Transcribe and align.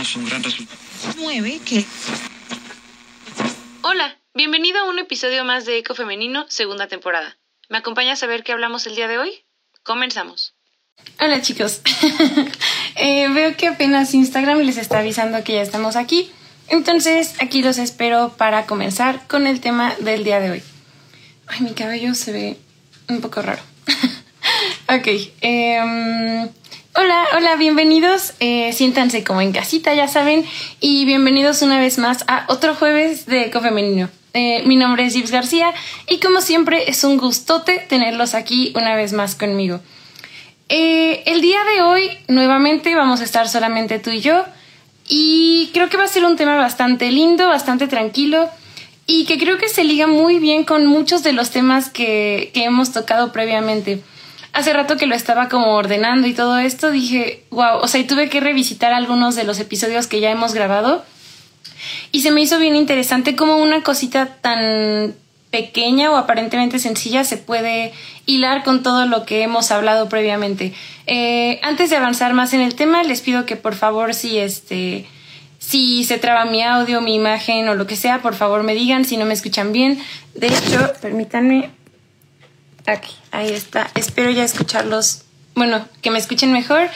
tenemos 0.00 0.16
un 0.16 0.24
gran 0.26 0.42
resultado. 0.42 0.80
9 1.18 1.60
que 1.64 1.84
Hola, 3.82 4.16
bienvenido 4.34 4.78
a 4.80 4.84
un 4.84 4.98
episodio 4.98 5.44
más 5.44 5.66
de 5.66 5.78
Eco 5.78 5.94
Femenino, 5.94 6.46
segunda 6.48 6.86
temporada. 6.86 7.36
¿Me 7.68 7.78
acompañas 7.78 8.22
a 8.22 8.26
ver 8.26 8.42
qué 8.42 8.52
hablamos 8.52 8.86
el 8.86 8.96
día 8.96 9.08
de 9.08 9.18
hoy? 9.18 9.30
Comenzamos. 9.82 10.54
Hola 11.20 11.42
chicos, 11.42 11.82
Eh, 12.96 13.28
veo 13.28 13.56
que 13.56 13.68
apenas 13.68 14.14
Instagram 14.14 14.60
les 14.60 14.76
está 14.76 14.98
avisando 14.98 15.42
que 15.44 15.54
ya 15.54 15.62
estamos 15.62 15.96
aquí, 15.96 16.30
entonces 16.68 17.34
aquí 17.40 17.62
los 17.62 17.78
espero 17.78 18.34
para 18.36 18.66
comenzar 18.66 19.26
con 19.26 19.46
el 19.46 19.60
tema 19.60 19.94
del 20.00 20.24
día 20.24 20.40
de 20.40 20.50
hoy. 20.50 20.62
Ay, 21.46 21.60
mi 21.60 21.72
cabello 21.72 22.14
se 22.14 22.32
ve 22.32 22.56
un 23.08 23.20
poco 23.20 23.42
raro. 23.42 23.62
ok, 24.88 25.08
em, 25.40 26.48
hola, 26.94 27.24
hola, 27.36 27.56
bienvenidos, 27.56 28.34
eh, 28.40 28.72
siéntanse 28.72 29.24
como 29.24 29.40
en 29.40 29.52
casita, 29.52 29.94
ya 29.94 30.08
saben, 30.08 30.44
y 30.80 31.04
bienvenidos 31.04 31.62
una 31.62 31.78
vez 31.78 31.98
más 31.98 32.24
a 32.28 32.44
otro 32.48 32.74
jueves 32.74 33.26
de 33.26 33.46
Eco 33.46 33.60
Femenino. 33.60 34.08
Eh, 34.32 34.62
mi 34.66 34.76
nombre 34.76 35.04
es 35.04 35.14
Gibbs 35.14 35.30
García 35.30 35.74
y 36.08 36.18
como 36.18 36.40
siempre 36.40 36.88
es 36.88 37.02
un 37.02 37.16
gustote 37.16 37.84
tenerlos 37.88 38.34
aquí 38.34 38.72
una 38.76 38.94
vez 38.94 39.12
más 39.12 39.34
conmigo. 39.34 39.80
Eh, 40.68 41.24
el 41.26 41.40
día 41.40 41.58
de 41.64 41.82
hoy, 41.82 42.10
nuevamente, 42.28 42.94
vamos 42.94 43.20
a 43.20 43.24
estar 43.24 43.48
solamente 43.48 43.98
tú 43.98 44.10
y 44.10 44.20
yo. 44.20 44.44
Y 45.08 45.70
creo 45.74 45.88
que 45.88 45.96
va 45.96 46.04
a 46.04 46.08
ser 46.08 46.24
un 46.24 46.36
tema 46.36 46.54
bastante 46.54 47.10
lindo, 47.10 47.48
bastante 47.48 47.88
tranquilo. 47.88 48.48
Y 49.04 49.24
que 49.24 49.36
creo 49.36 49.58
que 49.58 49.68
se 49.68 49.82
liga 49.82 50.06
muy 50.06 50.38
bien 50.38 50.62
con 50.62 50.86
muchos 50.86 51.24
de 51.24 51.32
los 51.32 51.50
temas 51.50 51.90
que, 51.90 52.52
que 52.54 52.62
hemos 52.62 52.92
tocado 52.92 53.32
previamente. 53.32 54.00
Hace 54.52 54.72
rato 54.72 54.96
que 54.96 55.06
lo 55.06 55.14
estaba 55.14 55.48
como 55.48 55.74
ordenando 55.74 56.26
y 56.26 56.34
todo 56.34 56.58
esto, 56.58 56.90
dije, 56.90 57.44
wow, 57.50 57.78
o 57.80 57.88
sea, 57.88 58.00
y 58.00 58.04
tuve 58.04 58.28
que 58.28 58.40
revisitar 58.40 58.92
algunos 58.92 59.36
de 59.36 59.44
los 59.44 59.60
episodios 59.60 60.06
que 60.06 60.20
ya 60.20 60.30
hemos 60.30 60.54
grabado. 60.54 61.04
Y 62.12 62.22
se 62.22 62.30
me 62.30 62.40
hizo 62.40 62.58
bien 62.58 62.74
interesante 62.74 63.36
cómo 63.36 63.56
una 63.58 63.82
cosita 63.82 64.26
tan 64.40 65.14
pequeña 65.50 66.10
o 66.10 66.16
aparentemente 66.16 66.78
sencilla 66.78 67.24
se 67.24 67.36
puede 67.36 67.92
hilar 68.26 68.62
con 68.62 68.82
todo 68.82 69.06
lo 69.06 69.24
que 69.24 69.42
hemos 69.42 69.70
hablado 69.70 70.08
previamente. 70.08 70.72
Eh, 71.06 71.60
antes 71.62 71.90
de 71.90 71.96
avanzar 71.96 72.34
más 72.34 72.52
en 72.52 72.60
el 72.60 72.74
tema, 72.74 73.02
les 73.02 73.20
pido 73.20 73.46
que 73.46 73.56
por 73.56 73.74
favor 73.74 74.14
si 74.14 74.38
este 74.38 75.06
si 75.58 76.04
se 76.04 76.18
traba 76.18 76.46
mi 76.46 76.62
audio, 76.62 77.00
mi 77.00 77.14
imagen 77.14 77.68
o 77.68 77.74
lo 77.74 77.86
que 77.86 77.96
sea, 77.96 78.22
por 78.22 78.34
favor 78.34 78.62
me 78.62 78.74
digan 78.74 79.04
si 79.04 79.16
no 79.16 79.26
me 79.26 79.34
escuchan 79.34 79.72
bien. 79.72 80.02
De 80.34 80.46
hecho, 80.46 80.92
permítanme 81.02 81.70
aquí, 82.86 83.14
ahí 83.30 83.50
está. 83.50 83.90
Espero 83.94 84.30
ya 84.30 84.44
escucharlos, 84.44 85.22
bueno, 85.54 85.86
que 86.02 86.10
me 86.10 86.18
escuchen 86.18 86.52
mejor. 86.52 86.88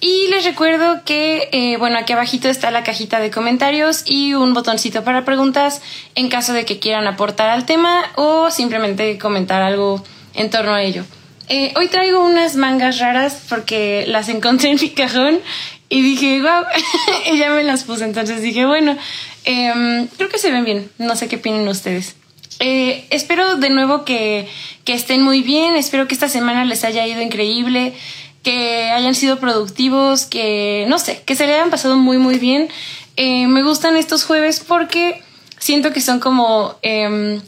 Y 0.00 0.26
les 0.30 0.44
recuerdo 0.44 1.04
que, 1.04 1.48
eh, 1.52 1.76
bueno, 1.76 1.96
aquí 1.96 2.12
abajito 2.12 2.48
está 2.48 2.72
la 2.72 2.82
cajita 2.82 3.20
de 3.20 3.30
comentarios 3.30 4.02
y 4.04 4.34
un 4.34 4.52
botoncito 4.52 5.04
para 5.04 5.24
preguntas 5.24 5.80
en 6.16 6.28
caso 6.28 6.52
de 6.52 6.64
que 6.64 6.80
quieran 6.80 7.06
aportar 7.06 7.50
al 7.50 7.66
tema 7.66 8.10
o 8.16 8.50
simplemente 8.50 9.16
comentar 9.18 9.62
algo 9.62 10.02
en 10.34 10.50
torno 10.50 10.74
a 10.74 10.82
ello. 10.82 11.04
Eh, 11.48 11.72
hoy 11.76 11.86
traigo 11.86 12.24
unas 12.24 12.56
mangas 12.56 12.98
raras 12.98 13.42
porque 13.48 14.04
las 14.08 14.28
encontré 14.28 14.70
en 14.70 14.80
mi 14.80 14.90
cajón 14.90 15.40
y 15.88 16.02
dije, 16.02 16.40
wow, 16.40 16.64
ya 17.36 17.50
me 17.50 17.62
las 17.62 17.84
puse. 17.84 18.04
Entonces 18.04 18.42
dije, 18.42 18.66
bueno, 18.66 18.96
em, 19.44 20.08
creo 20.16 20.28
que 20.28 20.38
se 20.38 20.50
ven 20.50 20.64
bien. 20.64 20.90
No 20.98 21.14
sé 21.14 21.28
qué 21.28 21.36
opinan 21.36 21.68
ustedes. 21.68 22.16
Eh, 22.60 23.06
espero 23.10 23.56
de 23.56 23.70
nuevo 23.70 24.04
que, 24.04 24.48
que 24.84 24.94
estén 24.94 25.22
muy 25.22 25.42
bien. 25.42 25.74
Espero 25.74 26.06
que 26.06 26.14
esta 26.14 26.28
semana 26.28 26.64
les 26.64 26.84
haya 26.84 27.06
ido 27.06 27.22
increíble 27.22 27.94
que 28.42 28.90
hayan 28.90 29.14
sido 29.14 29.38
productivos, 29.38 30.26
que 30.26 30.84
no 30.88 30.98
sé, 30.98 31.22
que 31.24 31.36
se 31.36 31.46
le 31.46 31.54
hayan 31.54 31.70
pasado 31.70 31.96
muy 31.96 32.18
muy 32.18 32.38
bien. 32.38 32.68
Eh, 33.16 33.46
me 33.46 33.62
gustan 33.62 33.96
estos 33.96 34.24
jueves 34.24 34.60
porque 34.60 35.22
siento 35.58 35.92
que 35.92 36.00
son 36.00 36.18
como 36.18 36.74
eh, 36.82 37.40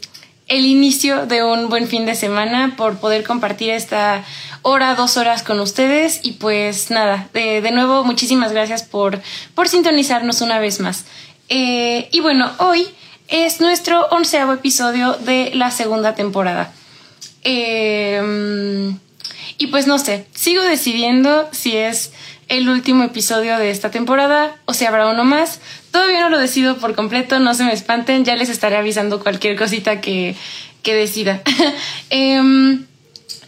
el 0.47 0.65
inicio 0.65 1.25
de 1.25 1.43
un 1.43 1.69
buen 1.69 1.87
fin 1.87 2.05
de 2.05 2.15
semana 2.15 2.75
por 2.77 2.97
poder 2.97 3.23
compartir 3.23 3.71
esta 3.71 4.23
hora, 4.61 4.95
dos 4.95 5.17
horas 5.17 5.43
con 5.43 5.59
ustedes 5.59 6.21
y 6.23 6.33
pues 6.33 6.91
nada, 6.91 7.29
de, 7.33 7.61
de 7.61 7.71
nuevo 7.71 8.03
muchísimas 8.03 8.51
gracias 8.51 8.83
por, 8.83 9.21
por 9.53 9.67
sintonizarnos 9.67 10.41
una 10.41 10.59
vez 10.59 10.79
más. 10.79 11.05
Eh, 11.49 12.09
y 12.11 12.21
bueno, 12.21 12.51
hoy 12.59 12.87
es 13.27 13.61
nuestro 13.61 14.07
onceavo 14.07 14.53
episodio 14.53 15.13
de 15.13 15.51
la 15.53 15.71
segunda 15.71 16.15
temporada. 16.15 16.71
Eh, 17.43 18.93
y 19.57 19.67
pues 19.67 19.87
no 19.87 19.99
sé, 19.99 20.27
sigo 20.33 20.63
decidiendo 20.63 21.47
si 21.51 21.77
es 21.77 22.11
el 22.47 22.69
último 22.69 23.03
episodio 23.03 23.57
de 23.57 23.71
esta 23.71 23.89
temporada 23.89 24.55
o 24.65 24.73
si 24.73 24.85
habrá 24.85 25.07
uno 25.07 25.23
más. 25.23 25.59
Todavía 25.91 26.19
no 26.19 26.29
lo 26.29 26.37
decido 26.37 26.77
por 26.77 26.95
completo, 26.95 27.39
no 27.39 27.53
se 27.53 27.63
me 27.63 27.73
espanten, 27.73 28.25
ya 28.25 28.35
les 28.35 28.49
estaré 28.49 28.77
avisando 28.77 29.21
cualquier 29.21 29.55
cosita 29.55 30.01
que, 30.01 30.35
que 30.83 30.93
decida. 30.93 31.41
Em, 32.09 32.85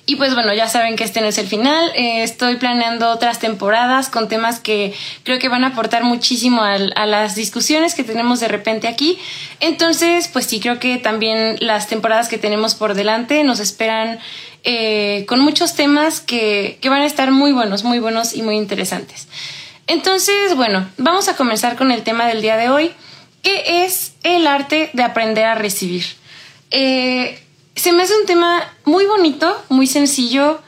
y 0.09 0.15
pues 0.15 0.33
bueno, 0.33 0.53
ya 0.53 0.69
saben 0.69 0.95
que 0.95 1.03
este 1.03 1.19
no 1.19 1.27
es 1.27 1.37
el 1.37 1.47
final. 1.47 1.91
Eh, 1.93 2.23
estoy 2.23 2.55
planeando 2.55 3.09
otras 3.09 3.39
temporadas 3.39 4.07
con 4.07 4.29
temas 4.29 4.61
que 4.61 4.93
creo 5.23 5.37
que 5.37 5.49
van 5.49 5.65
a 5.65 5.67
aportar 5.67 6.05
muchísimo 6.05 6.63
a, 6.63 6.77
las 6.77 7.35
discusiones 7.35 7.93
que 7.93 8.05
tenemos 8.05 8.39
de 8.39 8.47
repente 8.47 8.87
aquí. 8.87 9.19
Entonces, 9.59 10.29
pues 10.29 10.45
sí, 10.45 10.61
creo 10.61 10.79
que 10.79 10.97
también 10.97 11.57
las 11.59 11.87
temporadas 11.89 12.29
que 12.29 12.37
tenemos 12.37 12.73
por 12.73 12.93
delante 12.93 13.43
nos 13.43 13.59
esperan 13.59 14.17
eh, 14.63 15.25
con 15.27 15.41
muchos 15.41 15.75
temas 15.75 16.21
que, 16.21 16.77
que 16.81 16.87
van 16.87 17.01
a 17.01 17.05
estar 17.05 17.31
muy 17.31 17.51
buenos, 17.51 17.83
muy 17.83 17.99
buenos 17.99 18.33
y 18.33 18.43
muy 18.43 18.55
interesantes. 18.55 19.27
Entonces, 19.87 20.55
bueno, 20.55 20.89
vamos 20.97 21.27
a 21.27 21.35
comenzar 21.35 21.75
con 21.75 21.91
el 21.91 22.03
tema 22.03 22.27
del 22.27 22.41
día 22.41 22.55
de 22.55 22.69
hoy, 22.69 22.93
que 23.43 23.83
es 23.83 24.13
el 24.23 24.47
arte 24.47 24.89
de 24.93 25.03
aprender 25.03 25.43
a 25.43 25.55
recibir. 25.55 26.05
Eh, 26.71 27.41
se 27.77 27.91
me 27.91 28.03
hace 28.03 28.15
un 28.15 28.25
tema 28.25 28.63
muy 28.85 29.05
bonito, 29.05 29.55
muy 29.69 29.87
sencillo, 29.87 30.59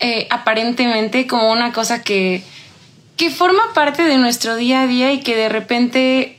eh, 0.00 0.26
aparentemente 0.30 1.26
como 1.26 1.50
una 1.52 1.72
cosa 1.72 2.02
que, 2.02 2.42
que 3.16 3.30
forma 3.30 3.72
parte 3.74 4.02
de 4.02 4.18
nuestro 4.18 4.56
día 4.56 4.82
a 4.82 4.86
día 4.86 5.12
y 5.12 5.20
que 5.20 5.36
de 5.36 5.48
repente 5.48 6.38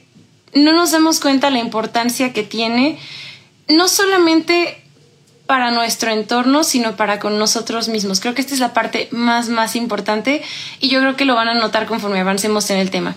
no 0.54 0.74
nos 0.74 0.92
damos 0.92 1.20
cuenta 1.20 1.50
la 1.50 1.60
importancia 1.60 2.34
que 2.34 2.44
tiene, 2.44 3.00
no 3.70 3.88
solamente 3.88 4.84
para 5.46 5.72
nuestro 5.72 6.12
entorno, 6.12 6.64
sino 6.64 6.96
para 6.96 7.20
con 7.20 7.40
nosotros 7.40 7.88
mismos. 7.88 8.20
Creo 8.20 8.36
que 8.36 8.42
esta 8.42 8.54
es 8.54 8.60
la 8.60 8.74
parte 8.74 9.08
más, 9.12 9.50
más 9.50 9.76
importante 9.76 10.44
y 10.80 10.90
yo 10.90 11.00
creo 11.00 11.16
que 11.16 11.26
lo 11.26 11.34
van 11.34 11.48
a 11.48 11.54
notar 11.54 11.88
conforme 11.88 12.20
avancemos 12.20 12.70
en 12.70 12.78
el 12.78 12.92
tema. 12.92 13.16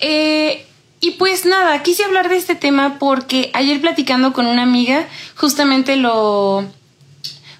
Eh, 0.00 0.64
y 1.00 1.12
pues 1.12 1.46
nada, 1.46 1.82
quise 1.82 2.04
hablar 2.04 2.28
de 2.28 2.36
este 2.36 2.54
tema 2.54 2.98
porque 2.98 3.50
ayer 3.54 3.80
platicando 3.80 4.32
con 4.32 4.46
una 4.46 4.62
amiga, 4.62 5.08
justamente 5.34 5.96
lo... 5.96 6.64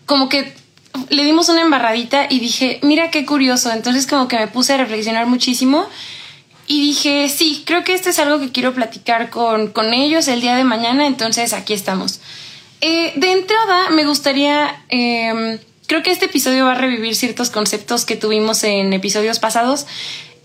como 0.05 0.29
que 0.29 0.55
le 1.09 1.25
dimos 1.25 1.49
una 1.49 1.63
embarradita 1.63 2.27
y 2.29 2.41
dije, 2.41 2.81
mira 2.83 3.11
qué 3.11 3.25
curioso. 3.25 3.73
Entonces 3.73 4.07
como 4.07 4.29
que 4.29 4.39
me 4.39 4.49
puse 4.49 4.75
a 4.75 4.77
reflexionar 4.77 5.27
muchísimo 5.27 5.89
y 6.67 6.81
dije, 6.83 7.29
sí, 7.29 7.63
creo 7.67 7.83
que 7.83 7.95
esto 7.95 8.11
es 8.11 8.19
algo 8.19 8.39
que 8.39 8.53
quiero 8.53 8.75
platicar 8.75 9.31
con, 9.31 9.69
con 9.69 9.95
ellos 9.95 10.29
el 10.29 10.41
día 10.41 10.55
de 10.55 10.65
mañana, 10.65 11.07
entonces 11.07 11.53
aquí 11.53 11.73
estamos. 11.73 12.21
Eh, 12.81 13.13
de 13.17 13.33
entrada, 13.33 13.91
me 13.91 14.07
gustaría, 14.07 14.85
eh, 14.89 15.59
creo 15.87 16.03
que 16.03 16.11
este 16.11 16.27
episodio 16.27 16.67
va 16.67 16.73
a 16.73 16.77
revivir 16.77 17.17
ciertos 17.17 17.51
conceptos 17.51 18.05
que 18.05 18.17
tuvimos 18.17 18.63
en 18.65 18.93
episodios 18.93 19.39
pasados 19.39 19.87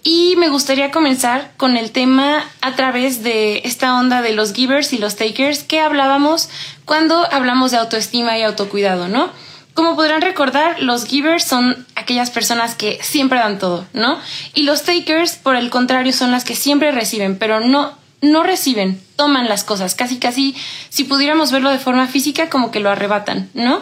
y 0.08 0.36
me 0.38 0.50
gustaría 0.50 0.92
comenzar 0.92 1.52
con 1.58 1.78
el 1.78 1.92
tema 1.92 2.46
a 2.62 2.76
través 2.76 3.24
de 3.24 3.64
esta 3.66 3.98
onda 3.98 4.22
de 4.22 4.34
los 4.34 4.54
givers 4.54 4.94
y 4.94 5.00
los 5.00 5.16
takers 5.16 5.64
que 5.64 5.80
hablábamos 5.80 6.48
cuando 6.86 7.28
hablamos 7.34 7.72
de 7.72 7.78
autoestima 7.78 8.38
y 8.38 8.44
autocuidado, 8.44 9.08
¿no? 9.08 9.32
Como 9.74 9.96
podrán 9.96 10.22
recordar, 10.22 10.80
los 10.80 11.06
givers 11.06 11.44
son 11.44 11.88
aquellas 11.96 12.30
personas 12.30 12.76
que 12.76 13.00
siempre 13.02 13.40
dan 13.40 13.58
todo, 13.58 13.88
¿no? 13.94 14.20
Y 14.54 14.62
los 14.62 14.84
takers, 14.84 15.38
por 15.38 15.56
el 15.56 15.72
contrario, 15.72 16.14
son 16.14 16.32
las 16.32 16.46
que 16.46 16.56
siempre 16.56 16.92
reciben, 16.92 17.40
pero 17.40 17.60
no, 17.60 17.98
no 18.22 18.44
reciben, 18.44 19.02
toman 19.16 19.50
las 19.50 19.64
cosas, 19.64 19.96
casi 19.96 20.20
casi, 20.20 20.56
si 20.90 21.06
pudiéramos 21.06 21.52
verlo 21.52 21.72
de 21.72 21.80
forma 21.80 22.06
física, 22.06 22.48
como 22.48 22.70
que 22.70 22.80
lo 22.80 22.92
arrebatan, 22.92 23.50
¿no? 23.56 23.82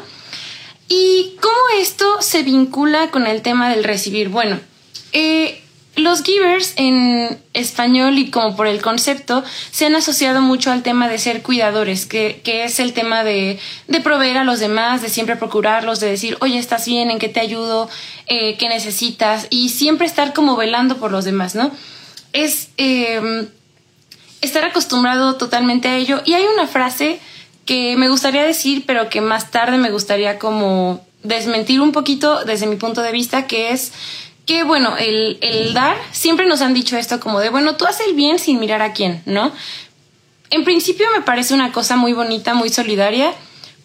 ¿Y 0.88 1.36
cómo 1.42 1.82
esto 1.82 2.22
se 2.22 2.44
vincula 2.44 3.12
con 3.12 3.28
el 3.28 3.42
tema 3.42 3.70
del 3.70 3.84
recibir? 3.84 4.30
Bueno, 4.30 4.62
eh, 5.12 5.63
los 5.96 6.24
givers 6.24 6.74
en 6.76 7.38
español 7.54 8.18
y 8.18 8.32
como 8.32 8.56
por 8.56 8.66
el 8.68 8.82
concepto 8.82 9.44
se 9.72 9.86
han 9.86 9.96
asociado 9.96 10.42
mucho 10.42 10.72
al 10.72 10.82
tema 10.82 11.08
de 11.08 11.20
ser 11.20 11.44
cuidadores, 11.44 12.06
que, 12.06 12.42
que 12.44 12.64
es 12.64 12.80
el 12.80 12.94
tema 12.94 13.24
de, 13.24 13.60
de, 13.88 14.00
proveer 14.00 14.38
a 14.38 14.44
los 14.44 14.60
demás, 14.60 15.02
de 15.02 15.10
siempre 15.10 15.36
procurarlos, 15.36 16.00
de 16.00 16.10
decir, 16.10 16.38
oye, 16.42 16.58
estás 16.58 16.86
bien, 16.86 17.12
en 17.12 17.20
qué 17.20 17.30
te 17.30 17.40
ayudo, 17.40 17.90
eh, 18.28 18.58
qué 18.58 18.70
necesitas, 18.70 19.48
y 19.52 19.70
siempre 19.70 20.08
estar 20.08 20.34
como 20.34 20.56
velando 20.56 20.98
por 20.98 21.12
los 21.12 21.26
demás, 21.26 21.54
¿no? 21.54 21.72
Es 22.34 22.70
eh, 22.78 23.48
estar 24.42 24.66
acostumbrado 24.66 25.36
totalmente 25.36 25.88
a 25.88 25.98
ello. 25.98 26.22
Y 26.26 26.34
hay 26.34 26.44
una 26.44 26.68
frase 26.68 27.20
que 27.66 27.96
me 27.98 28.10
gustaría 28.10 28.44
decir, 28.44 28.84
pero 28.86 29.10
que 29.10 29.22
más 29.22 29.52
tarde 29.52 29.78
me 29.78 29.92
gustaría 29.92 30.40
como 30.40 31.06
desmentir 31.24 31.80
un 31.82 31.92
poquito 31.92 32.44
desde 32.44 32.68
mi 32.68 32.76
punto 32.76 33.02
de 33.02 33.12
vista, 33.12 33.48
que 33.48 33.72
es 33.72 33.94
que 34.46 34.64
bueno, 34.64 34.98
el, 34.98 35.38
el 35.42 35.74
dar, 35.74 35.98
siempre 36.12 36.46
nos 36.46 36.62
han 36.62 36.74
dicho 36.74 36.98
esto 36.98 37.20
como 37.20 37.40
de, 37.40 37.50
bueno, 37.50 37.76
tú 37.76 37.86
haces 37.86 38.08
el 38.08 38.14
bien 38.14 38.40
sin 38.40 38.60
mirar 38.60 38.82
a 38.82 38.94
quién, 38.94 39.22
¿no? 39.26 39.54
En 40.50 40.64
principio 40.64 41.08
me 41.16 41.22
parece 41.22 41.54
una 41.54 41.72
cosa 41.72 41.96
muy 41.96 42.14
bonita, 42.14 42.54
muy 42.54 42.70
solidaria, 42.70 43.34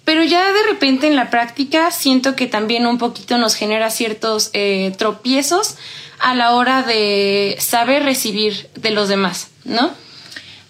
pero 0.04 0.22
ya 0.24 0.52
de 0.52 0.62
repente 0.64 1.06
en 1.06 1.16
la 1.16 1.30
práctica 1.30 1.90
siento 1.90 2.34
que 2.34 2.46
también 2.46 2.86
un 2.86 2.98
poquito 2.98 3.38
nos 3.38 3.54
genera 3.54 3.90
ciertos 3.90 4.50
eh, 4.52 4.92
tropiezos 4.98 5.76
a 6.18 6.34
la 6.34 6.54
hora 6.54 6.82
de 6.82 7.56
saber 7.60 8.02
recibir 8.02 8.68
de 8.74 8.90
los 8.90 9.08
demás, 9.08 9.48
¿no? 9.64 9.92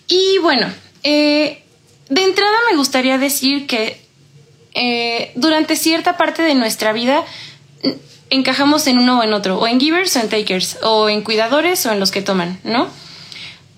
Y 0.06 0.38
bueno, 0.38 0.66
eh, 1.02 1.62
de 2.08 2.22
entrada 2.22 2.56
me 2.70 2.76
gustaría 2.76 3.18
decir 3.18 3.66
que 3.66 4.00
eh, 4.74 5.32
durante 5.34 5.76
cierta 5.76 6.16
parte 6.16 6.42
de 6.42 6.54
nuestra 6.54 6.92
vida 6.92 7.24
encajamos 8.30 8.86
en 8.86 8.98
uno 8.98 9.20
o 9.20 9.22
en 9.22 9.32
otro, 9.32 9.58
o 9.58 9.66
en 9.66 9.80
givers 9.80 10.16
o 10.16 10.20
en 10.20 10.28
takers, 10.28 10.78
o 10.82 11.08
en 11.08 11.22
cuidadores 11.22 11.84
o 11.86 11.92
en 11.92 12.00
los 12.00 12.10
que 12.10 12.22
toman, 12.22 12.58
¿no? 12.64 12.88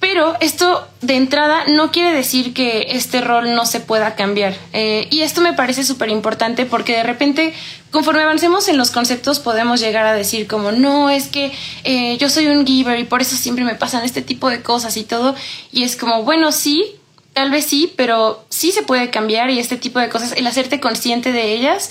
Pero 0.00 0.34
esto 0.40 0.88
de 1.02 1.16
entrada 1.16 1.64
no 1.68 1.92
quiere 1.92 2.12
decir 2.12 2.54
que 2.54 2.86
este 2.92 3.20
rol 3.20 3.54
no 3.54 3.66
se 3.66 3.80
pueda 3.80 4.14
cambiar. 4.14 4.56
Eh, 4.72 5.06
y 5.10 5.20
esto 5.20 5.42
me 5.42 5.52
parece 5.52 5.84
súper 5.84 6.08
importante 6.08 6.64
porque 6.64 6.96
de 6.96 7.02
repente, 7.02 7.52
conforme 7.90 8.22
avancemos 8.22 8.68
en 8.68 8.78
los 8.78 8.90
conceptos, 8.90 9.40
podemos 9.40 9.78
llegar 9.78 10.06
a 10.06 10.14
decir 10.14 10.46
como, 10.46 10.72
no, 10.72 11.10
es 11.10 11.28
que 11.28 11.52
eh, 11.84 12.16
yo 12.16 12.30
soy 12.30 12.46
un 12.46 12.66
giver 12.66 12.98
y 12.98 13.04
por 13.04 13.20
eso 13.20 13.36
siempre 13.36 13.62
me 13.62 13.74
pasan 13.74 14.02
este 14.02 14.22
tipo 14.22 14.48
de 14.48 14.62
cosas 14.62 14.96
y 14.96 15.04
todo. 15.04 15.34
Y 15.70 15.82
es 15.82 15.96
como, 15.96 16.22
bueno, 16.22 16.50
sí, 16.50 16.94
tal 17.34 17.50
vez 17.50 17.66
sí, 17.66 17.92
pero 17.94 18.42
sí 18.48 18.72
se 18.72 18.82
puede 18.82 19.10
cambiar 19.10 19.50
y 19.50 19.58
este 19.58 19.76
tipo 19.76 19.98
de 20.00 20.08
cosas, 20.08 20.32
el 20.32 20.46
hacerte 20.46 20.80
consciente 20.80 21.30
de 21.30 21.52
ellas 21.52 21.90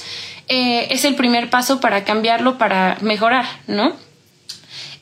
eh, 0.51 0.87
es 0.89 1.05
el 1.05 1.13
primer 1.13 1.51
paso 1.51 1.79
para 1.79 2.03
cambiarlo, 2.03 2.57
para 2.57 2.97
mejorar, 3.01 3.45
¿no? 3.67 3.95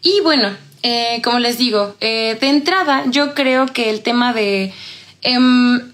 Y 0.01 0.19
bueno, 0.19 0.53
eh, 0.83 1.21
como 1.23 1.39
les 1.39 1.57
digo, 1.57 1.95
eh, 2.01 2.37
de 2.39 2.49
entrada 2.49 3.05
yo 3.07 3.33
creo 3.33 3.65
que 3.65 3.89
el 3.89 4.01
tema 4.01 4.33
de 4.33 4.73
em, 5.21 5.93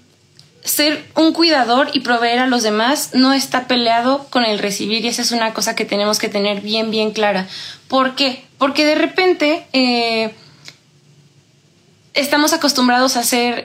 ser 0.64 1.04
un 1.14 1.32
cuidador 1.32 1.88
y 1.92 2.00
proveer 2.00 2.40
a 2.40 2.48
los 2.48 2.64
demás 2.64 3.10
no 3.14 3.32
está 3.32 3.68
peleado 3.68 4.26
con 4.28 4.44
el 4.44 4.58
recibir 4.58 5.04
y 5.04 5.08
esa 5.08 5.22
es 5.22 5.30
una 5.30 5.54
cosa 5.54 5.76
que 5.76 5.84
tenemos 5.84 6.18
que 6.18 6.28
tener 6.28 6.60
bien, 6.60 6.90
bien 6.90 7.12
clara. 7.12 7.46
¿Por 7.86 8.16
qué? 8.16 8.44
Porque 8.58 8.84
de 8.84 8.96
repente 8.96 10.34
estamos 12.12 12.52
acostumbrados 12.52 13.16
a 13.16 13.22
ser 13.22 13.62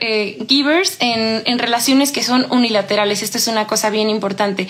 givers 0.48 0.98
en, 1.00 1.42
en, 1.46 1.58
relaciones 1.58 2.12
que 2.12 2.22
son 2.22 2.46
unilaterales. 2.50 3.22
Esta 3.22 3.38
es 3.38 3.48
una 3.48 3.66
cosa 3.66 3.90
bien 3.90 4.08
importante. 4.08 4.68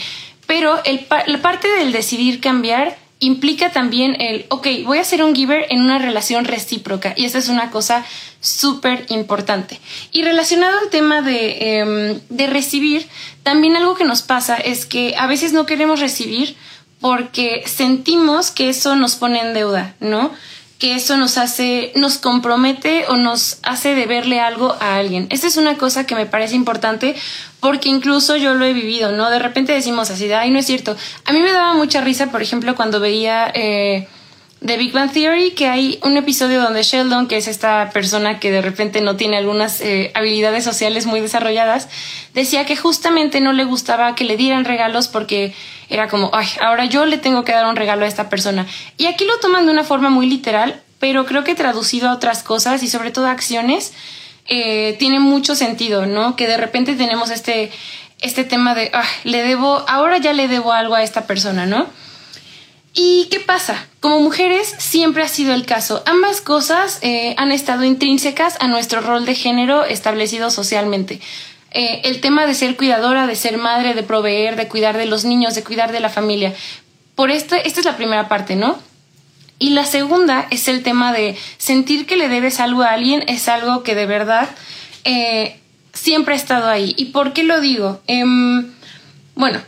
Pero 0.50 0.82
la 1.28 1.42
parte 1.42 1.68
del 1.68 1.92
decidir 1.92 2.40
cambiar 2.40 2.98
implica 3.20 3.70
también 3.70 4.20
el, 4.20 4.46
ok, 4.48 4.66
voy 4.84 4.98
a 4.98 5.04
ser 5.04 5.22
un 5.22 5.32
giver 5.32 5.66
en 5.70 5.80
una 5.80 6.00
relación 6.00 6.44
recíproca 6.44 7.14
y 7.16 7.24
esa 7.24 7.38
es 7.38 7.48
una 7.48 7.70
cosa 7.70 8.04
súper 8.40 9.06
importante. 9.10 9.80
Y 10.10 10.22
relacionado 10.22 10.76
al 10.80 10.90
tema 10.90 11.22
de, 11.22 11.78
em, 11.78 12.20
de 12.30 12.48
recibir, 12.48 13.06
también 13.44 13.76
algo 13.76 13.94
que 13.94 14.02
nos 14.02 14.22
pasa 14.22 14.56
es 14.56 14.86
que 14.86 15.14
a 15.16 15.28
veces 15.28 15.52
no 15.52 15.66
queremos 15.66 16.00
recibir 16.00 16.56
porque 17.00 17.62
sentimos 17.66 18.50
que 18.50 18.70
eso 18.70 18.96
nos 18.96 19.14
pone 19.14 19.38
en 19.38 19.54
deuda, 19.54 19.94
¿no? 20.00 20.32
que 20.80 20.94
eso 20.94 21.18
nos 21.18 21.36
hace, 21.36 21.92
nos 21.94 22.16
compromete 22.16 23.04
o 23.08 23.16
nos 23.16 23.58
hace 23.62 23.94
deberle 23.94 24.40
algo 24.40 24.74
a 24.80 24.96
alguien. 24.96 25.26
Esta 25.28 25.46
es 25.46 25.58
una 25.58 25.76
cosa 25.76 26.06
que 26.06 26.14
me 26.14 26.24
parece 26.24 26.56
importante 26.56 27.14
porque 27.60 27.88
incluso 27.88 28.36
yo 28.36 28.54
lo 28.54 28.64
he 28.64 28.72
vivido, 28.72 29.12
¿no? 29.12 29.30
De 29.30 29.38
repente 29.38 29.72
decimos 29.72 30.10
así, 30.10 30.32
ay, 30.32 30.50
no 30.50 30.58
es 30.58 30.66
cierto. 30.66 30.96
A 31.26 31.32
mí 31.32 31.40
me 31.40 31.52
daba 31.52 31.74
mucha 31.74 32.00
risa, 32.00 32.30
por 32.30 32.42
ejemplo, 32.42 32.74
cuando 32.74 33.00
veía 33.00 33.50
eh, 33.54 34.08
The 34.64 34.76
Big 34.76 34.92
Bang 34.92 35.10
Theory, 35.10 35.52
que 35.52 35.68
hay 35.68 35.98
un 36.02 36.18
episodio 36.18 36.60
donde 36.60 36.82
Sheldon, 36.82 37.28
que 37.28 37.38
es 37.38 37.48
esta 37.48 37.90
persona 37.94 38.38
que 38.38 38.50
de 38.50 38.60
repente 38.60 39.00
no 39.00 39.16
tiene 39.16 39.38
algunas 39.38 39.80
eh, 39.80 40.10
habilidades 40.14 40.64
sociales 40.64 41.06
muy 41.06 41.20
desarrolladas, 41.20 41.88
decía 42.34 42.66
que 42.66 42.76
justamente 42.76 43.40
no 43.40 43.52
le 43.54 43.64
gustaba 43.64 44.14
que 44.14 44.24
le 44.24 44.36
dieran 44.36 44.66
regalos 44.66 45.08
porque 45.08 45.54
era 45.88 46.08
como, 46.08 46.30
ay, 46.34 46.46
ahora 46.60 46.84
yo 46.84 47.06
le 47.06 47.16
tengo 47.16 47.42
que 47.42 47.52
dar 47.52 47.66
un 47.66 47.76
regalo 47.76 48.04
a 48.04 48.08
esta 48.08 48.28
persona. 48.28 48.66
Y 48.98 49.06
aquí 49.06 49.24
lo 49.24 49.38
toman 49.38 49.64
de 49.64 49.72
una 49.72 49.84
forma 49.84 50.10
muy 50.10 50.26
literal, 50.26 50.80
pero 50.98 51.24
creo 51.24 51.42
que 51.42 51.54
traducido 51.54 52.10
a 52.10 52.12
otras 52.12 52.42
cosas 52.42 52.82
y 52.82 52.88
sobre 52.88 53.10
todo 53.10 53.26
a 53.26 53.30
acciones, 53.30 53.94
eh, 54.50 54.96
tiene 54.98 55.20
mucho 55.20 55.54
sentido, 55.54 56.06
¿no? 56.06 56.34
Que 56.34 56.48
de 56.48 56.56
repente 56.56 56.96
tenemos 56.96 57.30
este, 57.30 57.70
este 58.20 58.42
tema 58.42 58.74
de, 58.74 58.90
ah, 58.92 59.06
le 59.22 59.44
debo, 59.44 59.84
ahora 59.88 60.18
ya 60.18 60.32
le 60.32 60.48
debo 60.48 60.72
algo 60.72 60.96
a 60.96 61.04
esta 61.04 61.26
persona, 61.26 61.66
¿no? 61.66 61.86
¿Y 62.92 63.28
qué 63.30 63.38
pasa? 63.38 63.86
Como 64.00 64.18
mujeres 64.18 64.74
siempre 64.78 65.22
ha 65.22 65.28
sido 65.28 65.54
el 65.54 65.64
caso. 65.64 66.02
Ambas 66.04 66.40
cosas 66.40 66.98
eh, 67.02 67.36
han 67.38 67.52
estado 67.52 67.84
intrínsecas 67.84 68.56
a 68.58 68.66
nuestro 68.66 69.00
rol 69.00 69.24
de 69.24 69.36
género 69.36 69.84
establecido 69.84 70.50
socialmente. 70.50 71.20
Eh, 71.70 72.00
el 72.02 72.20
tema 72.20 72.46
de 72.46 72.54
ser 72.54 72.76
cuidadora, 72.76 73.28
de 73.28 73.36
ser 73.36 73.56
madre, 73.56 73.94
de 73.94 74.02
proveer, 74.02 74.56
de 74.56 74.66
cuidar 74.66 74.98
de 74.98 75.06
los 75.06 75.24
niños, 75.24 75.54
de 75.54 75.62
cuidar 75.62 75.92
de 75.92 76.00
la 76.00 76.08
familia. 76.08 76.52
Por 77.14 77.30
este, 77.30 77.68
esta 77.68 77.78
es 77.78 77.86
la 77.86 77.96
primera 77.96 78.28
parte, 78.28 78.56
¿no? 78.56 78.80
Y 79.60 79.70
la 79.70 79.84
segunda 79.84 80.48
es 80.50 80.66
el 80.66 80.82
tema 80.82 81.12
de 81.12 81.36
sentir 81.58 82.06
que 82.06 82.16
le 82.16 82.28
debes 82.28 82.58
algo 82.58 82.82
a 82.82 82.92
alguien, 82.92 83.22
es 83.28 83.46
algo 83.46 83.84
que 83.84 83.94
de 83.94 84.06
verdad 84.06 84.48
eh, 85.04 85.60
siempre 85.92 86.34
ha 86.34 86.36
estado 86.36 86.68
ahí. 86.68 86.94
¿Y 86.96 87.06
por 87.06 87.32
qué 87.34 87.44
lo 87.44 87.60
digo? 87.60 88.00
Em, 88.06 88.72
bueno, 89.34 89.60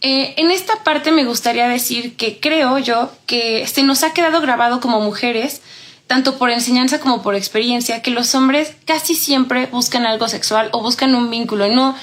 eh, 0.00 0.34
en 0.38 0.50
esta 0.50 0.82
parte 0.84 1.12
me 1.12 1.24
gustaría 1.24 1.68
decir 1.68 2.16
que 2.16 2.40
creo 2.40 2.78
yo 2.78 3.12
que 3.26 3.66
se 3.66 3.82
nos 3.82 4.02
ha 4.02 4.14
quedado 4.14 4.40
grabado 4.40 4.80
como 4.80 5.00
mujeres 5.00 5.60
tanto 6.06 6.38
por 6.38 6.50
enseñanza 6.50 7.00
como 7.00 7.22
por 7.22 7.34
experiencia, 7.34 8.00
que 8.00 8.10
los 8.10 8.34
hombres 8.34 8.74
casi 8.84 9.14
siempre 9.14 9.66
buscan 9.66 10.06
algo 10.06 10.28
sexual 10.28 10.68
o 10.72 10.80
buscan 10.80 11.14
un 11.14 11.30
vínculo, 11.30 11.68
¿no? 11.68 11.96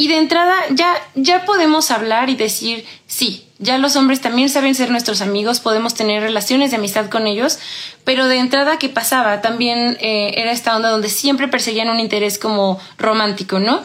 Y 0.00 0.08
de 0.08 0.16
entrada 0.16 0.54
ya, 0.70 0.94
ya 1.14 1.44
podemos 1.44 1.90
hablar 1.90 2.30
y 2.30 2.34
decir, 2.34 2.86
sí, 3.06 3.44
ya 3.58 3.76
los 3.76 3.96
hombres 3.96 4.22
también 4.22 4.48
saben 4.48 4.74
ser 4.74 4.90
nuestros 4.90 5.20
amigos, 5.20 5.60
podemos 5.60 5.92
tener 5.92 6.22
relaciones 6.22 6.70
de 6.70 6.78
amistad 6.78 7.10
con 7.10 7.26
ellos, 7.26 7.58
pero 8.02 8.26
de 8.26 8.38
entrada, 8.38 8.78
¿qué 8.78 8.88
pasaba? 8.88 9.42
También 9.42 9.98
eh, 10.00 10.32
era 10.36 10.52
esta 10.52 10.74
onda 10.74 10.88
donde 10.88 11.10
siempre 11.10 11.48
perseguían 11.48 11.90
un 11.90 12.00
interés 12.00 12.38
como 12.38 12.80
romántico, 12.96 13.58
¿no? 13.58 13.82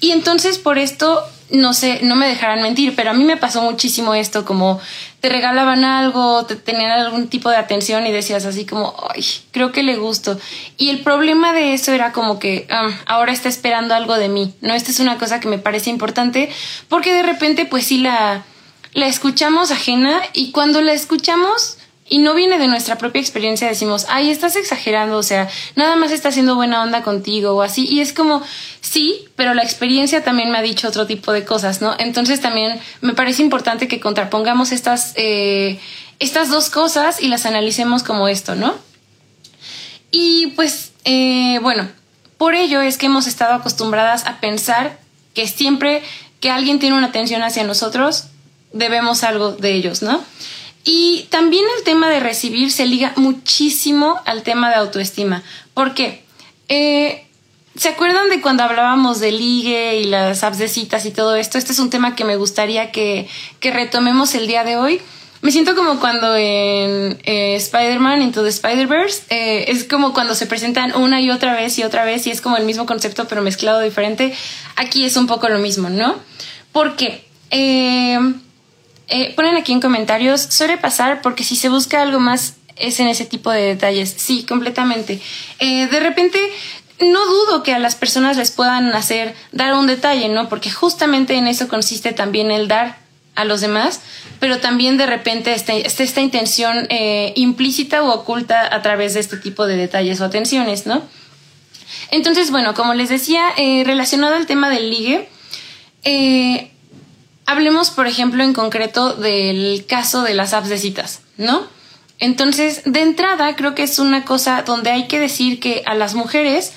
Y 0.00 0.10
entonces 0.10 0.58
por 0.58 0.78
esto 0.78 1.22
no 1.50 1.74
sé, 1.74 2.00
no 2.02 2.16
me 2.16 2.26
dejarán 2.26 2.62
mentir, 2.62 2.94
pero 2.96 3.10
a 3.10 3.12
mí 3.12 3.24
me 3.24 3.36
pasó 3.36 3.62
muchísimo 3.62 4.14
esto, 4.14 4.44
como 4.44 4.80
te 5.20 5.28
regalaban 5.28 5.84
algo, 5.84 6.44
te 6.44 6.56
tenían 6.56 6.90
algún 6.90 7.28
tipo 7.28 7.50
de 7.50 7.56
atención 7.56 8.06
y 8.06 8.12
decías 8.12 8.44
así 8.44 8.66
como, 8.66 8.94
ay, 9.14 9.24
creo 9.52 9.72
que 9.72 9.82
le 9.82 9.96
gusto. 9.96 10.38
Y 10.76 10.90
el 10.90 11.00
problema 11.00 11.52
de 11.52 11.74
eso 11.74 11.92
era 11.92 12.12
como 12.12 12.38
que 12.38 12.66
ah, 12.70 12.88
ahora 13.06 13.32
está 13.32 13.48
esperando 13.48 13.94
algo 13.94 14.16
de 14.16 14.28
mí, 14.28 14.54
¿no? 14.60 14.74
Esta 14.74 14.90
es 14.90 15.00
una 15.00 15.18
cosa 15.18 15.40
que 15.40 15.48
me 15.48 15.58
parece 15.58 15.90
importante 15.90 16.50
porque 16.88 17.12
de 17.12 17.22
repente 17.22 17.64
pues 17.64 17.86
sí 17.86 17.98
la, 17.98 18.44
la 18.92 19.06
escuchamos 19.06 19.70
ajena 19.70 20.20
y 20.32 20.50
cuando 20.50 20.80
la 20.80 20.92
escuchamos 20.92 21.78
y 22.08 22.18
no 22.18 22.34
viene 22.34 22.58
de 22.58 22.68
nuestra 22.68 22.98
propia 22.98 23.20
experiencia, 23.20 23.66
decimos, 23.66 24.06
ay, 24.08 24.30
estás 24.30 24.54
exagerando, 24.54 25.18
o 25.18 25.22
sea, 25.22 25.48
nada 25.74 25.96
más 25.96 26.12
está 26.12 26.28
haciendo 26.28 26.54
buena 26.54 26.82
onda 26.82 27.02
contigo 27.02 27.52
o 27.52 27.62
así. 27.62 27.86
Y 27.86 28.00
es 28.00 28.12
como, 28.12 28.42
sí, 28.80 29.26
pero 29.34 29.54
la 29.54 29.62
experiencia 29.62 30.22
también 30.22 30.50
me 30.52 30.58
ha 30.58 30.62
dicho 30.62 30.86
otro 30.86 31.06
tipo 31.06 31.32
de 31.32 31.44
cosas, 31.44 31.80
¿no? 31.80 31.96
Entonces 31.98 32.40
también 32.40 32.78
me 33.00 33.14
parece 33.14 33.42
importante 33.42 33.88
que 33.88 33.98
contrapongamos 33.98 34.70
estas, 34.70 35.14
eh, 35.16 35.80
estas 36.20 36.48
dos 36.48 36.70
cosas 36.70 37.20
y 37.20 37.26
las 37.26 37.44
analicemos 37.44 38.04
como 38.04 38.28
esto, 38.28 38.54
¿no? 38.54 38.74
Y 40.12 40.48
pues, 40.54 40.92
eh, 41.04 41.58
bueno, 41.60 41.88
por 42.38 42.54
ello 42.54 42.80
es 42.80 42.98
que 42.98 43.06
hemos 43.06 43.26
estado 43.26 43.54
acostumbradas 43.54 44.26
a 44.26 44.38
pensar 44.38 44.98
que 45.34 45.48
siempre 45.48 46.02
que 46.38 46.50
alguien 46.50 46.78
tiene 46.78 46.96
una 46.96 47.08
atención 47.08 47.42
hacia 47.42 47.64
nosotros, 47.64 48.26
debemos 48.72 49.24
algo 49.24 49.52
de 49.52 49.72
ellos, 49.72 50.02
¿no? 50.02 50.22
Y 50.88 51.26
también 51.30 51.64
el 51.76 51.82
tema 51.82 52.08
de 52.08 52.20
recibir 52.20 52.70
se 52.70 52.86
liga 52.86 53.12
muchísimo 53.16 54.20
al 54.24 54.44
tema 54.44 54.70
de 54.70 54.76
autoestima. 54.76 55.42
¿Por 55.74 55.94
qué? 55.94 56.22
Eh, 56.68 57.26
¿Se 57.74 57.88
acuerdan 57.88 58.30
de 58.30 58.40
cuando 58.40 58.62
hablábamos 58.62 59.18
de 59.18 59.32
ligue 59.32 60.00
y 60.00 60.04
las 60.04 60.44
apps 60.44 60.58
de 60.58 60.68
citas 60.68 61.04
y 61.04 61.10
todo 61.10 61.34
esto? 61.34 61.58
Este 61.58 61.72
es 61.72 61.80
un 61.80 61.90
tema 61.90 62.14
que 62.14 62.24
me 62.24 62.36
gustaría 62.36 62.92
que, 62.92 63.28
retomemos 63.60 64.36
el 64.36 64.46
día 64.46 64.62
de 64.62 64.76
hoy. 64.76 65.02
Me 65.42 65.50
siento 65.50 65.74
como 65.74 65.98
cuando 65.98 66.36
en 66.36 67.18
eh, 67.24 67.56
Spider-Man 67.56 68.22
Into 68.22 68.44
the 68.44 68.48
Spider-Verse 68.48 69.24
eh, 69.30 69.64
es 69.66 69.82
como 69.82 70.14
cuando 70.14 70.36
se 70.36 70.46
presentan 70.46 70.94
una 70.94 71.20
y 71.20 71.30
otra 71.30 71.54
vez 71.54 71.76
y 71.80 71.82
otra 71.82 72.04
vez 72.04 72.28
y 72.28 72.30
es 72.30 72.40
como 72.40 72.58
el 72.58 72.64
mismo 72.64 72.86
concepto 72.86 73.26
pero 73.26 73.42
mezclado 73.42 73.80
diferente. 73.80 74.32
Aquí 74.76 75.04
es 75.04 75.16
un 75.16 75.26
poco 75.26 75.48
lo 75.48 75.58
mismo, 75.58 75.90
¿no? 75.90 76.14
¿Por 76.70 76.94
qué? 76.94 77.26
Eh, 77.50 78.18
eh, 79.08 79.34
ponen 79.34 79.56
aquí 79.56 79.72
en 79.72 79.80
comentarios, 79.80 80.40
suele 80.40 80.78
pasar 80.78 81.22
porque 81.22 81.44
si 81.44 81.56
se 81.56 81.68
busca 81.68 82.02
algo 82.02 82.18
más 82.18 82.56
es 82.76 83.00
en 83.00 83.08
ese 83.08 83.24
tipo 83.24 83.50
de 83.50 83.62
detalles. 83.62 84.14
Sí, 84.16 84.44
completamente. 84.44 85.20
Eh, 85.58 85.86
de 85.86 86.00
repente, 86.00 86.38
no 87.00 87.24
dudo 87.26 87.62
que 87.62 87.72
a 87.74 87.78
las 87.78 87.94
personas 87.94 88.36
les 88.36 88.50
puedan 88.50 88.92
hacer 88.94 89.34
dar 89.52 89.74
un 89.74 89.86
detalle, 89.86 90.28
¿no? 90.28 90.48
Porque 90.48 90.70
justamente 90.70 91.34
en 91.34 91.46
eso 91.46 91.68
consiste 91.68 92.12
también 92.12 92.50
el 92.50 92.68
dar 92.68 92.98
a 93.34 93.44
los 93.44 93.60
demás, 93.60 94.00
pero 94.40 94.58
también 94.58 94.96
de 94.96 95.06
repente 95.06 95.54
está, 95.54 95.74
esta 95.74 96.20
intención 96.20 96.86
eh, 96.90 97.32
implícita 97.36 98.02
o 98.02 98.12
oculta 98.12 98.74
a 98.74 98.82
través 98.82 99.14
de 99.14 99.20
este 99.20 99.36
tipo 99.36 99.66
de 99.66 99.76
detalles 99.76 100.20
o 100.20 100.24
atenciones, 100.24 100.86
¿no? 100.86 101.02
Entonces, 102.10 102.50
bueno, 102.50 102.74
como 102.74 102.94
les 102.94 103.08
decía, 103.08 103.42
relacionado 103.84 104.36
al 104.36 104.46
tema 104.46 104.70
del 104.70 104.90
ligue, 104.90 105.28
eh, 106.08 106.70
hablemos, 107.46 107.90
por 107.90 108.06
ejemplo, 108.06 108.42
en 108.42 108.52
concreto 108.52 109.14
del 109.14 109.84
caso 109.88 110.22
de 110.22 110.34
las 110.34 110.52
apps 110.52 110.68
de 110.68 110.78
citas, 110.78 111.20
¿no? 111.36 111.66
Entonces, 112.18 112.82
de 112.84 113.02
entrada, 113.02 113.56
creo 113.56 113.74
que 113.74 113.82
es 113.82 113.98
una 113.98 114.24
cosa 114.24 114.62
donde 114.62 114.90
hay 114.90 115.06
que 115.06 115.20
decir 115.20 115.60
que 115.60 115.82
a 115.86 115.94
las 115.94 116.14
mujeres, 116.14 116.72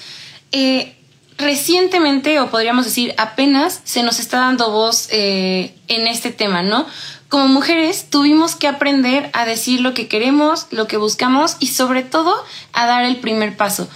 eh, 0.52 0.96
recientemente, 1.38 2.40
o 2.40 2.50
podríamos 2.50 2.86
decir 2.86 3.14
apenas, 3.18 3.82
se 3.84 4.04
nos 4.04 4.20
está 4.20 4.40
dando 4.40 4.72
voz 4.72 5.08
en 5.12 6.08
este 6.08 6.32
tema, 6.32 6.62
¿no? 6.62 6.86
Como 7.30 7.48
mujeres 7.48 8.10
tuvimos 8.10 8.56
que 8.56 8.68
aprender 8.68 9.30
a 9.34 9.46
decir 9.46 9.82
lo 9.82 9.94
que 9.94 10.08
queremos, 10.08 10.68
lo 10.72 10.88
que 10.88 10.98
buscamos 10.98 11.56
y 11.60 11.68
sobre 11.68 12.04
todo 12.04 12.36
a 12.74 12.86
dar 12.86 13.06
el 13.06 13.18
primer 13.18 13.56
paso 13.56 13.88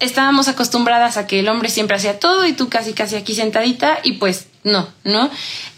estábamos 0.00 0.48
acostumbradas 0.48 1.16
a 1.18 1.26
que 1.26 1.40
el 1.40 1.48
hombre 1.48 1.68
siempre 1.68 1.96
hacía 1.96 2.18
todo 2.18 2.46
y 2.46 2.54
tú 2.54 2.68
casi 2.68 2.94
casi 2.94 3.16
aquí 3.16 3.34
sentadita 3.34 3.98
y 4.02 4.12
pues 4.12 4.46
no, 4.64 4.88
¿no? 5.04 5.30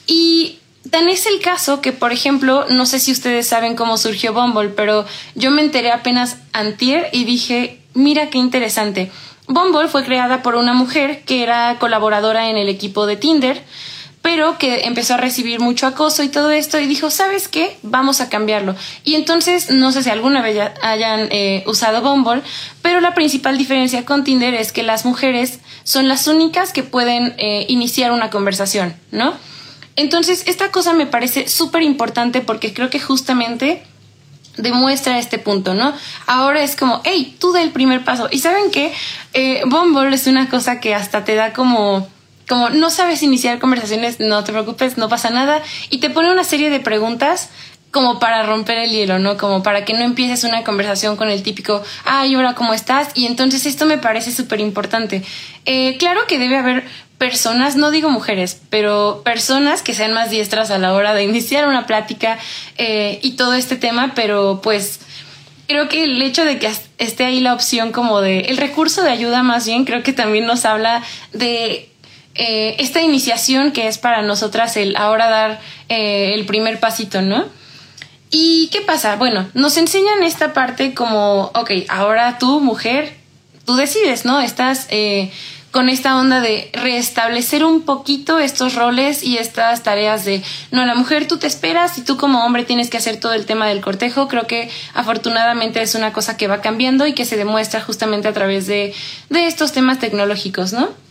Y 0.07 0.59
tan 0.91 1.09
es 1.09 1.27
el 1.27 1.41
caso 1.41 1.81
que, 1.81 1.93
por 1.93 2.13
ejemplo, 2.13 2.67
no 2.69 2.87
sé 2.87 2.99
si 2.99 3.13
ustedes 3.13 3.47
saben 3.47 3.77
cómo 3.77 3.97
surgió 3.97 4.33
Bumble, 4.33 4.71
pero 4.71 5.07
yo 5.35 5.51
me 5.51 5.63
enteré 5.63 5.93
apenas 5.93 6.39
antier 6.53 7.09
y 7.13 7.25
dije, 7.25 7.81
mira 7.95 8.31
qué 8.31 8.39
interesante. 8.39 9.11
Bumble 9.47 9.89
fue 9.89 10.05
creada 10.05 10.43
por 10.43 10.55
una 10.55 10.73
mujer 10.73 11.23
que 11.25 11.43
era 11.43 11.79
colaboradora 11.79 12.49
en 12.49 12.57
el 12.57 12.69
equipo 12.69 13.07
de 13.07 13.17
Tinder 13.17 13.63
pero 14.23 14.57
que 14.57 14.85
empezó 14.85 15.15
a 15.15 15.17
recibir 15.17 15.59
mucho 15.59 15.87
acoso 15.87 16.23
y 16.23 16.29
todo 16.29 16.51
esto 16.51 16.79
y 16.79 16.87
dijo, 16.87 17.11
¿sabes 17.11 17.49
qué? 17.49 17.77
Vamos 17.83 18.21
a 18.21 18.29
cambiarlo. 18.29 18.77
Y 19.05 19.17
entonces, 19.17 19.71
no 19.71 19.91
sé 19.91 20.05
si 20.05 20.11
alguna 20.11 20.41
vez 20.41 20.71
hayan 20.81 21.29
eh, 21.33 21.65
usado 21.67 22.03
Bumble, 22.03 22.43
pero 22.81 23.01
la 23.01 23.15
principal 23.15 23.59
diferencia 23.59 24.05
con 24.05 24.23
Tinder 24.23 24.55
es 24.55 24.73
que 24.73 24.85
las 24.85 25.05
mujeres 25.05 25.59
son 25.83 26.07
las 26.07 26.29
únicas 26.29 26.73
que 26.73 26.85
pueden 26.85 27.35
eh, 27.39 27.67
iniciar 27.69 28.13
una 28.13 28.31
conversación, 28.31 28.95
¿no? 29.11 29.35
Entonces, 29.97 30.45
esta 30.47 30.71
cosa 30.71 30.95
me 30.95 31.07
parece 31.07 31.49
súper 31.49 31.83
importante 31.83 32.41
porque 32.41 32.73
creo 32.73 32.91
que 32.91 33.01
justamente 33.01 33.83
demuestra 34.57 35.19
este 35.19 35.39
punto, 35.39 35.75
¿no? 35.75 35.93
Ahora 36.27 36.63
es 36.63 36.77
como, 36.77 37.01
hey, 37.05 37.37
tú 37.41 37.53
da 37.53 37.63
el 37.63 37.71
primer 37.71 38.05
paso. 38.05 38.29
Y 38.31 38.39
saben 38.39 38.71
qué? 38.71 38.93
Eh, 39.33 39.63
Bumble 39.67 40.15
es 40.15 40.27
una 40.27 40.49
cosa 40.49 40.81
que 40.81 40.95
hasta 40.95 41.25
te 41.25 41.35
da 41.35 41.53
como 41.53 42.09
como 42.49 42.71
no 42.71 42.91
sabes 42.91 43.23
iniciar 43.23 43.59
conversaciones, 43.59 44.21
no 44.21 44.45
te 44.45 44.53
preocupes, 44.53 44.99
no 44.99 45.09
pasa 45.09 45.31
nada, 45.31 45.63
y 45.91 45.99
te 45.99 46.11
pone 46.11 46.31
una 46.31 46.45
serie 46.45 46.71
de 46.71 46.81
preguntas 46.81 47.51
como 47.91 48.19
para 48.19 48.43
romper 48.43 48.79
el 48.79 48.91
hielo, 48.91 49.19
¿no? 49.19 49.37
Como 49.37 49.63
para 49.63 49.85
que 49.85 49.93
no 49.93 50.01
empieces 50.01 50.45
una 50.45 50.65
conversación 50.65 51.17
con 51.17 51.29
el 51.29 51.43
típico, 51.43 51.83
ay, 52.05 52.35
ahora 52.35 52.55
cómo 52.55 52.73
estás, 52.73 53.09
y 53.15 53.27
entonces 53.27 53.67
esto 53.67 53.85
me 53.85 53.99
parece 53.99 54.33
súper 54.33 54.61
importante. 54.61 55.23
Eh, 55.67 55.97
claro 55.99 56.23
que 56.27 56.39
debe 56.39 56.57
haber 56.57 56.85
personas, 57.19 57.77
no 57.77 57.91
digo 57.91 58.09
mujeres, 58.11 58.61
pero 58.71 59.23
personas 59.25 59.83
que 59.83 59.95
sean 59.95 60.13
más 60.13 60.31
diestras 60.31 60.71
a 60.71 60.79
la 60.79 60.93
hora 60.95 61.15
de 61.15 61.23
iniciar 61.23 61.69
una 61.69 61.87
plática 61.87 62.39
eh, 62.79 63.21
y 63.23 63.33
todo 63.33 63.55
este 63.55 63.77
tema, 63.77 64.13
pero 64.17 64.61
pues 64.63 65.01
creo 65.69 65.89
que 65.89 66.05
el 66.05 66.21
hecho 66.21 66.45
de 66.45 66.59
que 66.59 66.69
esté 66.99 67.25
ahí 67.25 67.41
la 67.41 67.55
opción 67.55 67.93
como 67.93 68.21
de 68.21 68.41
el 68.41 68.57
recurso 68.57 69.03
de 69.03 69.11
ayuda 69.11 69.43
más 69.43 69.67
bien, 69.67 69.85
creo 69.85 70.03
que 70.03 70.13
también 70.13 70.47
nos 70.47 70.65
habla 70.65 71.05
de 71.33 71.92
eh, 72.35 72.77
esta 72.79 73.03
iniciación 73.03 73.73
que 73.73 73.89
es 73.89 73.99
para 73.99 74.23
nosotras 74.23 74.77
el 74.77 74.97
ahora 74.97 75.29
dar 75.29 75.61
eh, 75.89 76.33
el 76.35 76.47
primer 76.47 76.81
pasito, 76.81 77.21
¿no? 77.21 77.45
¿Y 78.31 78.69
qué 78.73 78.81
pasa? 78.81 79.17
Bueno, 79.17 79.51
nos 79.53 79.77
enseñan 79.77 80.23
esta 80.23 80.55
parte 80.55 80.95
como, 80.95 81.51
ok, 81.55 81.71
ahora 81.89 82.39
tú, 82.39 82.61
mujer, 82.61 83.15
tú 83.67 83.77
decides, 83.77 84.25
¿no? 84.25 84.41
Estás 84.41 84.87
eh, 84.89 85.31
con 85.71 85.91
esta 85.91 86.17
onda 86.17 86.41
de 86.41 86.71
restablecer 86.73 87.63
un 87.63 87.83
poquito 87.83 88.39
estos 88.39 88.75
roles 88.75 89.23
y 89.23 89.37
estas 89.37 89.83
tareas 89.83 90.25
de, 90.25 90.43
no, 90.71 90.87
la 90.87 90.95
mujer 90.95 91.29
tú 91.29 91.37
te 91.37 91.47
esperas 91.47 91.99
y 91.99 92.03
tú 92.03 92.17
como 92.17 92.47
hombre 92.47 92.65
tienes 92.65 92.89
que 92.89 92.97
hacer 92.97 93.21
todo 93.21 93.35
el 93.35 93.45
tema 93.45 93.67
del 93.67 93.83
cortejo. 93.83 94.29
Creo 94.29 94.47
que 94.47 94.71
afortunadamente 94.95 95.83
es 95.83 95.95
una 95.95 96.15
cosa 96.15 96.39
que 96.39 96.49
va 96.49 96.63
cambiando 96.63 97.07
y 97.07 97.13
que 97.13 97.27
se 97.27 97.37
demuestra 97.37 97.83
justamente 97.83 98.29
a 98.29 98.33
través 98.33 98.67
de, 98.67 98.95
de 99.29 99.47
estos 99.47 99.73
temas 99.73 99.99
tecnológicos, 99.99 100.73
¿no? 100.73 101.02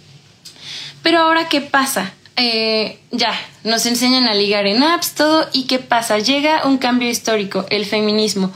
Pero 1.04 1.20
ahora, 1.20 1.50
¿qué 1.50 1.62
pasa? 1.62 2.14
Eh, 2.38 3.00
ya, 3.12 3.34
nos 3.64 3.86
enseñan 3.86 4.28
a 4.28 4.34
ligar 4.34 4.66
en 4.66 4.84
apps, 4.84 5.14
todo, 5.14 5.48
y 5.54 5.64
¿qué 5.64 5.80
pasa? 5.80 6.20
Llega 6.20 6.66
un 6.66 6.78
cambio 6.78 7.10
histórico, 7.10 7.66
el 7.70 7.86
feminismo. 7.86 8.52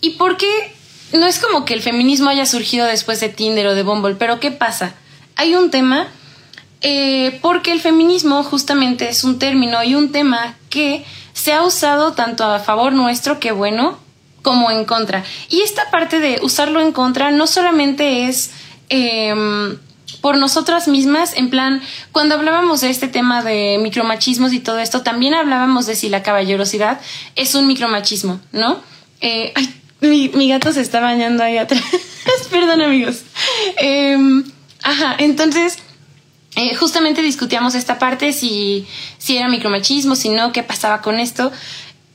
¿Y 0.00 0.10
por 0.10 0.36
qué? 0.36 0.74
No 1.12 1.26
es 1.26 1.38
como 1.38 1.64
que 1.64 1.74
el 1.74 1.82
feminismo 1.82 2.28
haya 2.28 2.46
surgido 2.46 2.86
después 2.86 3.20
de 3.20 3.28
Tinder 3.28 3.66
o 3.66 3.74
de 3.74 3.82
Bumble, 3.82 4.16
pero 4.16 4.40
¿qué 4.40 4.50
pasa? 4.50 4.94
Hay 5.36 5.54
un 5.54 5.70
tema, 5.70 6.08
eh, 6.82 7.38
porque 7.42 7.72
el 7.72 7.80
feminismo 7.80 8.42
justamente 8.44 9.08
es 9.08 9.24
un 9.24 9.38
término 9.38 9.82
y 9.82 9.94
un 9.94 10.12
tema 10.12 10.56
que 10.68 11.04
se 11.32 11.52
ha 11.52 11.62
usado 11.62 12.12
tanto 12.12 12.44
a 12.44 12.58
favor 12.58 12.92
nuestro, 12.92 13.40
que 13.40 13.52
bueno, 13.52 13.98
como 14.42 14.70
en 14.70 14.84
contra. 14.84 15.24
Y 15.48 15.62
esta 15.62 15.90
parte 15.90 16.20
de 16.20 16.40
usarlo 16.42 16.80
en 16.80 16.92
contra 16.92 17.30
no 17.30 17.46
solamente 17.46 18.28
es... 18.28 18.50
Em, 18.90 19.78
por 20.20 20.36
nosotras 20.36 20.88
mismas, 20.88 21.34
en 21.36 21.50
plan, 21.50 21.82
cuando 22.12 22.34
hablábamos 22.34 22.80
de 22.80 22.90
este 22.90 23.08
tema 23.08 23.42
de 23.42 23.78
micromachismos 23.80 24.52
y 24.52 24.60
todo 24.60 24.78
esto, 24.78 25.02
también 25.02 25.34
hablábamos 25.34 25.86
de 25.86 25.94
si 25.94 26.08
la 26.08 26.22
caballerosidad 26.22 27.00
es 27.36 27.54
un 27.54 27.66
micromachismo, 27.66 28.40
¿no? 28.52 28.80
Eh, 29.20 29.52
ay, 29.54 29.74
mi, 30.00 30.48
gato 30.48 30.72
se 30.72 30.80
está 30.80 31.00
bañando 31.00 31.42
ahí 31.42 31.58
atrás. 31.58 31.82
Perdón, 32.50 32.82
amigos. 32.82 33.22
Em, 33.76 34.44
ajá, 34.82 35.16
entonces, 35.18 35.78
eh, 36.56 36.74
justamente 36.74 37.22
discutíamos 37.22 37.74
esta 37.74 37.98
parte, 37.98 38.32
si, 38.32 38.86
si 39.18 39.36
era 39.36 39.48
micromachismo, 39.48 40.16
si 40.16 40.28
no, 40.28 40.52
qué 40.52 40.62
pasaba 40.62 41.02
con 41.02 41.20
esto. 41.20 41.52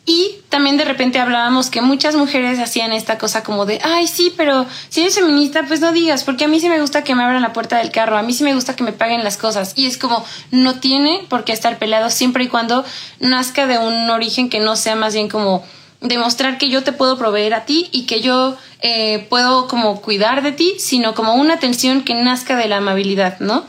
Y 0.06 0.40
también 0.50 0.76
de 0.76 0.84
repente 0.84 1.20
hablábamos 1.20 1.70
que 1.70 1.82
muchas 1.82 2.16
mujeres 2.16 2.60
hacían 2.60 2.92
esta 2.92 3.18
cosa 3.18 3.42
como 3.42 3.66
de, 3.66 3.80
ay, 3.84 4.08
sí, 4.08 4.34
pero 4.36 4.66
si 4.90 5.02
eres 5.02 5.16
feminista, 5.16 5.64
pues 5.66 5.80
no 5.80 5.94
digas, 5.94 6.26
porque 6.26 6.44
a 6.44 6.48
mí 6.50 6.60
sí 6.60 6.68
me 6.68 6.82
gusta 6.82 7.06
que 7.06 7.16
me 7.16 7.24
abran 7.24 7.42
la 7.42 7.54
puerta 7.54 7.78
del 7.78 7.90
carro, 7.90 8.18
a 8.18 8.22
mí 8.22 8.34
sí 8.34 8.44
me 8.44 8.54
gusta 8.54 8.76
que 8.76 8.84
me 8.84 8.92
paguen 8.92 9.24
las 9.24 9.38
cosas. 9.38 9.74
Y 9.78 9.86
es 9.86 9.98
como, 9.98 10.26
no 10.52 10.80
tiene 10.80 11.26
por 11.30 11.46
qué 11.46 11.54
estar 11.54 11.78
peleado 11.78 12.10
siempre 12.10 12.44
y 12.44 12.48
cuando 12.50 12.84
nazca 13.22 13.66
de 13.66 13.78
un 13.78 14.10
origen 14.10 14.50
que 14.50 14.60
no 14.60 14.76
sea 14.76 14.98
más 14.98 15.14
bien 15.14 15.30
como 15.30 15.64
demostrar 16.02 16.58
que 16.58 16.70
yo 16.70 16.84
te 16.84 16.92
puedo 16.92 17.18
proveer 17.18 17.54
a 17.54 17.64
ti 17.64 17.88
y 17.94 18.06
que 18.06 18.20
yo 18.20 18.58
eh, 18.82 19.26
puedo 19.30 19.70
como 19.70 20.02
cuidar 20.02 20.44
de 20.44 20.52
ti, 20.52 20.76
sino 20.80 21.16
como 21.16 21.36
una 21.36 21.54
atención 21.54 22.04
que 22.04 22.14
nazca 22.14 22.58
de 22.58 22.68
la 22.68 22.78
amabilidad, 22.78 23.40
¿no? 23.40 23.64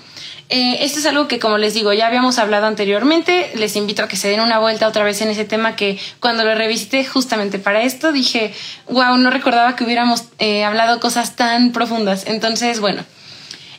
Eh, 0.51 0.85
esto 0.85 0.99
es 0.99 1.07
algo 1.07 1.27
que, 1.27 1.39
como 1.39 1.57
les 1.57 1.73
digo, 1.75 1.93
ya 1.93 2.07
habíamos 2.07 2.39
hablado 2.39 2.67
anteriormente. 2.67 3.51
Les 3.55 3.77
invito 3.77 4.03
a 4.03 4.09
que 4.09 4.17
se 4.17 4.29
den 4.29 4.41
una 4.41 4.59
vuelta 4.59 4.87
otra 4.87 5.05
vez 5.05 5.21
en 5.23 5.29
ese 5.29 5.45
tema 5.45 5.75
que 5.75 5.99
cuando 6.21 6.45
lo 6.45 6.55
revisité 6.55 7.05
justamente 7.05 7.59
para 7.59 7.83
esto 7.83 8.13
dije, 8.13 8.53
wow, 8.89 9.17
no 9.17 9.31
recordaba 9.31 9.75
que 9.75 9.85
hubiéramos 9.85 10.25
eh, 10.39 10.65
hablado 10.65 11.01
cosas 11.01 11.37
tan 11.37 11.73
profundas. 11.73 12.25
Entonces, 12.27 12.81
bueno. 12.81 13.05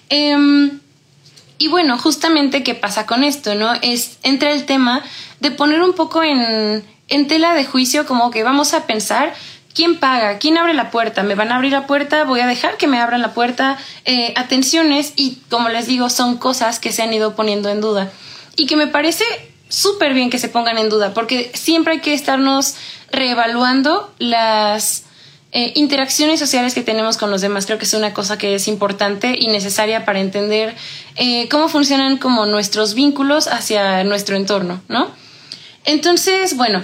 Em, 0.10 0.80
y 1.58 1.68
bueno, 1.68 1.98
justamente 1.98 2.64
qué 2.64 2.76
pasa 2.76 3.06
con 3.06 3.24
esto, 3.24 3.56
¿no? 3.56 3.74
Es 3.82 4.18
entre 4.24 4.52
el 4.52 4.66
tema 4.66 5.04
de 5.40 5.52
poner 5.52 5.82
un 5.82 5.94
poco 5.94 6.24
en, 6.24 6.84
en 7.08 7.28
tela 7.28 7.54
de 7.54 7.66
juicio 7.66 8.06
como 8.06 8.32
que 8.32 8.44
vamos 8.44 8.74
a 8.74 8.88
pensar 8.88 9.34
¿Quién 9.76 10.00
paga? 10.00 10.40
¿Quién 10.40 10.58
abre 10.58 10.74
la 10.74 10.90
puerta? 10.90 11.22
¿Me 11.24 11.36
van 11.36 11.52
a 11.52 11.58
abrir 11.58 11.74
la 11.74 11.86
puerta? 11.86 12.24
¿Voy 12.24 12.40
a 12.40 12.48
dejar 12.48 12.78
que 12.78 12.88
me 12.88 12.98
abran 12.98 13.22
la 13.22 13.34
puerta? 13.34 13.78
Eh, 14.06 14.34
atenciones 14.38 15.12
y, 15.18 15.40
como 15.50 15.68
les 15.68 15.86
digo, 15.86 16.10
son 16.10 16.38
cosas 16.38 16.80
que 16.80 16.94
se 16.94 17.04
han 17.04 17.14
ido 17.14 17.36
poniendo 17.36 17.68
en 17.68 17.82
duda 17.82 18.10
y 18.56 18.68
que 18.68 18.78
me 18.78 18.88
parece 18.88 19.26
súper 19.68 20.14
bien 20.14 20.30
que 20.30 20.40
se 20.40 20.48
pongan 20.48 20.78
en 20.78 20.88
duda 20.88 21.14
porque 21.14 21.52
siempre 21.54 21.96
hay 21.96 22.00
que 22.00 22.14
estarnos 22.14 22.76
reevaluando 23.12 24.14
las 24.18 25.04
eh, 25.52 25.74
interacciones 25.76 26.40
sociales 26.40 26.74
que 26.74 26.82
tenemos 26.82 27.18
con 27.18 27.30
los 27.30 27.42
demás. 27.42 27.66
Creo 27.66 27.78
que 27.78 27.84
es 27.84 27.94
una 27.94 28.14
cosa 28.14 28.38
que 28.38 28.56
es 28.56 28.70
importante 28.70 29.36
y 29.38 29.48
necesaria 29.48 30.06
para 30.06 30.22
entender 30.22 30.74
eh, 31.18 31.50
cómo 31.50 31.68
funcionan 31.68 32.18
como 32.18 32.46
nuestros 32.46 32.94
vínculos 32.94 33.48
hacia 33.48 34.06
nuestro 34.06 34.38
entorno, 34.38 34.82
¿no? 34.88 35.12
Entonces, 35.84 36.56
bueno, 36.56 36.84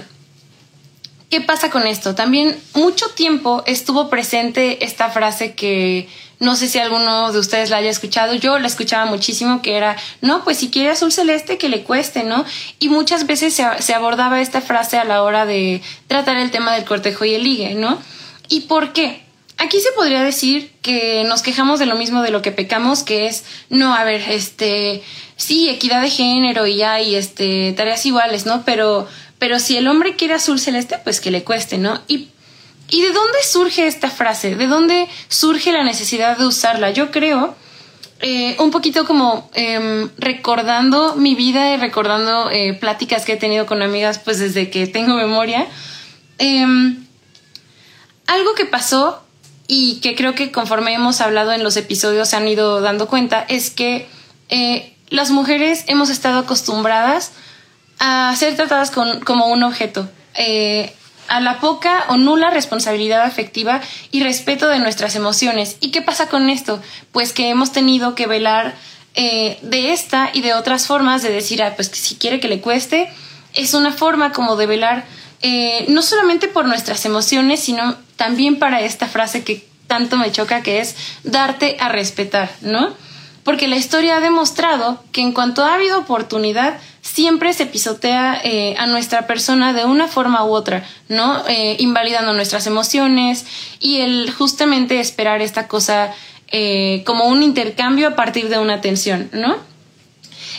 ¿Qué 1.32 1.40
pasa 1.40 1.70
con 1.70 1.86
esto? 1.86 2.14
También 2.14 2.60
mucho 2.74 3.08
tiempo 3.08 3.62
estuvo 3.64 4.10
presente 4.10 4.84
esta 4.84 5.08
frase 5.08 5.54
que 5.54 6.06
no 6.40 6.56
sé 6.56 6.68
si 6.68 6.78
alguno 6.78 7.32
de 7.32 7.38
ustedes 7.38 7.70
la 7.70 7.78
haya 7.78 7.88
escuchado, 7.88 8.34
yo 8.34 8.58
la 8.58 8.66
escuchaba 8.66 9.06
muchísimo, 9.06 9.62
que 9.62 9.78
era, 9.78 9.96
no, 10.20 10.44
pues 10.44 10.58
si 10.58 10.68
quiere 10.68 10.90
azul 10.90 11.10
celeste, 11.10 11.56
que 11.56 11.70
le 11.70 11.84
cueste, 11.84 12.22
¿no? 12.22 12.44
Y 12.80 12.90
muchas 12.90 13.26
veces 13.26 13.54
se, 13.54 13.94
abordaba 13.94 14.42
esta 14.42 14.60
frase 14.60 14.98
a 14.98 15.04
la 15.04 15.22
hora 15.22 15.46
de 15.46 15.80
tratar 16.06 16.36
el 16.36 16.50
tema 16.50 16.74
del 16.74 16.84
cortejo 16.84 17.24
y 17.24 17.32
el 17.32 17.44
ligue, 17.44 17.76
¿no? 17.76 17.98
¿Y 18.50 18.60
por 18.68 18.92
qué? 18.92 19.22
aquí 19.62 19.80
se 19.80 19.92
podría 19.92 20.22
decir 20.22 20.72
que 20.82 21.24
nos 21.24 21.42
quejamos 21.42 21.78
de 21.78 21.86
lo 21.86 21.96
mismo 21.96 22.20
de 22.20 22.30
lo 22.30 22.42
que 22.42 22.52
pecamos, 22.52 23.04
que 23.04 23.26
es, 23.26 23.44
no, 23.70 23.94
a 23.94 24.04
ver, 24.04 24.20
este, 24.28 25.02
sí, 25.36 25.70
equidad 25.70 26.02
de 26.02 26.10
género 26.10 26.66
y 26.66 26.76
ya, 26.76 27.00
y 27.00 27.14
este, 27.14 27.72
tareas 27.72 28.04
iguales, 28.04 28.44
¿no? 28.44 28.64
Pero, 28.64 29.06
pero 29.42 29.58
si 29.58 29.76
el 29.76 29.88
hombre 29.88 30.14
quiere 30.14 30.34
azul 30.34 30.60
celeste, 30.60 30.98
pues 31.02 31.20
que 31.20 31.32
le 31.32 31.42
cueste, 31.42 31.76
¿no? 31.76 32.00
Y, 32.06 32.28
¿Y 32.90 33.02
de 33.02 33.08
dónde 33.10 33.38
surge 33.42 33.88
esta 33.88 34.08
frase? 34.08 34.54
¿De 34.54 34.68
dónde 34.68 35.08
surge 35.26 35.72
la 35.72 35.82
necesidad 35.82 36.38
de 36.38 36.46
usarla? 36.46 36.92
Yo 36.92 37.10
creo 37.10 37.56
eh, 38.20 38.54
un 38.60 38.70
poquito 38.70 39.04
como 39.04 39.50
em, 39.54 40.10
recordando 40.16 41.16
mi 41.16 41.34
vida 41.34 41.74
y 41.74 41.76
recordando 41.76 42.52
eh, 42.52 42.74
pláticas 42.74 43.24
que 43.24 43.32
he 43.32 43.36
tenido 43.36 43.66
con 43.66 43.82
amigas 43.82 44.20
pues 44.20 44.38
desde 44.38 44.70
que 44.70 44.86
tengo 44.86 45.16
memoria. 45.16 45.66
Em, 46.38 47.04
algo 48.28 48.54
que 48.54 48.64
pasó 48.64 49.24
y 49.66 49.98
que 50.02 50.14
creo 50.14 50.36
que 50.36 50.52
conforme 50.52 50.94
hemos 50.94 51.20
hablado 51.20 51.50
en 51.50 51.64
los 51.64 51.76
episodios 51.76 52.28
se 52.28 52.36
han 52.36 52.46
ido 52.46 52.80
dando 52.80 53.08
cuenta 53.08 53.44
es 53.48 53.70
que 53.70 54.06
eh, 54.50 54.94
las 55.08 55.32
mujeres 55.32 55.82
hemos 55.88 56.10
estado 56.10 56.38
acostumbradas 56.38 57.32
a 58.04 58.34
ser 58.36 58.56
tratadas 58.56 58.90
como 58.90 59.46
un 59.46 59.62
objeto 59.62 60.08
a 61.28 61.40
la 61.40 61.60
poca 61.60 62.04
o 62.08 62.16
nula 62.16 62.50
responsabilidad 62.50 63.22
afectiva 63.22 63.80
y 64.10 64.22
respeto 64.22 64.68
de 64.68 64.78
nuestras 64.78 65.16
emociones. 65.16 65.76
¿Y 65.80 65.90
qué 65.90 66.02
pasa 66.02 66.28
con 66.28 66.50
esto? 66.50 66.82
Pues 67.10 67.32
que 67.32 67.48
hemos 67.48 67.72
tenido 67.72 68.14
que 68.14 68.26
velar 68.26 68.74
eh, 69.14 69.58
de 69.62 69.92
esta 69.92 70.30
y 70.32 70.42
de 70.42 70.54
otras 70.54 70.86
formas 70.86 71.22
de 71.22 71.30
decir, 71.30 71.62
ah, 71.62 71.72
pues 71.74 71.88
que 71.88 71.96
si 71.96 72.16
quiere 72.16 72.40
que 72.40 72.48
le 72.48 72.60
cueste, 72.60 73.10
es 73.54 73.74
una 73.74 73.92
forma 73.92 74.32
como 74.32 74.56
de 74.56 74.66
velar 74.66 75.04
eh, 75.40 75.86
no 75.88 76.02
solamente 76.02 76.48
por 76.48 76.66
nuestras 76.66 77.04
emociones, 77.04 77.60
sino 77.60 77.96
también 78.16 78.58
para 78.58 78.80
esta 78.80 79.08
frase 79.08 79.42
que 79.42 79.66
tanto 79.86 80.16
me 80.16 80.32
choca, 80.32 80.62
que 80.62 80.80
es 80.80 80.96
darte 81.24 81.76
a 81.80 81.88
respetar, 81.88 82.50
¿no? 82.60 82.94
Porque 83.44 83.66
la 83.68 83.76
historia 83.76 84.16
ha 84.16 84.20
demostrado 84.20 85.02
que 85.10 85.20
en 85.20 85.32
cuanto 85.32 85.64
ha 85.64 85.74
habido 85.74 85.98
oportunidad, 85.98 86.78
siempre 87.02 87.52
se 87.52 87.66
pisotea 87.66 88.40
eh, 88.44 88.76
a 88.78 88.86
nuestra 88.86 89.26
persona 89.26 89.72
de 89.72 89.84
una 89.84 90.06
forma 90.06 90.44
u 90.44 90.52
otra, 90.52 90.86
¿no? 91.08 91.46
Eh, 91.48 91.76
invalidando 91.80 92.32
nuestras 92.32 92.66
emociones 92.66 93.44
y 93.80 93.98
el 93.98 94.30
justamente 94.30 95.00
esperar 95.00 95.42
esta 95.42 95.66
cosa 95.66 96.14
eh, 96.52 97.02
como 97.04 97.26
un 97.26 97.42
intercambio 97.42 98.08
a 98.08 98.14
partir 98.14 98.48
de 98.48 98.58
una 98.58 98.80
tensión, 98.80 99.28
¿no? 99.32 99.56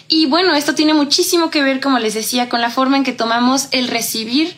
Y 0.09 0.25
bueno, 0.25 0.53
esto 0.53 0.75
tiene 0.75 0.93
muchísimo 0.93 1.49
que 1.49 1.63
ver, 1.63 1.79
como 1.79 1.97
les 1.97 2.13
decía, 2.13 2.49
con 2.49 2.59
la 2.59 2.69
forma 2.69 2.97
en 2.97 3.03
que 3.03 3.13
tomamos 3.13 3.67
el 3.71 3.87
recibir 3.87 4.55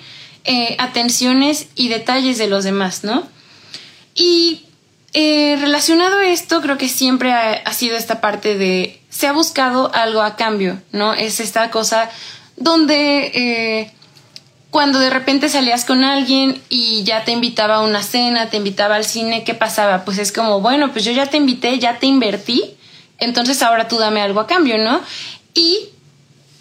atenciones 0.78 1.70
y 1.76 1.88
detalles 1.88 2.38
de 2.38 2.46
los 2.46 2.64
demás, 2.64 3.04
¿no? 3.04 3.24
Y 4.14 4.66
relacionado 5.60 6.20
a 6.20 6.28
esto, 6.28 6.62
creo 6.62 6.78
que 6.78 6.90
siempre 6.90 7.32
ha 7.32 7.74
sido 7.74 7.96
esta 7.96 8.20
parte 8.22 8.58
de 8.58 9.02
se 9.10 9.28
ha 9.28 9.32
buscado 9.32 9.90
algo 9.94 10.22
a 10.22 10.36
cambio, 10.36 10.82
¿no? 10.92 11.14
Es 11.14 11.40
esta 11.40 11.72
cosa 11.72 12.10
donde 12.58 13.32
eh, 13.34 13.92
cuando 14.72 15.00
de 15.00 15.10
repente 15.10 15.48
salías 15.48 15.86
con 15.86 16.04
alguien 16.04 16.62
y 16.68 17.04
ya 17.04 17.24
te 17.24 17.32
invitaba 17.32 17.76
a 17.76 17.82
una 17.82 18.04
cena, 18.04 18.50
te 18.50 18.58
invitaba 18.58 18.96
al 18.96 19.06
cine, 19.06 19.46
¿qué 19.46 19.54
pasaba? 19.54 20.04
Pues 20.04 20.18
es 20.18 20.34
como, 20.34 20.60
bueno, 20.60 20.92
pues 20.92 21.06
yo 21.06 21.14
ya 21.14 21.28
te 21.28 21.38
invité, 21.38 21.80
ya 21.80 21.98
te 21.98 22.08
invertí, 22.08 22.76
entonces 23.18 23.62
ahora 23.62 23.88
tú 23.88 23.98
dame 23.98 24.22
algo 24.22 24.42
a 24.42 24.48
cambio, 24.48 24.78
¿no? 24.78 25.00
Y 25.54 25.92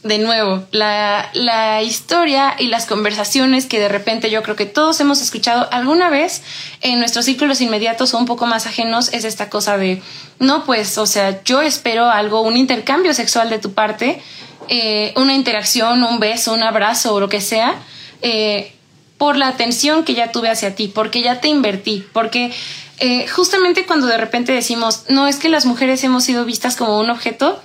de 0.04 0.18
nuevo, 0.18 0.62
la, 0.70 1.30
la, 1.32 1.82
historia 1.82 2.54
y 2.58 2.66
las 2.66 2.84
conversaciones 2.84 3.64
que 3.64 3.80
de 3.80 3.88
repente 3.88 4.30
yo 4.30 4.42
creo 4.42 4.54
que 4.54 4.66
todos 4.66 5.00
hemos 5.00 5.22
escuchado 5.22 5.66
alguna 5.72 6.10
vez 6.10 6.42
en 6.82 6.98
nuestros 6.98 7.24
círculos 7.24 7.62
inmediatos 7.62 8.12
o 8.12 8.18
un 8.18 8.26
poco 8.26 8.44
más 8.44 8.66
ajenos 8.66 9.12
es 9.14 9.24
esta 9.24 9.48
cosa 9.48 9.78
de, 9.78 10.02
no, 10.38 10.64
pues, 10.66 10.98
o 10.98 11.06
sea, 11.06 11.42
yo 11.44 11.62
espero 11.62 12.10
algo, 12.10 12.42
un 12.42 12.58
intercambio 12.58 13.14
sexual 13.14 13.48
de 13.48 13.58
tu 13.58 13.72
parte, 13.72 14.20
eh, 14.68 15.14
una 15.16 15.34
interacción, 15.34 16.02
un 16.04 16.20
beso, 16.20 16.52
un 16.52 16.62
abrazo 16.62 17.14
o 17.14 17.20
lo 17.20 17.30
que 17.30 17.40
sea, 17.40 17.74
eh, 18.20 18.74
por 19.16 19.36
la 19.36 19.48
atención 19.48 20.04
que 20.04 20.12
ya 20.12 20.32
tuve 20.32 20.50
hacia 20.50 20.74
ti, 20.74 20.88
porque 20.88 21.22
ya 21.22 21.40
te 21.40 21.48
invertí, 21.48 22.04
porque 22.12 22.52
eh, 22.98 23.26
justamente 23.26 23.86
cuando 23.86 24.06
de 24.06 24.18
repente 24.18 24.52
decimos, 24.52 25.04
no, 25.08 25.26
es 25.28 25.36
que 25.36 25.48
las 25.48 25.64
mujeres 25.64 26.04
hemos 26.04 26.24
sido 26.24 26.44
vistas 26.44 26.76
como 26.76 27.00
un 27.00 27.08
objeto, 27.08 27.62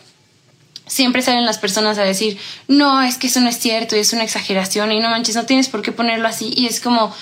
siempre 0.90 1.22
salen 1.22 1.46
las 1.46 1.60
personas 1.60 1.98
a 1.98 2.04
decir, 2.04 2.38
no, 2.68 3.02
es 3.02 3.16
que 3.16 3.28
eso 3.28 3.40
no 3.40 3.48
es 3.48 3.58
cierto 3.58 3.96
y 3.96 4.00
es 4.00 4.12
una 4.12 4.24
exageración 4.24 4.92
y 4.92 5.00
no 5.00 5.10
manches, 5.10 5.36
no 5.36 5.46
tienes 5.46 5.70
por 5.70 5.82
qué 5.82 5.94
ponerlo 5.94 6.28
así. 6.28 6.52
Y 6.56 6.66
es 6.66 6.82
como, 6.82 7.16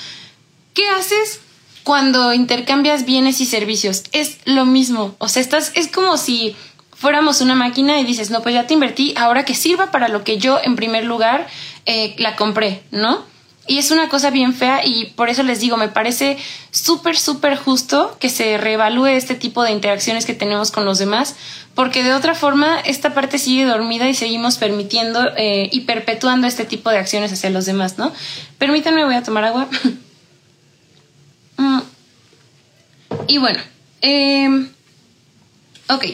¿qué 0.74 0.90
haces 0.90 1.42
cuando 1.84 2.34
intercambias 2.34 3.06
bienes 3.06 3.40
y 3.42 3.46
servicios? 3.46 4.04
Es 4.14 4.38
lo 4.46 4.66
mismo. 4.66 5.16
O 5.20 5.28
sea, 5.28 5.42
estás, 5.42 5.72
es 5.76 5.90
como 5.90 6.18
si 6.18 6.56
fuéramos 6.96 7.42
una 7.42 7.54
máquina 7.54 8.00
y 8.00 8.06
dices, 8.06 8.32
no, 8.32 8.42
pues 8.42 8.56
ya 8.56 8.66
te 8.66 8.74
invertí, 8.74 9.14
ahora 9.18 9.46
que 9.46 9.54
sirva 9.54 9.92
para 9.92 10.08
lo 10.08 10.24
que 10.24 10.40
yo 10.40 10.60
en 10.64 10.76
primer 10.76 11.04
lugar 11.04 11.48
eh, 11.86 12.16
la 12.18 12.36
compré, 12.36 12.82
¿no? 12.90 13.24
Y 13.68 13.80
es 13.80 13.92
una 13.92 14.08
cosa 14.08 14.30
bien 14.30 14.54
fea 14.54 14.86
y 14.86 15.08
por 15.08 15.30
eso 15.30 15.44
les 15.44 15.60
digo, 15.60 15.76
me 15.76 15.90
parece 15.90 16.38
súper, 16.72 17.18
súper 17.18 17.58
justo 17.58 18.16
que 18.20 18.30
se 18.30 18.58
reevalúe 18.58 19.08
este 19.08 19.36
tipo 19.36 19.64
de 19.64 19.72
interacciones 19.72 20.26
que 20.26 20.34
tenemos 20.34 20.72
con 20.72 20.86
los 20.86 21.00
demás, 21.00 21.36
porque 21.76 22.04
de 22.04 22.14
otra 22.14 22.34
forma 22.34 22.80
esta 22.80 23.14
parte 23.14 23.38
sigue 23.38 23.66
dormida 23.66 24.08
y 24.08 24.14
seguimos 24.14 24.58
permitiendo 24.58 25.22
eh, 25.36 25.70
y 25.72 25.82
perpetuando 25.82 26.48
este 26.48 26.64
tipo 26.66 26.90
de 26.90 26.98
acciones 26.98 27.34
hacia 27.34 27.50
los 27.50 27.66
demás, 27.66 27.98
¿no? 27.98 28.14
Permítanme, 28.58 29.04
voy 29.04 29.16
a 29.16 29.24
tomar 29.24 29.44
agua. 29.44 29.68
Mm. 31.60 31.82
y 33.28 33.40
bueno, 33.40 33.60
eh, 34.04 34.68
ok, 35.90 36.06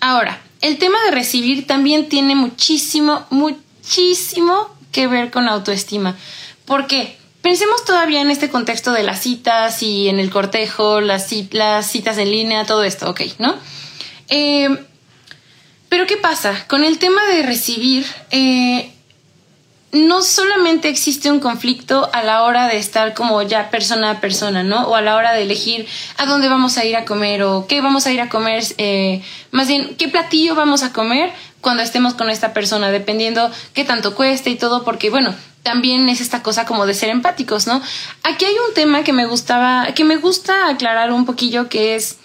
ahora, 0.00 0.42
el 0.60 0.76
tema 0.76 1.02
de 1.04 1.10
recibir 1.12 1.66
también 1.66 2.10
tiene 2.10 2.34
muchísimo, 2.34 3.24
muchísimo 3.30 4.68
que 4.92 5.06
ver 5.06 5.30
con 5.30 5.48
autoestima. 5.48 6.16
¿Por 6.70 6.86
qué? 6.86 7.16
Pensemos 7.42 7.84
todavía 7.84 8.20
en 8.20 8.30
este 8.30 8.48
contexto 8.48 8.92
de 8.92 9.02
las 9.02 9.20
citas 9.22 9.82
y 9.82 10.08
en 10.08 10.20
el 10.20 10.30
cortejo, 10.30 11.00
las, 11.00 11.26
citas 11.26 12.16
en 12.16 12.30
línea, 12.30 12.64
todo 12.64 12.84
esto, 12.84 13.10
ok, 13.10 13.22
¿no? 13.40 13.56
Eh, 14.28 14.68
pero 15.88 16.06
¿qué 16.06 16.16
pasa? 16.16 16.64
Con 16.68 16.84
el 16.84 17.00
tema 17.00 17.26
de 17.26 17.42
recibir, 17.42 18.06
eh, 18.30 18.92
no 19.90 20.22
solamente 20.22 20.88
existe 20.88 21.32
un 21.32 21.40
conflicto 21.40 22.08
a 22.12 22.22
la 22.22 22.44
hora 22.44 22.68
de 22.68 22.76
estar 22.76 23.14
como 23.14 23.42
ya 23.42 23.68
persona 23.70 24.12
a 24.12 24.20
persona, 24.20 24.62
¿no? 24.62 24.86
O 24.86 24.94
a 24.94 25.02
la 25.02 25.16
hora 25.16 25.32
de 25.32 25.42
elegir 25.42 25.88
a 26.18 26.26
dónde 26.26 26.48
vamos 26.48 26.78
a 26.78 26.84
ir 26.84 26.94
a 26.94 27.04
comer 27.04 27.42
o 27.42 27.66
qué 27.66 27.80
vamos 27.80 28.06
a 28.06 28.12
ir 28.12 28.20
a 28.20 28.28
comer, 28.28 28.62
eh, 28.78 29.22
más 29.50 29.66
bien, 29.66 29.96
qué 29.96 30.06
platillo 30.06 30.54
vamos 30.54 30.84
a 30.84 30.92
comer 30.92 31.32
cuando 31.60 31.82
estemos 31.82 32.14
con 32.14 32.30
esta 32.30 32.52
persona, 32.52 32.90
dependiendo 32.90 33.50
qué 33.74 33.84
tanto 33.84 34.14
cueste 34.14 34.50
y 34.50 34.56
todo, 34.56 34.84
porque 34.84 35.10
bueno, 35.10 35.34
también 35.62 36.08
es 36.08 36.20
esta 36.20 36.42
cosa 36.42 36.64
como 36.64 36.86
de 36.86 36.94
ser 36.94 37.10
empáticos, 37.10 37.66
¿no? 37.66 37.82
Aquí 38.22 38.44
hay 38.44 38.54
un 38.68 38.74
tema 38.74 39.04
que 39.04 39.12
me 39.12 39.26
gustaba, 39.26 39.88
que 39.94 40.04
me 40.04 40.16
gusta 40.16 40.68
aclarar 40.68 41.12
un 41.12 41.26
poquillo, 41.26 41.68
que 41.68 41.94
es, 41.94 42.18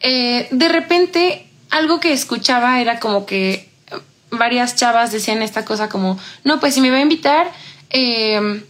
eh, 0.00 0.48
de 0.50 0.68
repente, 0.68 1.46
algo 1.70 2.00
que 2.00 2.12
escuchaba 2.12 2.80
era 2.80 3.00
como 3.00 3.26
que 3.26 3.68
varias 4.30 4.76
chavas 4.76 5.12
decían 5.12 5.42
esta 5.42 5.64
cosa 5.64 5.88
como, 5.88 6.18
no, 6.44 6.60
pues 6.60 6.74
si 6.74 6.80
me 6.80 6.90
va 6.90 6.98
a 6.98 7.00
invitar, 7.00 7.50
eh, 7.90 8.62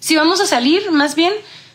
si 0.00 0.16
vamos 0.16 0.40
a 0.40 0.46
salir, 0.46 0.90
más 0.90 1.14
bien, 1.14 1.32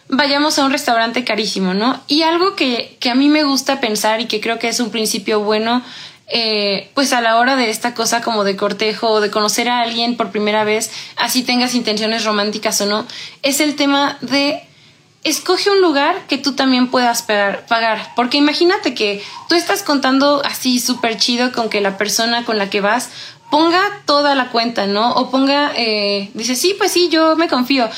vayamos 0.10 0.60
a 0.60 0.65
un 0.65 0.71
restaurante 0.71 1.23
carísimo, 1.23 1.73
¿no? 1.73 2.02
Y 2.08 2.23
algo 2.23 2.56
que, 2.56 2.97
que 2.99 3.10
a 3.10 3.15
mí 3.15 3.30
me 3.30 3.43
gusta 3.43 3.80
pensar 3.80 4.19
y 4.21 4.25
que 4.25 4.41
creo 4.41 4.60
que 4.60 4.67
es 4.67 4.80
un 4.80 4.89
principio 4.89 5.39
bueno 5.39 5.84
eh, 6.30 6.89
pues 6.94 7.13
a 7.13 7.22
la 7.22 7.38
hora 7.38 7.56
de 7.56 7.70
esta 7.70 7.94
cosa 7.94 8.22
como 8.22 8.44
de 8.44 8.56
cortejo 8.56 9.10
o 9.10 9.22
de 9.22 9.32
conocer 9.32 9.70
a 9.70 9.82
alguien 9.82 10.15
por 10.15 10.32
primera 10.32 10.63
vez, 10.63 10.92
así 11.15 11.44
tengas 11.44 11.76
intenciones 11.76 12.24
románticas 12.26 12.80
o 12.82 12.86
no, 12.86 13.06
es 13.42 13.60
el 13.60 13.76
tema 13.76 14.18
de 14.22 14.63
escoge 15.24 15.70
un 15.70 15.82
lugar 15.82 16.28
que 16.28 16.38
tú 16.38 16.54
también 16.54 16.89
puedas 16.89 17.24
pagar, 17.24 18.13
porque 18.15 18.38
imagínate 18.38 18.94
que 18.94 19.24
tú 19.50 19.56
estás 19.56 19.84
contando 19.84 20.42
así 20.46 20.80
súper 20.80 21.18
chido 21.18 21.52
con 21.52 21.70
que 21.70 21.82
la 21.82 21.98
persona 21.98 22.46
con 22.46 22.58
la 22.58 22.70
que 22.70 22.82
vas 22.82 23.10
ponga 23.50 23.82
toda 24.06 24.36
la 24.36 24.50
cuenta, 24.50 24.86
¿no? 24.86 25.12
O 25.13 25.30
ponga, 25.32 25.72
eh, 25.76 26.30
dice, 26.34 26.56
sí, 26.56 26.76
pues 26.78 26.92
sí, 26.92 27.10
yo 27.10 27.36
me 27.36 27.48
confío. 27.48 27.89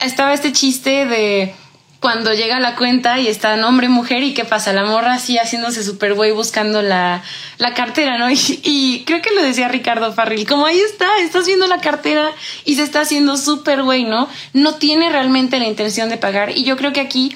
Estaba 0.00 0.34
este 0.34 0.52
chiste 0.52 1.06
de 1.06 1.54
cuando 2.04 2.34
llega 2.34 2.60
la 2.60 2.76
cuenta 2.76 3.18
y 3.18 3.28
está 3.28 3.54
hombre, 3.66 3.88
mujer, 3.88 4.22
y 4.24 4.34
qué 4.34 4.44
pasa, 4.44 4.74
la 4.74 4.84
morra 4.84 5.14
así 5.14 5.38
haciéndose 5.38 5.82
súper 5.82 6.12
güey 6.12 6.32
buscando 6.32 6.82
la, 6.82 7.22
la 7.56 7.72
cartera, 7.72 8.18
¿no? 8.18 8.28
Y, 8.62 9.04
creo 9.06 9.22
que 9.22 9.30
lo 9.30 9.42
decía 9.42 9.68
Ricardo 9.68 10.12
Farril, 10.12 10.46
como 10.46 10.66
ahí 10.66 10.78
está, 10.80 11.08
estás 11.22 11.46
viendo 11.46 11.66
la 11.66 11.80
cartera 11.80 12.30
y 12.66 12.74
se 12.74 12.82
está 12.82 13.00
haciendo 13.00 13.38
súper 13.38 13.82
güey, 13.84 14.04
¿no? 14.04 14.28
No 14.52 14.74
tiene 14.74 15.08
realmente 15.08 15.58
la 15.58 15.64
intención 15.64 16.10
de 16.10 16.18
pagar. 16.18 16.50
Y 16.54 16.64
yo 16.64 16.76
creo 16.76 16.92
que 16.92 17.00
aquí 17.00 17.34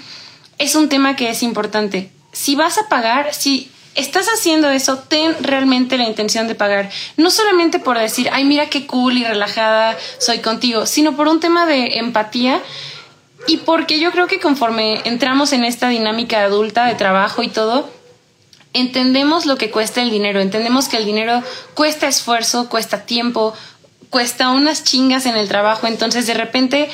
es 0.59 0.75
un 0.75 0.91
tema 0.91 1.17
que 1.17 1.31
es 1.31 1.43
importante. 1.43 2.11
Si 2.33 2.55
vas 2.55 2.77
a 2.77 2.91
pagar, 2.91 3.33
si 3.33 3.71
estás 3.95 4.27
haciendo 4.27 4.69
eso, 4.69 4.99
ten 4.99 5.35
realmente 5.41 5.97
la 5.97 6.05
intención 6.05 6.47
de 6.47 6.55
pagar. 6.55 6.91
No 7.17 7.31
solamente 7.31 7.79
por 7.79 7.99
decir, 7.99 8.29
ay, 8.35 8.45
mira 8.45 8.69
qué 8.69 8.87
cool 8.87 9.17
y 9.17 9.25
relajada 9.25 9.97
soy 10.19 10.41
contigo, 10.41 10.85
sino 10.85 11.17
por 11.17 11.27
un 11.27 11.41
tema 11.41 11.65
de 11.65 11.97
empatía 12.01 12.61
y 13.47 13.59
porque 13.59 14.01
yo 14.01 14.11
creo 14.11 14.27
que 14.27 14.41
conforme 14.41 15.01
entramos 15.05 15.53
en 15.53 15.65
esta 15.65 15.89
dinámica 15.89 16.43
adulta 16.43 16.87
de 16.87 16.95
trabajo 16.95 17.43
y 17.43 17.49
todo, 17.49 17.89
entendemos 18.73 19.47
lo 19.47 19.57
que 19.57 19.71
cuesta 19.71 20.03
el 20.03 20.11
dinero, 20.11 20.41
entendemos 20.41 20.89
que 20.89 20.97
el 20.97 21.05
dinero 21.05 21.43
cuesta 21.75 22.07
esfuerzo, 22.07 22.69
cuesta 22.69 23.07
tiempo, 23.07 23.55
cuesta 24.11 24.51
unas 24.51 24.85
chingas 24.85 25.27
en 25.27 25.37
el 25.37 25.49
trabajo, 25.49 25.87
entonces 25.87 26.27
de 26.27 26.35
repente 26.35 26.89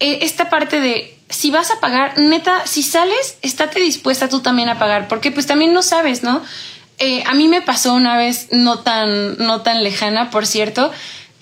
eh, 0.00 0.18
esta 0.22 0.50
parte 0.50 0.80
de 0.80 1.18
si 1.28 1.50
vas 1.50 1.70
a 1.70 1.80
pagar, 1.80 2.18
neta, 2.18 2.66
si 2.66 2.82
sales, 2.82 3.38
estate 3.42 3.80
dispuesta 3.80 4.28
tú 4.28 4.40
también 4.40 4.68
a 4.68 4.78
pagar, 4.78 5.08
porque 5.08 5.30
pues 5.30 5.46
también 5.46 5.72
no 5.72 5.82
sabes, 5.82 6.22
¿no? 6.22 6.42
Eh, 6.98 7.24
a 7.26 7.34
mí 7.34 7.48
me 7.48 7.60
pasó 7.60 7.94
una 7.94 8.16
vez 8.16 8.48
no 8.52 8.80
tan, 8.80 9.36
no 9.38 9.62
tan 9.62 9.82
lejana, 9.82 10.30
por 10.30 10.46
cierto, 10.46 10.92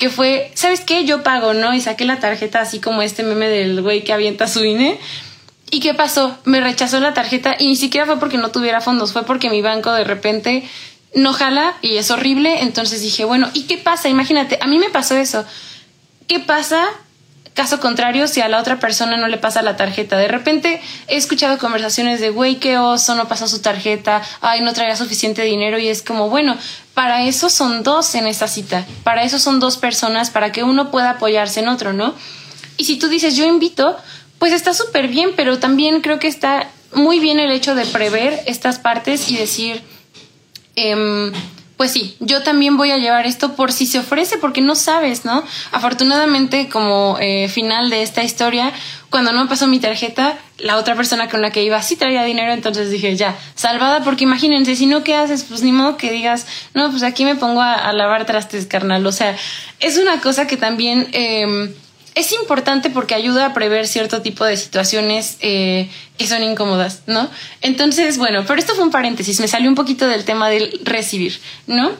que 0.03 0.11
fue, 0.11 0.51
¿sabes 0.55 0.81
qué? 0.81 1.05
Yo 1.05 1.23
pago, 1.23 1.55
¿no? 1.55 1.73
Y 1.75 1.81
saqué 1.81 2.05
la 2.05 2.19
tarjeta 2.19 2.61
así 2.61 2.81
como 2.81 3.03
este 3.03 3.23
meme 3.23 3.49
del 3.49 3.83
güey 3.83 4.03
que 4.03 4.13
avienta 4.13 4.49
su 4.49 4.65
INE. 4.65 4.99
¿Y 5.71 5.79
qué 5.79 5.95
pasó? 5.95 6.37
Me 6.45 6.61
rechazó 6.61 6.99
la 6.99 7.15
tarjeta 7.15 7.55
y 7.57 7.69
ni 7.69 7.77
siquiera 7.77 8.05
fue 8.05 8.19
porque 8.19 8.37
no 8.37 8.51
tuviera 8.51 8.81
fondos, 8.81 9.13
fue 9.13 9.25
porque 9.25 9.49
mi 9.49 9.63
banco 9.63 9.93
de 9.93 10.03
repente 10.03 10.69
no 11.15 11.33
jala 11.33 11.77
y 11.83 11.99
es 11.99 12.11
horrible. 12.11 12.63
Entonces 12.63 13.01
dije, 13.01 13.25
bueno, 13.25 13.49
¿y 13.55 13.69
qué 13.69 13.79
pasa? 13.79 14.09
Imagínate, 14.09 14.59
a 14.61 14.67
mí 14.67 14.81
me 14.81 14.91
pasó 14.91 15.17
eso. 15.17 15.45
¿Qué 16.27 16.41
pasa 16.41 16.85
Caso 17.55 17.81
contrario, 17.81 18.29
si 18.29 18.41
a 18.41 18.49
la 18.49 18.59
otra 18.59 18.81
persona 18.81 19.19
no 19.19 19.29
le 19.29 19.37
pasa 19.37 19.61
la 19.61 19.77
tarjeta, 19.77 20.17
de 20.17 20.29
repente 20.29 20.81
he 21.07 21.17
escuchado 21.17 21.59
conversaciones 21.59 22.19
de, 22.19 22.31
güey, 22.31 22.57
qué 22.57 22.79
oso, 22.79 23.15
no 23.15 23.29
pasó 23.29 23.47
su 23.47 23.61
tarjeta, 23.61 24.23
ay, 24.41 24.63
no 24.63 24.73
traía 24.73 24.97
suficiente 24.97 25.43
dinero 25.43 25.79
y 25.79 25.89
es 25.89 26.03
como, 26.03 26.31
bueno, 26.31 26.57
para 26.95 27.25
eso 27.25 27.51
son 27.51 27.83
dos 27.83 28.15
en 28.15 28.27
esta 28.27 28.49
cita, 28.49 28.87
para 29.05 29.23
eso 29.23 29.39
son 29.39 29.61
dos 29.61 29.77
personas, 29.77 30.31
para 30.31 30.51
que 30.51 30.65
uno 30.65 30.91
pueda 30.91 31.11
apoyarse 31.11 31.61
en 31.61 31.69
otro, 31.69 31.93
¿no? 31.93 32.15
Y 32.79 32.85
si 32.85 32.97
tú 32.97 33.09
dices, 33.09 33.37
yo 33.37 33.45
invito, 33.45 33.99
pues 34.39 34.55
está 34.55 34.73
súper 34.73 35.09
bien, 35.09 35.33
pero 35.37 35.59
también 35.59 36.01
creo 36.01 36.19
que 36.19 36.29
está 36.29 36.71
muy 36.95 37.21
bien 37.21 37.39
el 37.39 37.51
hecho 37.51 37.75
de 37.75 37.85
prever 37.85 38.41
estas 38.47 38.79
partes 38.79 39.31
y 39.31 39.37
decir, 39.37 39.83
eh, 40.77 41.33
pues 41.77 41.91
sí, 41.91 42.17
yo 42.21 42.43
también 42.43 42.77
voy 42.77 42.91
a 42.91 42.99
llevar 42.99 43.27
esto 43.27 43.55
por 43.55 43.73
si 43.73 43.87
se 43.87 43.99
ofrece, 43.99 44.39
porque 44.39 44.61
no 44.61 44.75
sabes, 44.75 45.25
¿no? 45.25 45.43
Afortunadamente, 45.73 46.69
como 46.69 47.17
eh, 47.21 47.49
final 47.49 47.91
de 47.91 48.03
esta 48.03 48.23
historia, 48.23 48.73
cuando 49.11 49.33
no 49.33 49.49
pasó 49.49 49.67
mi 49.67 49.81
tarjeta, 49.81 50.39
la 50.59 50.77
otra 50.77 50.95
persona 50.95 51.29
con 51.29 51.43
la 51.43 51.51
que 51.51 51.63
iba 51.63 51.83
sí 51.83 51.97
traía 51.97 52.25
dinero, 52.25 52.53
entonces 52.53 52.91
dije, 52.91 53.17
ya, 53.17 53.37
salvada, 53.55 54.05
porque 54.05 54.25
imagínense, 54.25 54.77
si 54.77 54.87
no, 54.87 55.03
¿qué 55.03 55.17
haces? 55.17 55.45
Pues 55.45 55.63
ni 55.63 55.73
modo 55.73 55.97
que 55.97 56.11
digas, 56.13 56.47
no, 56.75 56.91
pues 56.91 57.03
aquí 57.03 57.25
me 57.25 57.35
pongo 57.35 57.61
a, 57.61 57.93
lavar 57.93 58.27
trastes, 58.27 58.67
carnal. 58.67 59.07
O 59.07 59.13
sea, 59.13 59.37
es 59.81 59.99
una 59.99 60.21
cosa 60.21 60.47
que 60.47 60.57
también... 60.57 61.09
Eh, 61.13 61.75
es 62.15 62.33
importante 62.33 62.91
porque 62.91 63.15
ayuda 63.15 63.47
a 63.47 63.55
prever 63.55 63.87
cierto 63.87 64.23
tipo 64.23 64.45
de 64.45 64.57
situaciones 64.57 65.39
eh, 65.41 65.91
que 66.19 66.27
son 66.27 66.43
incómodas, 66.43 67.03
¿no? 67.07 67.29
Entonces, 67.61 68.19
bueno, 68.19 68.45
pero 68.47 68.59
esto 68.59 68.75
fue 68.75 68.85
un 68.85 68.91
paréntesis, 68.91 69.41
me 69.41 69.49
salió 69.49 69.69
un 69.69 69.75
poquito 69.75 70.07
del 70.07 70.25
tema 70.25 70.51
del 70.51 70.81
recibir, 70.85 71.41
¿no? 71.67 71.91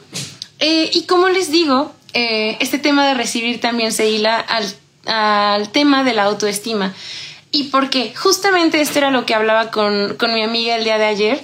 Eh, 0.59 0.91
y 0.93 1.03
como 1.03 1.29
les 1.29 1.51
digo, 1.51 1.93
eh, 2.13 2.57
este 2.59 2.77
tema 2.77 3.07
de 3.07 3.15
recibir 3.15 3.59
también 3.59 3.91
se 3.91 4.09
hila 4.09 4.39
al, 4.39 4.65
al 5.05 5.69
tema 5.69 6.03
de 6.03 6.13
la 6.13 6.23
autoestima. 6.23 6.93
Y 7.51 7.65
porque 7.65 8.13
justamente 8.15 8.81
esto 8.81 8.99
era 8.99 9.11
lo 9.11 9.25
que 9.25 9.35
hablaba 9.35 9.71
con, 9.71 10.15
con 10.15 10.33
mi 10.33 10.43
amiga 10.43 10.75
el 10.75 10.83
día 10.83 10.97
de 10.97 11.05
ayer, 11.05 11.43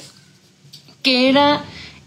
que 1.04 1.30
era 1.30 1.64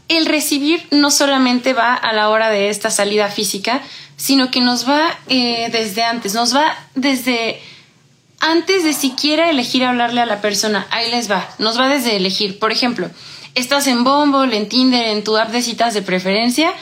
el 0.08 0.26
recibir 0.26 0.86
no 0.90 1.10
solamente 1.10 1.72
va 1.72 1.94
a 1.94 2.12
la 2.12 2.28
hora 2.28 2.50
de 2.50 2.68
esta 2.68 2.90
salida 2.90 3.28
física, 3.28 3.82
sino 4.22 4.52
que 4.52 4.60
nos 4.60 4.88
va 4.88 5.18
eh, 5.28 5.68
desde 5.72 6.04
antes, 6.04 6.32
nos 6.34 6.54
va 6.54 6.76
desde 6.94 7.60
antes 8.38 8.84
de 8.84 8.92
siquiera 8.92 9.50
elegir 9.50 9.82
hablarle 9.82 10.20
a 10.20 10.26
la 10.26 10.40
persona. 10.40 10.86
Ahí 10.90 11.10
les 11.10 11.28
va, 11.28 11.48
nos 11.58 11.76
va 11.76 11.88
desde 11.88 12.14
elegir. 12.14 12.60
Por 12.60 12.70
ejemplo, 12.70 13.10
estás 13.56 13.88
en 13.88 14.04
Bumble, 14.04 14.56
en 14.56 14.68
Tinder, 14.68 15.08
en 15.08 15.24
tu 15.24 15.36
app 15.36 15.50
de 15.50 15.60
citas 15.60 15.92
de 15.92 16.02
preferencia 16.02 16.72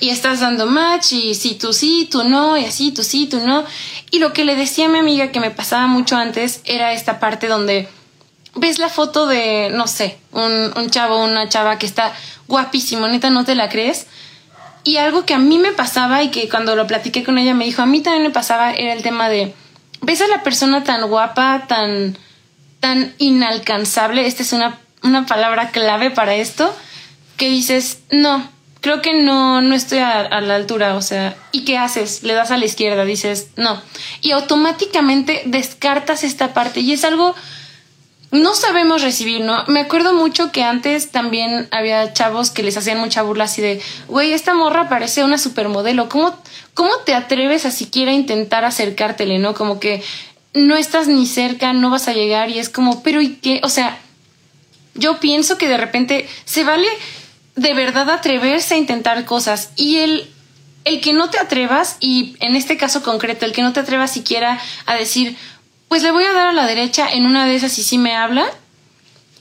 y 0.00 0.08
estás 0.08 0.40
dando 0.40 0.64
match 0.64 1.12
y 1.12 1.34
si 1.34 1.54
tú 1.56 1.74
sí, 1.74 2.08
tú 2.10 2.24
no, 2.24 2.56
y 2.56 2.64
así, 2.64 2.92
tú 2.92 3.02
sí, 3.02 3.26
tú 3.26 3.40
no. 3.40 3.66
Y 4.10 4.18
lo 4.18 4.32
que 4.32 4.46
le 4.46 4.56
decía 4.56 4.86
a 4.86 4.88
mi 4.88 4.98
amiga 4.98 5.30
que 5.32 5.40
me 5.40 5.50
pasaba 5.50 5.86
mucho 5.88 6.16
antes 6.16 6.62
era 6.64 6.94
esta 6.94 7.20
parte 7.20 7.46
donde 7.46 7.90
ves 8.54 8.78
la 8.78 8.88
foto 8.88 9.26
de, 9.26 9.68
no 9.70 9.86
sé, 9.86 10.16
un, 10.32 10.72
un 10.74 10.88
chavo, 10.88 11.22
una 11.22 11.46
chava 11.50 11.78
que 11.78 11.84
está 11.84 12.14
guapísimo, 12.48 13.06
neta, 13.06 13.28
no 13.28 13.44
te 13.44 13.54
la 13.54 13.68
crees 13.68 14.06
y 14.86 14.98
algo 14.98 15.26
que 15.26 15.34
a 15.34 15.38
mí 15.38 15.58
me 15.58 15.72
pasaba 15.72 16.22
y 16.22 16.30
que 16.30 16.48
cuando 16.48 16.76
lo 16.76 16.86
platiqué 16.86 17.24
con 17.24 17.38
ella 17.38 17.54
me 17.54 17.64
dijo, 17.64 17.82
a 17.82 17.86
mí 17.86 18.00
también 18.00 18.22
me 18.22 18.30
pasaba, 18.30 18.72
era 18.72 18.92
el 18.92 19.02
tema 19.02 19.28
de, 19.28 19.52
ves 20.00 20.22
a 20.22 20.28
la 20.28 20.44
persona 20.44 20.84
tan 20.84 21.08
guapa, 21.08 21.64
tan, 21.66 22.16
tan 22.78 23.12
inalcanzable, 23.18 24.28
esta 24.28 24.44
es 24.44 24.52
una, 24.52 24.78
una 25.02 25.26
palabra 25.26 25.70
clave 25.70 26.12
para 26.12 26.36
esto, 26.36 26.72
que 27.36 27.48
dices, 27.48 27.98
no, 28.12 28.48
creo 28.80 29.02
que 29.02 29.12
no, 29.12 29.60
no 29.60 29.74
estoy 29.74 29.98
a, 29.98 30.20
a, 30.20 30.40
la 30.40 30.54
altura, 30.54 30.94
o 30.94 31.02
sea, 31.02 31.36
¿y 31.50 31.64
qué 31.64 31.78
haces? 31.78 32.22
Le 32.22 32.34
das 32.34 32.52
a 32.52 32.56
la 32.56 32.66
izquierda, 32.66 33.04
dices, 33.04 33.48
no. 33.56 33.82
Y 34.20 34.30
automáticamente 34.30 35.42
descartas 35.46 36.22
esta 36.22 36.54
parte 36.54 36.78
y 36.78 36.92
es 36.92 37.04
algo 37.04 37.34
no 38.30 38.54
sabemos 38.54 39.02
recibir, 39.02 39.40
¿no? 39.40 39.64
Me 39.68 39.80
acuerdo 39.80 40.12
mucho 40.12 40.50
que 40.50 40.64
antes 40.64 41.10
también 41.10 41.68
había 41.70 42.12
chavos 42.12 42.50
que 42.50 42.62
les 42.62 42.76
hacían 42.76 42.98
mucha 42.98 43.22
burla 43.22 43.44
así 43.44 43.62
de, 43.62 43.80
güey, 44.08 44.32
esta 44.32 44.54
morra 44.54 44.88
parece 44.88 45.24
una 45.24 45.38
supermodelo, 45.38 46.08
¿cómo, 46.08 46.36
cómo 46.74 46.90
te 47.04 47.14
atreves 47.14 47.64
a 47.66 47.70
siquiera 47.70 48.12
intentar 48.12 48.64
acercártele, 48.64 49.38
¿no? 49.38 49.54
Como 49.54 49.78
que 49.78 50.02
no 50.54 50.76
estás 50.76 51.06
ni 51.06 51.26
cerca, 51.26 51.72
no 51.72 51.90
vas 51.90 52.08
a 52.08 52.14
llegar 52.14 52.50
y 52.50 52.58
es 52.58 52.68
como, 52.68 53.02
pero 53.02 53.20
¿y 53.20 53.36
qué? 53.36 53.60
O 53.62 53.68
sea, 53.68 53.98
yo 54.94 55.20
pienso 55.20 55.58
que 55.58 55.68
de 55.68 55.76
repente 55.76 56.28
se 56.44 56.64
vale 56.64 56.88
de 57.54 57.74
verdad 57.74 58.10
atreverse 58.10 58.74
a 58.74 58.78
intentar 58.78 59.24
cosas 59.24 59.70
y 59.76 59.98
el 59.98 60.30
el 60.86 61.00
que 61.00 61.12
no 61.12 61.28
te 61.30 61.38
atrevas 61.38 61.96
y 61.98 62.36
en 62.38 62.54
este 62.54 62.76
caso 62.76 63.02
concreto 63.02 63.44
el 63.44 63.52
que 63.52 63.62
no 63.62 63.72
te 63.72 63.80
atrevas 63.80 64.12
siquiera 64.12 64.60
a 64.86 64.94
decir 64.94 65.36
pues 65.88 66.02
le 66.02 66.10
voy 66.10 66.24
a 66.24 66.32
dar 66.32 66.48
a 66.48 66.52
la 66.52 66.66
derecha 66.66 67.08
en 67.10 67.26
una 67.26 67.46
de 67.46 67.54
esas 67.54 67.78
y 67.78 67.82
sí 67.82 67.98
me 67.98 68.14
habla. 68.16 68.46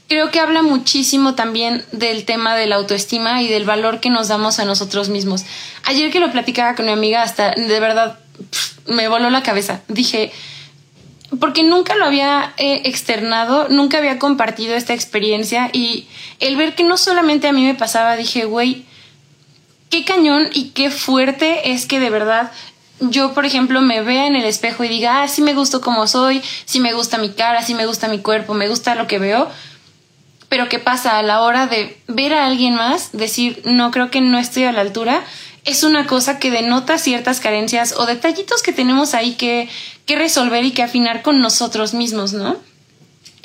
Creo 0.07 0.29
que 0.29 0.39
habla 0.39 0.61
muchísimo 0.61 1.33
también 1.33 1.83
del 1.91 2.25
tema 2.25 2.55
de 2.55 2.67
la 2.67 2.75
autoestima 2.75 3.41
y 3.41 3.47
del 3.47 3.65
valor 3.65 3.99
que 3.99 4.11
nos 4.11 4.27
damos 4.27 4.59
a 4.59 4.65
nosotros 4.65 5.09
mismos. 5.09 5.45
Ayer 5.85 6.11
que 6.11 6.19
lo 6.19 6.31
platicaba 6.31 6.75
con 6.75 6.85
mi 6.85 6.91
amiga, 6.91 7.23
hasta 7.23 7.51
de 7.51 7.79
verdad 7.79 8.19
me 8.85 9.07
voló 9.07 9.31
la 9.31 9.41
cabeza. 9.41 9.81
Dije, 9.87 10.31
porque 11.39 11.63
nunca 11.63 11.95
lo 11.95 12.05
había 12.05 12.53
eh, 12.57 12.81
externado, 12.85 13.67
nunca 13.69 13.97
había 13.97 14.19
compartido 14.19 14.75
esta 14.75 14.93
experiencia 14.93 15.69
y 15.73 16.07
el 16.39 16.55
ver 16.55 16.75
que 16.75 16.83
no 16.83 16.97
solamente 16.97 17.47
a 17.47 17.53
mí 17.53 17.63
me 17.63 17.75
pasaba, 17.75 18.15
dije, 18.15 18.45
güey, 18.45 18.85
qué 19.89 20.05
cañón 20.05 20.49
y 20.53 20.69
qué 20.69 20.91
fuerte 20.91 21.71
es 21.71 21.85
que 21.85 21.99
de 21.99 22.09
verdad 22.09 22.51
yo, 22.99 23.33
por 23.33 23.45
ejemplo, 23.45 23.81
me 23.81 24.01
vea 24.01 24.27
en 24.27 24.35
el 24.35 24.45
espejo 24.45 24.83
y 24.83 24.87
diga, 24.87 25.23
ah, 25.23 25.27
sí 25.27 25.41
me 25.41 25.53
gusto 25.53 25.81
como 25.81 26.07
soy, 26.07 26.41
sí 26.65 26.79
me 26.79 26.93
gusta 26.93 27.17
mi 27.17 27.29
cara, 27.29 27.61
sí 27.61 27.73
me 27.73 27.85
gusta 27.85 28.07
mi 28.07 28.19
cuerpo, 28.19 28.53
me 28.53 28.69
gusta 28.69 28.95
lo 28.95 29.07
que 29.07 29.19
veo, 29.19 29.49
pero 30.49 30.69
¿qué 30.69 30.79
pasa 30.79 31.17
a 31.17 31.23
la 31.23 31.41
hora 31.41 31.67
de 31.67 31.97
ver 32.07 32.33
a 32.33 32.45
alguien 32.45 32.75
más, 32.75 33.11
decir, 33.11 33.61
no, 33.65 33.91
creo 33.91 34.11
que 34.11 34.21
no 34.21 34.37
estoy 34.37 34.63
a 34.63 34.71
la 34.71 34.81
altura? 34.81 35.23
Es 35.65 35.83
una 35.83 36.05
cosa 36.05 36.39
que 36.39 36.51
denota 36.51 36.97
ciertas 36.97 37.39
carencias 37.39 37.95
o 37.97 38.05
detallitos 38.05 38.61
que 38.61 38.71
tenemos 38.71 39.13
ahí 39.13 39.33
que, 39.33 39.67
que 40.05 40.15
resolver 40.15 40.63
y 40.63 40.71
que 40.71 40.83
afinar 40.83 41.23
con 41.23 41.41
nosotros 41.41 41.93
mismos, 41.93 42.33
¿no? 42.33 42.57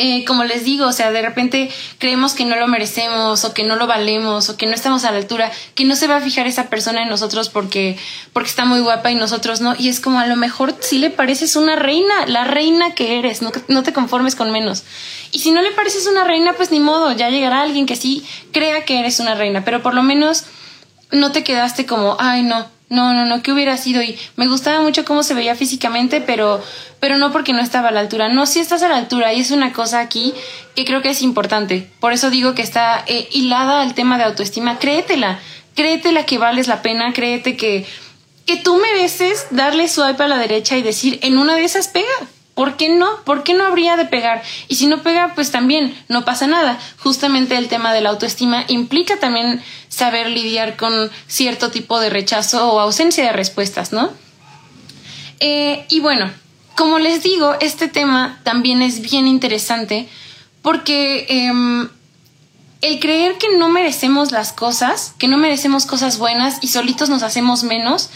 Eh, 0.03 0.25
como 0.25 0.45
les 0.45 0.65
digo, 0.65 0.87
o 0.87 0.93
sea, 0.93 1.11
de 1.11 1.21
repente 1.21 1.71
creemos 1.99 2.33
que 2.33 2.47
no 2.47 2.57
lo 2.57 2.67
merecemos 2.69 3.45
o 3.45 3.53
que 3.53 3.65
no 3.65 3.77
lo 3.77 3.87
valemos 3.87 4.49
o 4.49 4.57
que 4.57 4.65
no 4.65 4.73
estamos 4.73 5.05
a 5.05 5.11
la 5.11 5.19
altura, 5.19 5.53
que 5.75 5.85
no 5.85 5.95
se 5.95 6.07
va 6.07 6.17
a 6.17 6.21
fijar 6.23 6.47
esa 6.47 6.71
persona 6.71 7.03
en 7.03 7.11
nosotros 7.11 7.51
porque, 7.51 7.99
porque 8.33 8.49
está 8.49 8.65
muy 8.65 8.81
guapa 8.81 9.11
y 9.11 9.15
nosotros 9.15 9.61
no. 9.61 9.75
Y 9.79 9.91
es 9.91 10.01
como 10.01 10.19
a 10.19 10.27
lo 10.27 10.37
mejor 10.37 10.75
sí 10.81 10.97
le 10.97 11.11
pareces 11.11 11.55
una 11.55 11.77
reina, 11.77 12.25
la 12.29 12.45
reina 12.45 12.95
que 12.95 13.19
eres, 13.19 13.43
no, 13.43 13.53
no 13.69 13.83
te 13.83 13.93
conformes 13.93 14.37
con 14.37 14.51
menos. 14.51 14.85
Y 15.33 15.41
si 15.41 15.51
no 15.51 15.61
le 15.61 15.71
pareces 15.73 16.07
una 16.07 16.25
reina, 16.25 16.55
pues 16.55 16.71
ni 16.71 16.81
modo, 16.81 17.13
ya 17.13 17.29
llegará 17.29 17.61
alguien 17.61 17.85
que 17.85 17.95
sí 17.95 18.25
crea 18.53 18.87
que 18.87 19.01
eres 19.01 19.21
una 19.21 19.35
reina, 19.35 19.67
pero 19.67 19.83
por 19.83 19.93
lo 19.93 20.03
menos 20.03 20.45
no 21.13 21.31
te 21.31 21.45
quedaste 21.45 21.85
como, 21.85 22.17
ay 22.19 22.43
no, 22.43 22.67
no, 22.91 23.15
no, 23.15 23.25
no, 23.25 23.41
¿qué 23.41 23.53
hubiera 23.53 23.77
sido? 23.77 24.03
Y 24.03 24.19
me 24.35 24.49
gustaba 24.49 24.83
mucho 24.83 25.05
cómo 25.05 25.23
se 25.23 25.33
veía 25.33 25.55
físicamente, 25.55 26.21
pero, 26.21 26.61
pero 26.99 27.19
no 27.19 27.31
porque 27.31 27.53
no 27.53 27.61
estaba 27.61 27.89
a 27.89 27.93
la 27.93 28.01
altura. 28.01 28.29
No, 28.29 28.47
sí 28.47 28.59
estás 28.59 28.83
a 28.83 28.89
la 28.89 28.97
altura 28.97 29.33
y 29.33 29.41
es 29.41 29.53
una 29.53 29.73
cosa 29.73 30.01
aquí 30.01 30.35
que 30.75 30.85
creo 30.85 31.01
que 31.01 31.11
es 31.11 31.23
importante. 31.23 31.89
Por 32.01 32.13
eso 32.13 32.31
digo 32.31 32.57
que 32.57 32.63
está 32.63 33.05
eh, 33.07 33.29
hilada 33.31 33.81
al 33.81 33.95
tema 33.95 34.19
de 34.19 34.25
autoestima. 34.25 34.81
Créetela, 34.81 35.39
créetela 35.77 36.27
que 36.27 36.39
vales 36.39 36.67
la 36.67 36.83
pena, 36.83 37.13
créete 37.13 37.57
que, 37.57 37.87
que 38.45 38.57
tú 38.57 38.77
mereces 38.79 39.47
darle 39.51 39.89
swipe 39.89 40.25
a 40.25 40.27
la 40.27 40.39
derecha 40.39 40.77
y 40.77 40.83
decir, 40.83 41.21
en 41.23 41.39
una 41.39 41.55
de 41.55 41.63
esas 41.63 41.87
pega. 41.87 42.09
¿Por 42.61 42.77
qué 42.77 42.91
no? 42.91 43.09
¿Por 43.25 43.43
qué 43.43 43.55
no 43.55 43.65
habría 43.65 43.97
de 43.97 44.05
pegar? 44.05 44.43
Y 44.69 44.75
si 44.75 44.87
no 44.87 45.03
pega, 45.03 45.33
pues 45.35 45.51
también 45.51 45.97
no 46.09 46.27
pasa 46.27 46.47
nada. 46.47 46.79
Justamente 46.99 47.57
el 47.57 47.69
tema 47.69 47.95
de 47.95 48.03
la 48.03 48.11
autoestima 48.11 48.67
implica 48.69 49.17
también 49.17 49.63
saber 49.89 50.29
lidiar 50.29 50.77
con 50.77 51.11
cierto 51.27 51.71
tipo 51.71 51.99
de 52.01 52.11
rechazo 52.11 52.71
o 52.71 52.79
ausencia 52.79 53.25
de 53.25 53.33
respuestas, 53.33 53.95
¿no? 53.95 54.11
Eh, 55.39 55.87
y 55.89 56.01
bueno, 56.01 56.31
como 56.77 56.99
les 56.99 57.23
digo, 57.23 57.55
este 57.63 57.89
tema 57.89 58.39
también 58.45 58.83
es 58.83 59.01
bien 59.01 59.27
interesante 59.27 60.07
porque 60.61 61.25
em, 61.31 61.89
el 62.83 63.01
creer 63.01 63.39
que 63.39 63.57
no 63.57 63.71
merecemos 63.71 64.33
las 64.33 64.53
cosas, 64.53 65.15
que 65.17 65.29
no 65.29 65.39
merecemos 65.39 65.87
cosas 65.87 66.19
buenas 66.19 66.59
y 66.61 66.69
solitos 66.69 67.09
nos 67.09 67.23
hacemos 67.23 67.63
menos, 67.63 68.11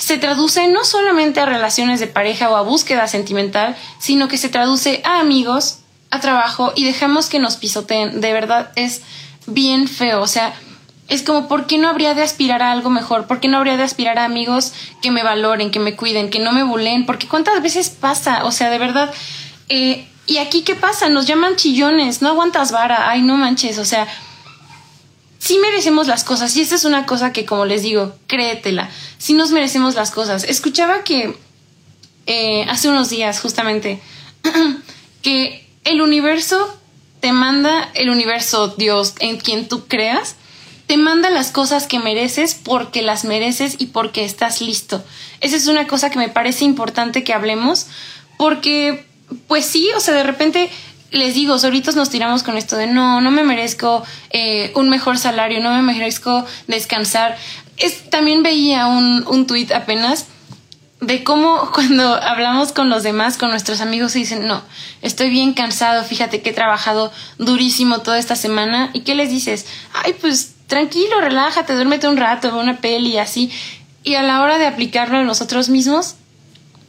se 0.00 0.16
traduce 0.16 0.66
no 0.68 0.82
solamente 0.82 1.40
a 1.40 1.46
relaciones 1.46 2.00
de 2.00 2.06
pareja 2.06 2.48
o 2.48 2.56
a 2.56 2.62
búsqueda 2.62 3.06
sentimental, 3.06 3.76
sino 3.98 4.28
que 4.28 4.38
se 4.38 4.48
traduce 4.48 5.02
a 5.04 5.20
amigos, 5.20 5.80
a 6.10 6.20
trabajo 6.20 6.72
y 6.74 6.86
dejamos 6.86 7.28
que 7.28 7.38
nos 7.38 7.56
pisoteen. 7.56 8.22
De 8.22 8.32
verdad 8.32 8.70
es 8.76 9.02
bien 9.46 9.88
feo. 9.88 10.22
O 10.22 10.26
sea, 10.26 10.54
es 11.08 11.22
como, 11.22 11.48
¿por 11.48 11.66
qué 11.66 11.76
no 11.76 11.86
habría 11.86 12.14
de 12.14 12.22
aspirar 12.22 12.62
a 12.62 12.72
algo 12.72 12.88
mejor? 12.88 13.26
¿Por 13.26 13.40
qué 13.40 13.48
no 13.48 13.58
habría 13.58 13.76
de 13.76 13.82
aspirar 13.82 14.18
a 14.18 14.24
amigos 14.24 14.72
que 15.02 15.10
me 15.10 15.22
valoren, 15.22 15.70
que 15.70 15.80
me 15.80 15.94
cuiden, 15.94 16.30
que 16.30 16.38
no 16.38 16.52
me 16.52 16.62
bulen? 16.62 17.04
Porque 17.04 17.28
cuántas 17.28 17.60
veces 17.60 17.90
pasa, 17.90 18.46
o 18.46 18.52
sea, 18.52 18.70
de 18.70 18.78
verdad. 18.78 19.12
Eh, 19.68 20.08
¿Y 20.26 20.38
aquí 20.38 20.62
qué 20.62 20.76
pasa? 20.76 21.10
Nos 21.10 21.26
llaman 21.26 21.56
chillones, 21.56 22.22
no 22.22 22.30
aguantas 22.30 22.72
vara, 22.72 23.10
ay, 23.10 23.20
no 23.20 23.36
manches, 23.36 23.78
o 23.78 23.84
sea, 23.84 24.08
sí 25.40 25.58
merecemos 25.58 26.06
las 26.06 26.22
cosas. 26.22 26.56
Y 26.56 26.60
esta 26.60 26.76
es 26.76 26.84
una 26.84 27.06
cosa 27.06 27.32
que, 27.32 27.44
como 27.44 27.64
les 27.64 27.82
digo, 27.82 28.14
créetela, 28.28 28.88
sí 29.18 29.34
nos 29.34 29.50
merecemos 29.50 29.96
las 29.96 30.12
cosas. 30.12 30.44
Escuchaba 30.44 31.02
que 31.02 31.36
eh, 32.26 32.64
hace 32.68 32.88
unos 32.88 33.10
días, 33.10 33.40
justamente, 33.40 34.00
que 35.22 35.66
el 35.84 36.02
universo 36.02 36.72
te 37.20 37.32
manda, 37.32 37.90
el 37.94 38.10
universo, 38.10 38.68
Dios, 38.68 39.14
en 39.18 39.38
quien 39.38 39.66
tú 39.66 39.86
creas, 39.88 40.36
te 40.86 40.96
manda 40.96 41.30
las 41.30 41.50
cosas 41.50 41.86
que 41.86 41.98
mereces 41.98 42.54
porque 42.54 43.02
las 43.02 43.24
mereces 43.24 43.76
y 43.78 43.86
porque 43.86 44.24
estás 44.24 44.60
listo. 44.60 45.02
Esa 45.40 45.56
es 45.56 45.68
una 45.68 45.86
cosa 45.86 46.10
que 46.10 46.18
me 46.18 46.28
parece 46.28 46.64
importante 46.64 47.24
que 47.24 47.32
hablemos 47.32 47.86
porque, 48.36 49.06
pues 49.46 49.64
sí, 49.64 49.88
o 49.96 50.00
sea, 50.00 50.14
de 50.14 50.22
repente 50.22 50.70
les 51.10 51.34
digo, 51.34 51.54
ahorita 51.54 51.92
nos 51.92 52.10
tiramos 52.10 52.42
con 52.42 52.56
esto 52.56 52.76
de 52.76 52.86
no, 52.86 53.20
no 53.20 53.30
me 53.30 53.42
merezco 53.42 54.04
eh, 54.30 54.72
un 54.74 54.88
mejor 54.88 55.18
salario, 55.18 55.60
no 55.60 55.70
me 55.72 55.82
merezco 55.82 56.44
descansar. 56.66 57.36
Es, 57.76 58.10
también 58.10 58.42
veía 58.42 58.86
un, 58.86 59.24
un 59.26 59.46
tuit 59.46 59.72
apenas 59.72 60.26
de 61.00 61.24
cómo 61.24 61.70
cuando 61.74 62.14
hablamos 62.14 62.72
con 62.72 62.90
los 62.90 63.02
demás, 63.02 63.36
con 63.36 63.50
nuestros 63.50 63.80
amigos, 63.80 64.12
se 64.12 64.20
dicen, 64.20 64.46
no, 64.46 64.62
estoy 65.02 65.30
bien 65.30 65.52
cansado, 65.54 66.04
fíjate 66.04 66.42
que 66.42 66.50
he 66.50 66.54
trabajado 66.54 67.12
durísimo 67.38 68.00
toda 68.00 68.18
esta 68.18 68.36
semana. 68.36 68.90
¿Y 68.92 69.00
qué 69.00 69.14
les 69.14 69.30
dices? 69.30 69.66
Ay, 70.04 70.14
pues 70.20 70.54
tranquilo, 70.66 71.20
relájate, 71.20 71.74
duérmete 71.74 72.08
un 72.08 72.16
rato, 72.16 72.52
ve 72.52 72.60
una 72.60 72.78
peli 72.78 73.14
y 73.14 73.18
así. 73.18 73.50
Y 74.04 74.14
a 74.14 74.22
la 74.22 74.40
hora 74.40 74.58
de 74.58 74.66
aplicarlo 74.66 75.18
a 75.18 75.24
nosotros 75.24 75.68
mismos, 75.68 76.14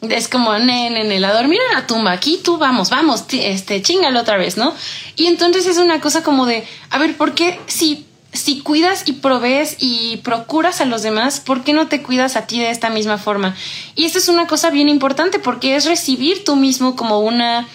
es 0.01 0.27
como, 0.27 0.57
nene, 0.57 1.03
nene, 1.03 1.25
a 1.25 1.33
dormir 1.33 1.59
en 1.69 1.75
la 1.75 1.87
tumba, 1.87 2.11
aquí 2.11 2.39
tú 2.43 2.57
vamos, 2.57 2.89
vamos, 2.89 3.25
este, 3.31 3.81
chingalo 3.81 4.19
otra 4.19 4.37
vez, 4.37 4.57
¿no? 4.57 4.73
Y 5.15 5.27
entonces 5.27 5.67
es 5.67 5.77
una 5.77 6.01
cosa 6.01 6.23
como 6.23 6.45
de, 6.45 6.65
a 6.89 6.97
ver, 6.97 7.15
¿por 7.15 7.33
qué 7.35 7.59
si 7.67 8.07
si 8.33 8.61
cuidas 8.61 9.03
y 9.07 9.13
provees 9.13 9.75
y 9.79 10.17
procuras 10.17 10.79
a 10.79 10.85
los 10.85 11.01
demás, 11.01 11.39
¿por 11.39 11.63
qué 11.63 11.73
no 11.73 11.87
te 11.87 12.01
cuidas 12.01 12.35
a 12.35 12.47
ti 12.47 12.59
de 12.59 12.69
esta 12.69 12.89
misma 12.89 13.17
forma? 13.17 13.55
Y 13.95 14.05
esta 14.05 14.19
es 14.19 14.29
una 14.29 14.47
cosa 14.47 14.69
bien 14.69 14.87
importante 14.89 15.39
porque 15.39 15.75
es 15.75 15.85
recibir 15.85 16.43
tú 16.43 16.55
mismo 16.55 16.95
como 16.95 17.19
una... 17.19 17.67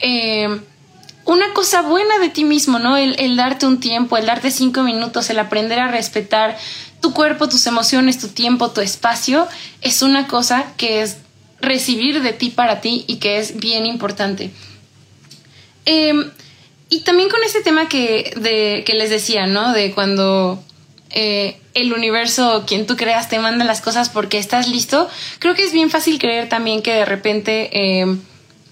Eh, 0.00 0.60
una 1.26 1.52
cosa 1.52 1.82
buena 1.82 2.18
de 2.18 2.30
ti 2.30 2.44
mismo, 2.44 2.78
¿no? 2.78 2.96
El, 2.96 3.14
el, 3.20 3.36
darte 3.36 3.66
un 3.66 3.78
tiempo, 3.78 4.16
el 4.16 4.26
darte 4.26 4.50
cinco 4.50 4.82
minutos, 4.82 5.28
el 5.30 5.38
aprender 5.38 5.78
a 5.78 5.86
respetar 5.86 6.56
tu 7.00 7.12
cuerpo, 7.12 7.48
tus 7.48 7.66
emociones, 7.66 8.18
tu 8.18 8.28
tiempo, 8.28 8.70
tu 8.70 8.80
espacio, 8.80 9.46
es 9.80 10.02
una 10.02 10.26
cosa 10.26 10.64
que 10.76 11.02
es 11.02 11.18
recibir 11.60 12.22
de 12.22 12.32
ti 12.32 12.50
para 12.50 12.80
ti 12.80 13.04
y 13.06 13.16
que 13.16 13.38
es 13.38 13.58
bien 13.58 13.86
importante. 13.86 14.50
Eh, 15.86 16.12
y 16.88 17.00
también 17.00 17.28
con 17.28 17.42
ese 17.44 17.60
tema 17.62 17.88
que, 17.88 18.32
de, 18.36 18.82
que 18.84 18.94
les 18.94 19.10
decía, 19.10 19.46
¿no? 19.46 19.72
De 19.72 19.92
cuando 19.92 20.62
eh, 21.10 21.60
el 21.74 21.92
universo, 21.92 22.64
quien 22.66 22.86
tú 22.86 22.96
creas, 22.96 23.28
te 23.28 23.38
manda 23.38 23.64
las 23.64 23.80
cosas 23.80 24.08
porque 24.08 24.38
estás 24.38 24.68
listo. 24.68 25.08
Creo 25.38 25.54
que 25.54 25.64
es 25.64 25.72
bien 25.72 25.90
fácil 25.90 26.18
creer 26.18 26.48
también 26.48 26.82
que 26.82 26.92
de 26.92 27.04
repente 27.04 27.70
eh, 27.72 28.16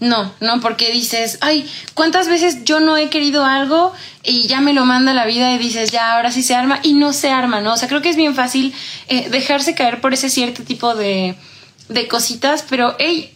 no, 0.01 0.33
no, 0.41 0.61
porque 0.61 0.93
dices, 0.93 1.39
ay, 1.41 1.69
¿cuántas 1.95 2.29
veces 2.29 2.65
yo 2.65 2.81
no 2.81 2.97
he 2.97 3.09
querido 3.09 3.45
algo 3.45 3.93
y 4.23 4.47
ya 4.47 4.61
me 4.61 4.73
lo 4.73 4.85
manda 4.85 5.13
la 5.13 5.27
vida 5.27 5.53
y 5.53 5.59
dices, 5.59 5.91
ya, 5.91 6.15
ahora 6.15 6.31
sí 6.31 6.43
se 6.43 6.55
arma 6.55 6.81
y 6.83 6.95
no 6.95 7.13
se 7.13 7.31
arma, 7.31 7.61
¿no? 7.61 7.75
O 7.75 7.77
sea, 7.77 7.89
creo 7.89 8.03
que 8.03 8.09
es 8.09 8.17
bien 8.17 8.35
fácil 8.35 8.73
eh, 9.09 9.29
dejarse 9.31 9.75
caer 9.75 10.01
por 10.01 10.15
ese 10.15 10.31
cierto 10.31 10.63
tipo 10.63 10.95
de, 10.95 11.35
de 11.89 12.09
cositas, 12.09 12.65
pero, 12.69 12.95
hey, 12.99 13.35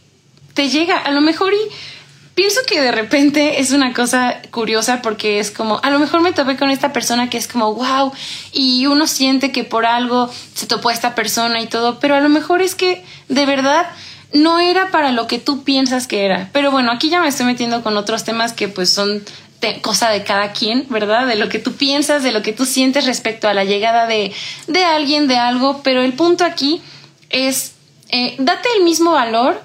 te 0.55 0.69
llega, 0.69 0.99
a 0.99 1.11
lo 1.11 1.21
mejor 1.21 1.53
y 1.55 1.75
pienso 2.35 2.61
que 2.67 2.81
de 2.81 2.93
repente 2.93 3.61
es 3.61 3.73
una 3.73 3.93
cosa 3.93 4.41
curiosa 4.51 5.03
porque 5.03 5.38
es 5.38 5.51
como, 5.51 5.81
a 5.83 5.91
lo 5.91 5.99
mejor 5.99 6.21
me 6.21 6.33
topé 6.33 6.57
con 6.57 6.71
esta 6.71 6.93
persona 6.93 7.31
que 7.31 7.38
es 7.38 7.49
como, 7.49 7.75
wow, 7.75 8.12
y 8.53 8.87
uno 8.87 9.07
siente 9.07 9.53
que 9.53 9.65
por 9.65 9.87
algo 9.87 10.31
se 10.55 10.67
topó 10.67 10.91
a 10.91 10.93
esta 10.93 11.15
persona 11.15 11.61
y 11.61 11.67
todo, 11.67 12.01
pero 12.01 12.15
a 12.15 12.21
lo 12.21 12.29
mejor 12.29 12.62
es 12.62 12.75
que 12.75 13.05
de 13.29 13.47
verdad 13.47 13.87
no 14.33 14.61
era 14.61 14.91
para 14.91 15.12
lo 15.12 15.27
que 15.27 15.38
tú 15.38 15.62
piensas 15.62 16.07
que 16.07 16.25
era. 16.25 16.49
Pero 16.53 16.71
bueno, 16.71 16.91
aquí 16.91 17.11
ya 17.11 17.21
me 17.21 17.29
estoy 17.29 17.47
metiendo 17.47 17.83
con 17.83 17.97
otros 17.97 18.25
temas 18.25 18.53
que 18.53 18.69
pues 18.69 18.91
son 18.91 19.23
cosa 19.81 20.11
de 20.11 20.25
cada 20.25 20.53
quien, 20.53 20.87
¿verdad? 20.88 21.27
De 21.27 21.37
lo 21.37 21.49
que 21.49 21.59
tú 21.59 21.75
piensas, 21.75 22.23
de 22.23 22.33
lo 22.33 22.43
que 22.43 22.53
tú 22.53 22.65
sientes 22.65 23.07
respecto 23.07 23.49
a 23.49 23.55
la 23.55 23.65
llegada 23.65 24.07
de, 24.07 24.33
de 24.67 24.85
alguien, 24.85 25.29
de 25.29 25.37
algo, 25.37 25.83
pero 25.85 26.03
el 26.03 26.15
punto 26.15 26.45
aquí 26.45 26.83
es, 27.31 27.75
eh, 28.12 28.37
date 28.38 28.68
el 28.77 28.85
mismo 28.85 29.12
valor 29.12 29.61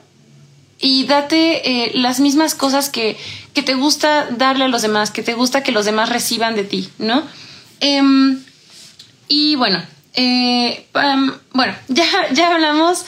y 0.80 1.06
date 1.06 1.86
eh, 1.86 1.92
las 1.96 2.20
mismas 2.20 2.56
cosas 2.56 2.90
que, 2.90 3.18
que, 3.54 3.62
te 3.62 3.74
gusta 3.74 4.28
darle 4.32 4.64
a 4.64 4.68
los 4.68 4.82
demás, 4.82 5.12
que 5.12 5.22
te 5.22 5.34
gusta 5.34 5.64
que 5.64 5.72
los 5.72 5.86
demás 5.86 6.10
reciban 6.10 6.56
de 6.56 6.64
ti, 6.64 6.90
¿no? 6.98 7.24
Em, 7.80 8.42
y 9.28 9.56
bueno, 9.56 9.84
eh, 10.14 10.88
bueno, 11.54 11.76
ya, 11.90 12.08
ya 12.32 12.54
hablamos 12.54 13.06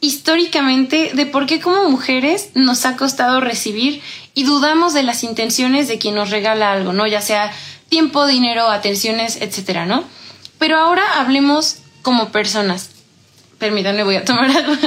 históricamente 0.00 1.10
de 1.12 1.26
por 1.26 1.46
qué 1.46 1.60
como 1.60 1.90
mujeres 1.90 2.50
nos 2.54 2.86
ha 2.86 2.96
costado 2.96 3.40
recibir 3.40 4.00
y 4.34 4.44
dudamos 4.44 4.94
de 4.94 5.02
las 5.02 5.24
intenciones 5.24 5.88
de 5.88 5.98
quien 5.98 6.14
nos 6.14 6.30
regala 6.30 6.70
algo, 6.70 6.92
¿no? 6.92 7.06
Ya 7.08 7.20
sea 7.20 7.52
tiempo, 7.88 8.26
dinero, 8.26 8.68
atenciones, 8.68 9.38
etcétera, 9.40 9.86
¿no? 9.86 10.04
Pero 10.58 10.78
ahora 10.78 11.20
hablemos 11.20 11.78
como 12.02 12.28
personas. 12.28 12.90
Permítanme, 13.58 14.04
voy 14.04 14.16
a 14.16 14.24
tomar 14.24 14.50
agua. 14.50 14.78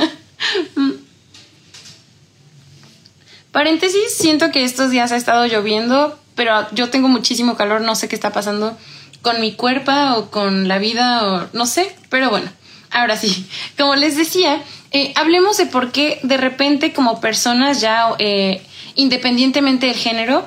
Paréntesis, 3.52 4.16
siento 4.16 4.52
que 4.52 4.64
estos 4.64 4.92
días 4.92 5.12
ha 5.12 5.18
estado 5.18 5.46
lloviendo, 5.46 6.18
pero 6.36 6.68
yo 6.72 6.90
tengo 6.90 7.10
muchísimo 7.10 7.58
calor, 7.58 7.82
no 7.82 7.96
sé 7.96 8.08
qué 8.08 8.16
está 8.16 8.32
pasando 8.32 8.78
con 9.22 9.42
mi 9.42 9.54
cuerpo 9.54 9.92
o 10.16 10.32
con 10.32 10.68
la 10.68 10.80
vida 10.80 11.28
o 11.28 11.50
no 11.54 11.66
sé, 11.66 11.94
pero 12.10 12.30
bueno, 12.30 12.50
ahora 12.92 13.18
sí, 13.18 13.46
como 13.78 13.96
les 13.96 14.16
decía, 14.16 14.64
eh, 14.92 15.14
hablemos 15.16 15.58
de 15.58 15.66
por 15.66 15.92
qué 15.92 16.20
de 16.24 16.38
repente 16.38 16.94
como 16.94 17.20
personas 17.20 17.82
ya, 17.82 18.10
eh, 18.20 18.62
independientemente 18.96 19.88
del 19.88 19.96
género, 19.96 20.46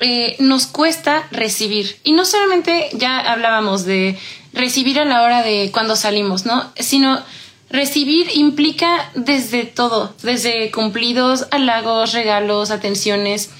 eh, 0.00 0.36
nos 0.38 0.66
cuesta 0.66 1.28
recibir. 1.30 1.98
Y 2.04 2.12
no 2.12 2.24
solamente 2.24 2.88
ya 2.94 3.18
hablábamos 3.18 3.84
de 3.84 4.18
recibir 4.52 4.98
a 4.98 5.04
la 5.04 5.22
hora 5.22 5.42
de 5.42 5.70
cuando 5.72 5.94
salimos, 5.94 6.46
¿no? 6.46 6.72
Sino 6.76 7.22
Recibir 7.70 8.28
implica 8.34 9.10
desde 9.14 9.64
todo, 9.64 10.12
desde 10.22 10.70
cumplidos, 10.72 11.46
halagos, 11.52 12.12
regalos, 12.12 12.72
atenciones. 12.72 13.50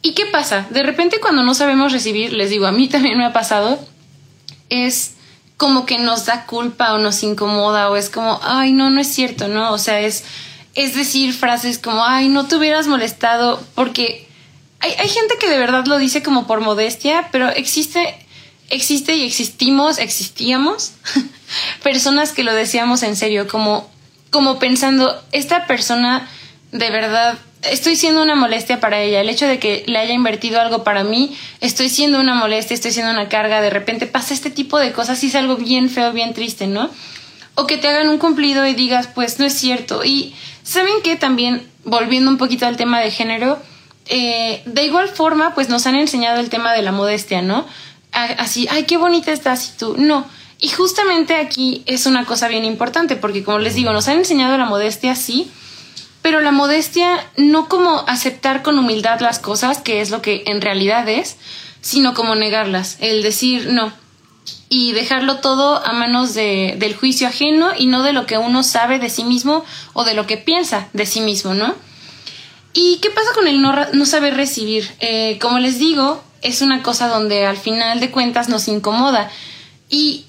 ¿Y 0.00 0.12
qué 0.12 0.26
pasa? 0.26 0.66
De 0.70 0.82
repente 0.82 1.20
cuando 1.20 1.42
no 1.42 1.54
sabemos 1.54 1.92
recibir, 1.92 2.32
les 2.32 2.50
digo, 2.50 2.66
a 2.66 2.72
mí 2.72 2.88
también 2.88 3.18
me 3.18 3.26
ha 3.26 3.32
pasado, 3.32 3.78
es 4.70 5.14
como 5.56 5.86
que 5.86 5.98
nos 5.98 6.26
da 6.26 6.46
culpa 6.46 6.94
o 6.94 6.98
nos 6.98 7.22
incomoda 7.22 7.90
o 7.90 7.96
es 7.96 8.10
como, 8.10 8.40
ay, 8.42 8.72
no, 8.72 8.90
no 8.90 9.00
es 9.00 9.08
cierto, 9.08 9.48
¿no? 9.48 9.72
O 9.72 9.78
sea, 9.78 10.00
es, 10.00 10.24
es 10.74 10.94
decir 10.94 11.32
frases 11.32 11.78
como, 11.78 12.04
ay, 12.04 12.28
no 12.28 12.46
te 12.46 12.56
hubieras 12.56 12.86
molestado 12.86 13.62
porque 13.74 14.26
hay, 14.80 14.92
hay 14.92 15.08
gente 15.08 15.34
que 15.38 15.48
de 15.48 15.58
verdad 15.58 15.86
lo 15.86 15.98
dice 15.98 16.22
como 16.22 16.46
por 16.46 16.60
modestia, 16.60 17.28
pero 17.32 17.50
existe 17.50 18.23
existe 18.74 19.14
y 19.16 19.24
existimos, 19.24 19.98
existíamos 19.98 20.92
personas 21.82 22.32
que 22.32 22.44
lo 22.44 22.52
decíamos 22.54 23.02
en 23.02 23.16
serio, 23.16 23.48
como, 23.48 23.88
como 24.30 24.58
pensando, 24.58 25.22
esta 25.32 25.66
persona 25.66 26.28
de 26.74 26.90
verdad, 26.90 27.38
estoy 27.62 27.94
siendo 27.94 28.20
una 28.20 28.34
molestia 28.34 28.80
para 28.80 29.00
ella, 29.00 29.20
el 29.20 29.28
hecho 29.28 29.46
de 29.46 29.60
que 29.60 29.84
le 29.86 29.96
haya 29.96 30.12
invertido 30.12 30.60
algo 30.60 30.82
para 30.82 31.04
mí, 31.04 31.36
estoy 31.60 31.88
siendo 31.88 32.18
una 32.18 32.34
molestia, 32.34 32.74
estoy 32.74 32.90
siendo 32.90 33.12
una 33.12 33.28
carga, 33.28 33.60
de 33.60 33.70
repente 33.70 34.06
pasa 34.06 34.34
este 34.34 34.50
tipo 34.50 34.76
de 34.78 34.90
cosas 34.90 35.22
y 35.22 35.28
es 35.28 35.36
algo 35.36 35.56
bien 35.56 35.88
feo, 35.88 36.12
bien 36.12 36.34
triste, 36.34 36.66
¿no? 36.66 36.90
O 37.54 37.68
que 37.68 37.76
te 37.76 37.86
hagan 37.86 38.08
un 38.08 38.18
cumplido 38.18 38.66
y 38.66 38.74
digas, 38.74 39.06
pues 39.06 39.38
no 39.38 39.44
es 39.46 39.54
cierto. 39.54 40.04
Y 40.04 40.34
saben 40.64 40.94
que 41.04 41.14
también, 41.14 41.64
volviendo 41.84 42.28
un 42.28 42.38
poquito 42.38 42.66
al 42.66 42.76
tema 42.76 42.98
de 42.98 43.12
género, 43.12 43.62
eh, 44.06 44.62
de 44.66 44.84
igual 44.84 45.08
forma, 45.08 45.54
pues 45.54 45.68
nos 45.68 45.86
han 45.86 45.94
enseñado 45.94 46.40
el 46.40 46.50
tema 46.50 46.72
de 46.72 46.82
la 46.82 46.90
modestia, 46.90 47.40
¿no? 47.40 47.68
Así, 48.14 48.66
ay, 48.70 48.84
qué 48.84 48.96
bonita 48.96 49.32
estás 49.32 49.68
y 49.68 49.78
tú, 49.78 49.96
no. 49.98 50.26
Y 50.58 50.68
justamente 50.68 51.36
aquí 51.36 51.82
es 51.86 52.06
una 52.06 52.24
cosa 52.24 52.48
bien 52.48 52.64
importante 52.64 53.16
porque 53.16 53.44
como 53.44 53.58
les 53.58 53.74
digo, 53.74 53.92
nos 53.92 54.08
han 54.08 54.18
enseñado 54.18 54.56
la 54.56 54.64
modestia, 54.64 55.14
sí, 55.14 55.50
pero 56.22 56.40
la 56.40 56.52
modestia 56.52 57.26
no 57.36 57.68
como 57.68 58.04
aceptar 58.06 58.62
con 58.62 58.78
humildad 58.78 59.20
las 59.20 59.38
cosas, 59.38 59.78
que 59.78 60.00
es 60.00 60.10
lo 60.10 60.22
que 60.22 60.44
en 60.46 60.62
realidad 60.62 61.08
es, 61.08 61.36
sino 61.80 62.14
como 62.14 62.34
negarlas, 62.34 62.96
el 63.00 63.22
decir 63.22 63.68
no 63.70 63.92
y 64.68 64.92
dejarlo 64.92 65.36
todo 65.36 65.84
a 65.84 65.92
manos 65.92 66.34
de, 66.34 66.74
del 66.78 66.96
juicio 66.96 67.28
ajeno 67.28 67.70
y 67.76 67.86
no 67.86 68.02
de 68.02 68.12
lo 68.12 68.26
que 68.26 68.38
uno 68.38 68.62
sabe 68.62 68.98
de 68.98 69.10
sí 69.10 69.24
mismo 69.24 69.64
o 69.92 70.04
de 70.04 70.14
lo 70.14 70.26
que 70.26 70.36
piensa 70.36 70.88
de 70.92 71.06
sí 71.06 71.20
mismo, 71.20 71.54
¿no? 71.54 71.74
¿Y 72.72 72.96
qué 72.96 73.10
pasa 73.10 73.32
con 73.34 73.46
el 73.46 73.62
no, 73.62 73.72
no 73.92 74.04
saber 74.04 74.34
recibir? 74.34 74.90
Eh, 74.98 75.38
como 75.40 75.60
les 75.60 75.78
digo, 75.78 76.24
es 76.44 76.60
una 76.60 76.82
cosa 76.82 77.08
donde 77.08 77.46
al 77.46 77.56
final 77.56 77.98
de 77.98 78.10
cuentas 78.10 78.48
nos 78.48 78.68
incomoda. 78.68 79.30
¿Y 79.88 80.26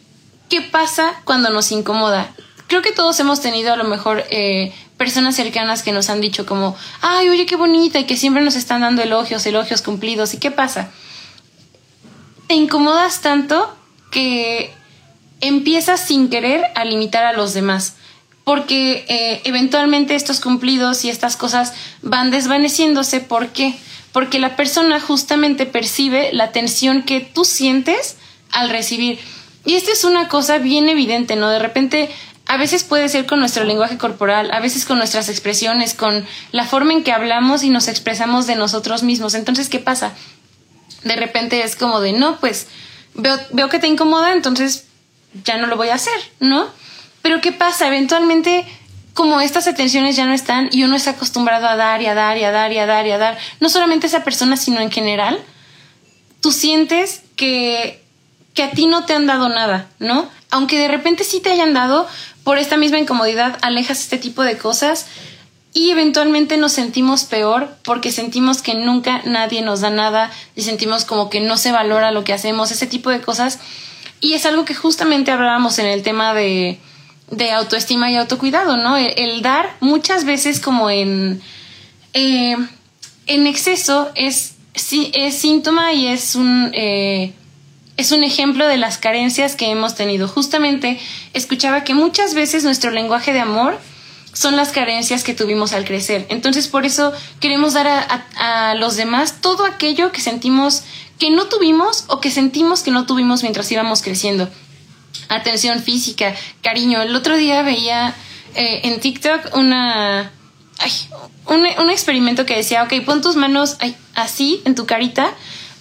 qué 0.50 0.62
pasa 0.62 1.14
cuando 1.26 1.50
nos 1.52 1.72
incomoda? 1.72 2.34
Creo 2.68 2.82
que 2.82 2.94
todos 2.94 3.20
hemos 3.20 3.42
tenido 3.42 3.74
a 3.74 3.76
lo 3.76 3.84
mejor 3.84 4.24
eh, 4.32 4.74
personas 4.98 5.36
cercanas 5.36 5.84
que 5.84 5.92
nos 5.92 6.10
han 6.10 6.22
dicho 6.22 6.46
como, 6.46 6.76
ay, 7.02 7.30
oye, 7.30 7.46
qué 7.46 7.58
bonita, 7.58 8.00
y 8.00 8.06
que 8.06 8.16
siempre 8.16 8.44
nos 8.44 8.56
están 8.56 8.82
dando 8.82 9.04
elogios, 9.04 9.46
elogios 9.46 9.82
cumplidos. 9.82 10.34
¿Y 10.34 10.38
qué 10.38 10.52
pasa? 10.52 10.90
Te 12.48 12.56
incomodas 12.56 13.22
tanto 13.22 13.76
que 14.10 14.74
empiezas 15.42 16.00
sin 16.00 16.30
querer 16.30 16.64
a 16.76 16.86
limitar 16.86 17.26
a 17.26 17.34
los 17.34 17.54
demás. 17.54 17.96
Porque 18.46 19.06
eh, 19.10 19.42
eventualmente 19.44 20.16
estos 20.16 20.40
cumplidos 20.40 21.04
y 21.04 21.10
estas 21.10 21.36
cosas 21.36 21.74
van 22.02 22.32
desvaneciéndose. 22.32 23.20
¿Por 23.20 23.50
qué? 23.50 23.78
La 24.40 24.56
persona 24.56 25.00
justamente 25.00 25.66
percibe 25.66 26.32
la 26.34 26.52
tensión 26.52 27.04
que 27.04 27.22
tú 27.22 27.46
sientes 27.46 28.18
al 28.52 28.70
recibir. 28.70 29.20
Y 29.66 29.76
esta 29.76 29.92
es 29.92 30.04
una 30.04 30.28
cosa 30.28 30.58
bien 30.58 30.90
evidente, 30.90 31.36
¿no? 31.36 31.50
De 31.50 31.60
repente 31.60 32.10
a 32.48 32.58
veces 32.58 32.84
puede 32.84 33.10
ser 33.10 33.26
con 33.26 33.40
nuestro 33.40 33.64
lenguaje 33.64 33.98
corporal, 33.98 34.52
a 34.52 34.60
veces 34.60 34.86
con 34.86 34.98
nuestras 34.98 35.30
expresiones, 35.30 35.94
con 35.94 36.26
la 36.52 36.66
forma 36.66 36.94
en 36.94 37.04
que 37.04 37.12
hablamos 37.12 37.64
y 37.64 37.70
nos 37.70 37.88
expresamos 37.88 38.48
de 38.48 38.56
nosotros 38.56 39.04
mismos. 39.04 39.34
Entonces, 39.34 39.68
¿qué 39.68 39.80
pasa? 39.80 40.14
De 41.04 41.16
repente 41.16 41.64
es 41.64 41.76
como 41.76 42.00
de, 42.00 42.14
no, 42.14 42.40
pues 42.40 42.68
veo, 43.16 43.40
veo 43.52 43.70
que 43.70 43.80
te 43.80 43.88
incomoda, 43.88 44.34
entonces 44.34 44.86
ya 45.44 45.58
no 45.58 45.68
lo 45.68 45.76
voy 45.76 45.90
a 45.90 45.96
hacer, 45.96 46.18
¿no? 46.40 46.68
Pero 47.22 47.42
¿qué 47.42 47.52
pasa? 47.52 47.88
Eventualmente, 47.88 48.66
como 49.16 49.40
estas 49.40 49.66
atenciones 49.66 50.18
ya 50.18 50.26
no 50.26 50.34
están 50.34 50.70
y 50.74 50.84
uno 50.84 50.98
está 50.98 51.12
acostumbrado 51.12 51.68
a 51.68 51.78
dar 51.78 52.02
y 52.02 52.06
a 52.06 52.14
dar 52.14 52.38
y 52.38 52.44
a 52.44 52.52
dar 52.52 52.74
y 52.74 52.78
a 52.78 52.86
dar 52.86 53.08
y 53.08 53.12
a 53.12 53.18
dar, 53.18 53.38
no 53.62 53.70
solamente 53.70 54.06
a 54.06 54.10
esa 54.10 54.26
persona, 54.26 54.58
sino 54.58 54.82
en 54.82 54.92
general, 54.92 55.40
tú 56.42 56.52
sientes 56.52 57.22
que, 57.38 58.04
que 58.54 58.64
a 58.64 58.72
ti 58.72 58.88
no 58.88 59.06
te 59.06 59.14
han 59.14 59.26
dado 59.26 59.48
nada, 59.48 59.88
¿no? 60.00 60.30
Aunque 60.52 60.78
de 60.78 60.90
repente 60.90 61.24
sí 61.24 61.40
te 61.40 61.50
hayan 61.50 61.74
dado, 61.74 62.08
por 62.44 62.58
esta 62.58 62.76
misma 62.76 63.00
incomodidad 63.00 63.58
alejas 63.62 64.02
este 64.02 64.18
tipo 64.18 64.44
de 64.44 64.58
cosas 64.58 65.06
y 65.74 65.92
eventualmente 65.92 66.58
nos 66.58 66.74
sentimos 66.74 67.24
peor 67.24 67.74
porque 67.86 68.12
sentimos 68.12 68.62
que 68.62 68.76
nunca 68.76 69.22
nadie 69.24 69.62
nos 69.62 69.80
da 69.80 69.92
nada 69.92 70.30
y 70.58 70.64
sentimos 70.64 71.06
como 71.06 71.30
que 71.30 71.40
no 71.40 71.56
se 71.56 71.72
valora 71.72 72.12
lo 72.12 72.26
que 72.26 72.34
hacemos, 72.34 72.70
ese 72.70 72.86
tipo 72.86 73.10
de 73.12 73.22
cosas. 73.22 73.60
Y 74.20 74.34
es 74.34 74.46
algo 74.46 74.66
que 74.66 74.76
justamente 74.76 75.32
hablábamos 75.32 75.80
en 75.80 75.86
el 75.86 76.04
tema 76.04 76.34
de, 76.34 76.80
de 77.32 77.52
autoestima 77.52 78.12
y 78.12 78.16
autocuidado, 78.16 78.78
¿no? 78.78 78.98
El, 78.98 79.42
dar 79.42 79.76
muchas 79.80 80.26
veces 80.26 80.60
como 80.60 80.90
en, 80.90 81.42
eh, 82.14 82.56
en 83.28 83.48
exceso 83.48 84.12
es, 84.16 84.56
es 84.74 85.36
síntoma 85.36 85.94
y 85.94 86.08
es 86.08 86.36
un... 86.36 86.72
Eh, 86.74 87.34
es 87.98 88.12
un 88.12 88.24
ejemplo 88.24 88.68
de 88.68 88.78
las 88.78 88.98
carencias 88.98 89.56
que 89.56 89.70
hemos 89.70 89.96
tenido. 89.96 90.28
Justamente 90.28 91.00
escuchaba 91.34 91.84
que 91.84 91.94
muchas 91.94 92.34
veces 92.34 92.64
nuestro 92.64 92.92
lenguaje 92.92 93.32
de 93.32 93.40
amor 93.40 93.80
son 94.34 94.58
las 94.58 94.72
carencias 94.72 95.24
que 95.24 95.34
tuvimos 95.34 95.72
al 95.74 95.86
crecer. 95.86 96.26
Entonces 96.30 96.68
por 96.68 96.86
eso 96.86 97.14
queremos 97.40 97.74
dar 97.74 97.88
a, 97.88 98.76
los 98.76 98.98
demás 98.98 99.42
todo 99.42 99.66
aquello 99.66 100.12
que 100.12 100.22
sentimos 100.22 100.84
que 101.18 101.32
no 101.32 101.46
tuvimos 101.46 102.04
o 102.08 102.20
que 102.20 102.30
sentimos 102.30 102.84
que 102.84 102.92
no 102.92 103.06
tuvimos 103.06 103.42
mientras 103.42 103.72
íbamos 103.72 104.02
creciendo. 104.02 104.50
Atención 105.30 105.82
física, 105.82 106.36
cariño. 106.62 107.02
El 107.02 107.16
otro 107.16 107.38
día 107.38 107.62
veía 107.62 108.14
eh, 108.56 108.82
en 108.84 109.00
TikTok 109.00 109.56
una, 109.56 110.32
un, 111.48 111.66
un, 111.80 111.90
experimento 111.90 112.46
que 112.46 112.56
decía, 112.56 112.84
ok, 112.84 112.94
pon 113.06 113.22
tus 113.22 113.36
manos 113.36 113.78
así 114.14 114.62
en 114.66 114.76
tu 114.76 114.86
carita 114.86 115.34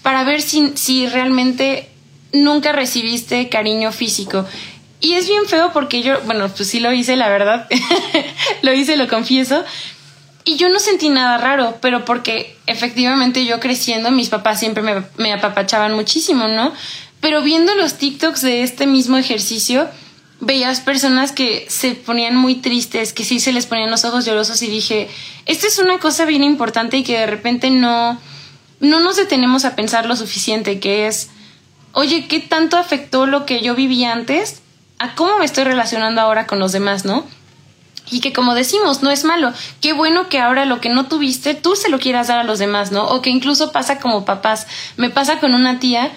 para 0.03 0.25
ver 0.25 0.42
si, 0.42 0.73
si 0.75 1.07
realmente 1.07 1.88
nunca 2.33 2.73
recibiste 2.73 3.49
cariño 3.49 3.92
físico. 3.92 4.47
Y 5.01 5.14
es 5.14 5.29
bien 5.29 5.47
feo 5.47 5.70
porque 5.73 6.03
yo, 6.03 6.20
bueno, 6.23 6.49
pues 6.49 6.68
sí 6.68 6.81
lo 6.81 6.92
hice, 6.92 7.16
la 7.16 7.29
verdad. 7.29 7.68
lo 8.62 8.73
hice, 8.73 8.97
lo 8.97 9.09
confieso. 9.09 9.64
Y 10.47 10.57
yo 10.57 10.68
no 10.68 10.79
sentí 10.79 11.09
nada 11.09 11.38
raro, 11.38 11.79
pero 11.81 12.05
porque 12.05 12.57
efectivamente 12.66 13.47
yo 13.47 13.61
creciendo, 13.61 14.11
mis 14.11 14.29
papás 14.29 14.61
siempre 14.61 14.83
me, 14.83 15.03
me 15.16 15.33
apapachaban 15.33 15.94
muchísimo, 15.94 16.49
¿no? 16.49 16.73
Pero 17.24 17.40
viendo 17.40 17.74
los 17.74 17.94
TikToks 17.94 18.42
de 18.42 18.62
este 18.64 18.87
mismo 18.87 19.16
ejercicio, 19.16 19.88
veías 20.40 20.80
personas 20.80 21.32
que 21.32 21.64
se 21.70 21.94
ponían 21.94 22.37
muy 22.37 22.56
tristes, 22.56 23.14
que 23.14 23.24
sí 23.24 23.40
se 23.40 23.50
les 23.50 23.64
ponían 23.64 23.90
los 23.90 24.04
ojos 24.04 24.26
llorosos 24.26 24.60
y 24.60 24.66
dije, 24.66 25.08
esta 25.46 25.66
es 25.66 25.78
una 25.78 25.98
cosa 25.98 26.26
bien 26.26 26.44
importante 26.44 26.98
y 26.98 27.02
que 27.02 27.18
de 27.18 27.24
repente 27.24 27.70
no, 27.70 28.20
no 28.80 29.00
nos 29.00 29.16
detenemos 29.16 29.64
a 29.64 29.74
pensar 29.74 30.04
lo 30.04 30.16
suficiente, 30.16 30.80
que 30.80 31.06
es 31.06 31.30
oye, 31.92 32.26
¿qué 32.28 32.40
tanto 32.40 32.76
afectó 32.76 33.24
lo 33.24 33.46
que 33.46 33.62
yo 33.62 33.74
viví 33.74 34.04
antes 34.04 34.60
a 34.98 35.14
cómo 35.14 35.38
me 35.38 35.46
estoy 35.46 35.64
relacionando 35.64 36.20
ahora 36.20 36.46
con 36.46 36.58
los 36.58 36.72
demás, 36.72 37.06
¿no? 37.06 37.24
Y 38.10 38.20
que 38.20 38.34
como 38.34 38.54
decimos, 38.54 39.02
no 39.02 39.10
es 39.10 39.24
malo. 39.24 39.54
Qué 39.80 39.94
bueno 39.94 40.28
que 40.28 40.40
ahora 40.40 40.66
lo 40.66 40.78
que 40.78 40.90
no 40.90 41.06
tuviste, 41.06 41.54
tú 41.54 41.74
se 41.74 41.88
lo 41.88 41.98
quieras 41.98 42.28
dar 42.28 42.40
a 42.40 42.44
los 42.44 42.58
demás, 42.58 42.92
¿no? 42.92 43.08
O 43.08 43.22
que 43.22 43.30
incluso 43.30 43.72
pasa 43.72 43.98
como 43.98 44.26
papás. 44.26 44.66
Me 44.98 45.08
pasa 45.08 45.40
con 45.40 45.54
una 45.54 45.80
tía 45.80 46.12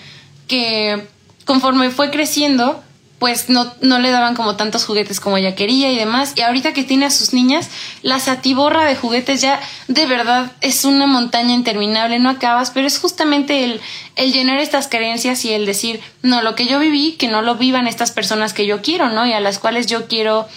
que 0.47 1.07
conforme 1.45 1.89
fue 1.89 2.11
creciendo, 2.11 2.83
pues 3.19 3.49
no, 3.49 3.73
no 3.81 3.97
le 3.97 4.11
daban 4.11 4.35
como 4.35 4.55
tantos 4.55 4.85
juguetes 4.85 5.19
como 5.19 5.37
ella 5.37 5.55
quería 5.55 5.91
y 5.91 5.97
demás. 5.97 6.33
Y 6.35 6.41
ahorita 6.41 6.73
que 6.73 6.83
tiene 6.83 7.05
a 7.05 7.09
sus 7.09 7.33
niñas, 7.33 7.69
la 8.03 8.19
satiborra 8.19 8.85
de 8.85 8.95
juguetes 8.95 9.41
ya 9.41 9.59
de 9.87 10.05
verdad 10.05 10.51
es 10.61 10.85
una 10.85 11.07
montaña 11.07 11.53
interminable, 11.53 12.19
no 12.19 12.29
acabas, 12.29 12.69
pero 12.69 12.85
es 12.85 12.99
justamente 12.99 13.63
el, 13.63 13.81
el 14.15 14.33
llenar 14.33 14.59
estas 14.59 14.87
carencias 14.87 15.43
y 15.45 15.53
el 15.53 15.65
decir, 15.65 15.99
no, 16.21 16.43
lo 16.43 16.53
que 16.55 16.67
yo 16.67 16.79
viví, 16.79 17.13
que 17.13 17.27
no 17.27 17.41
lo 17.41 17.55
vivan 17.55 17.87
estas 17.87 18.11
personas 18.11 18.53
que 18.53 18.67
yo 18.67 18.81
quiero, 18.81 19.09
¿no? 19.09 19.25
Y 19.25 19.33
a 19.33 19.39
las 19.39 19.57
cuales 19.57 19.87
yo 19.87 20.07
quiero 20.07 20.47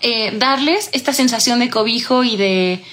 eh, 0.00 0.32
darles 0.38 0.90
esta 0.92 1.12
sensación 1.12 1.58
de 1.58 1.70
cobijo 1.70 2.22
y 2.22 2.36
de, 2.36 2.84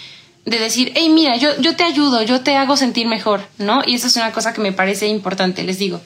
de 0.45 0.57
decir, 0.57 0.91
hey, 0.95 1.09
mira, 1.09 1.37
yo, 1.37 1.49
yo 1.59 1.75
te 1.75 1.83
ayudo, 1.83 2.23
yo 2.23 2.41
te 2.41 2.55
hago 2.55 2.77
sentir 2.77 3.05
mejor, 3.05 3.45
¿no? 3.59 3.83
Y 3.85 3.93
eso 3.93 4.07
es 4.07 4.15
una 4.15 4.31
cosa 4.31 4.53
que 4.53 4.61
me 4.61 4.71
parece 4.71 5.07
importante, 5.07 5.63
les 5.63 5.77
digo. 5.77 6.01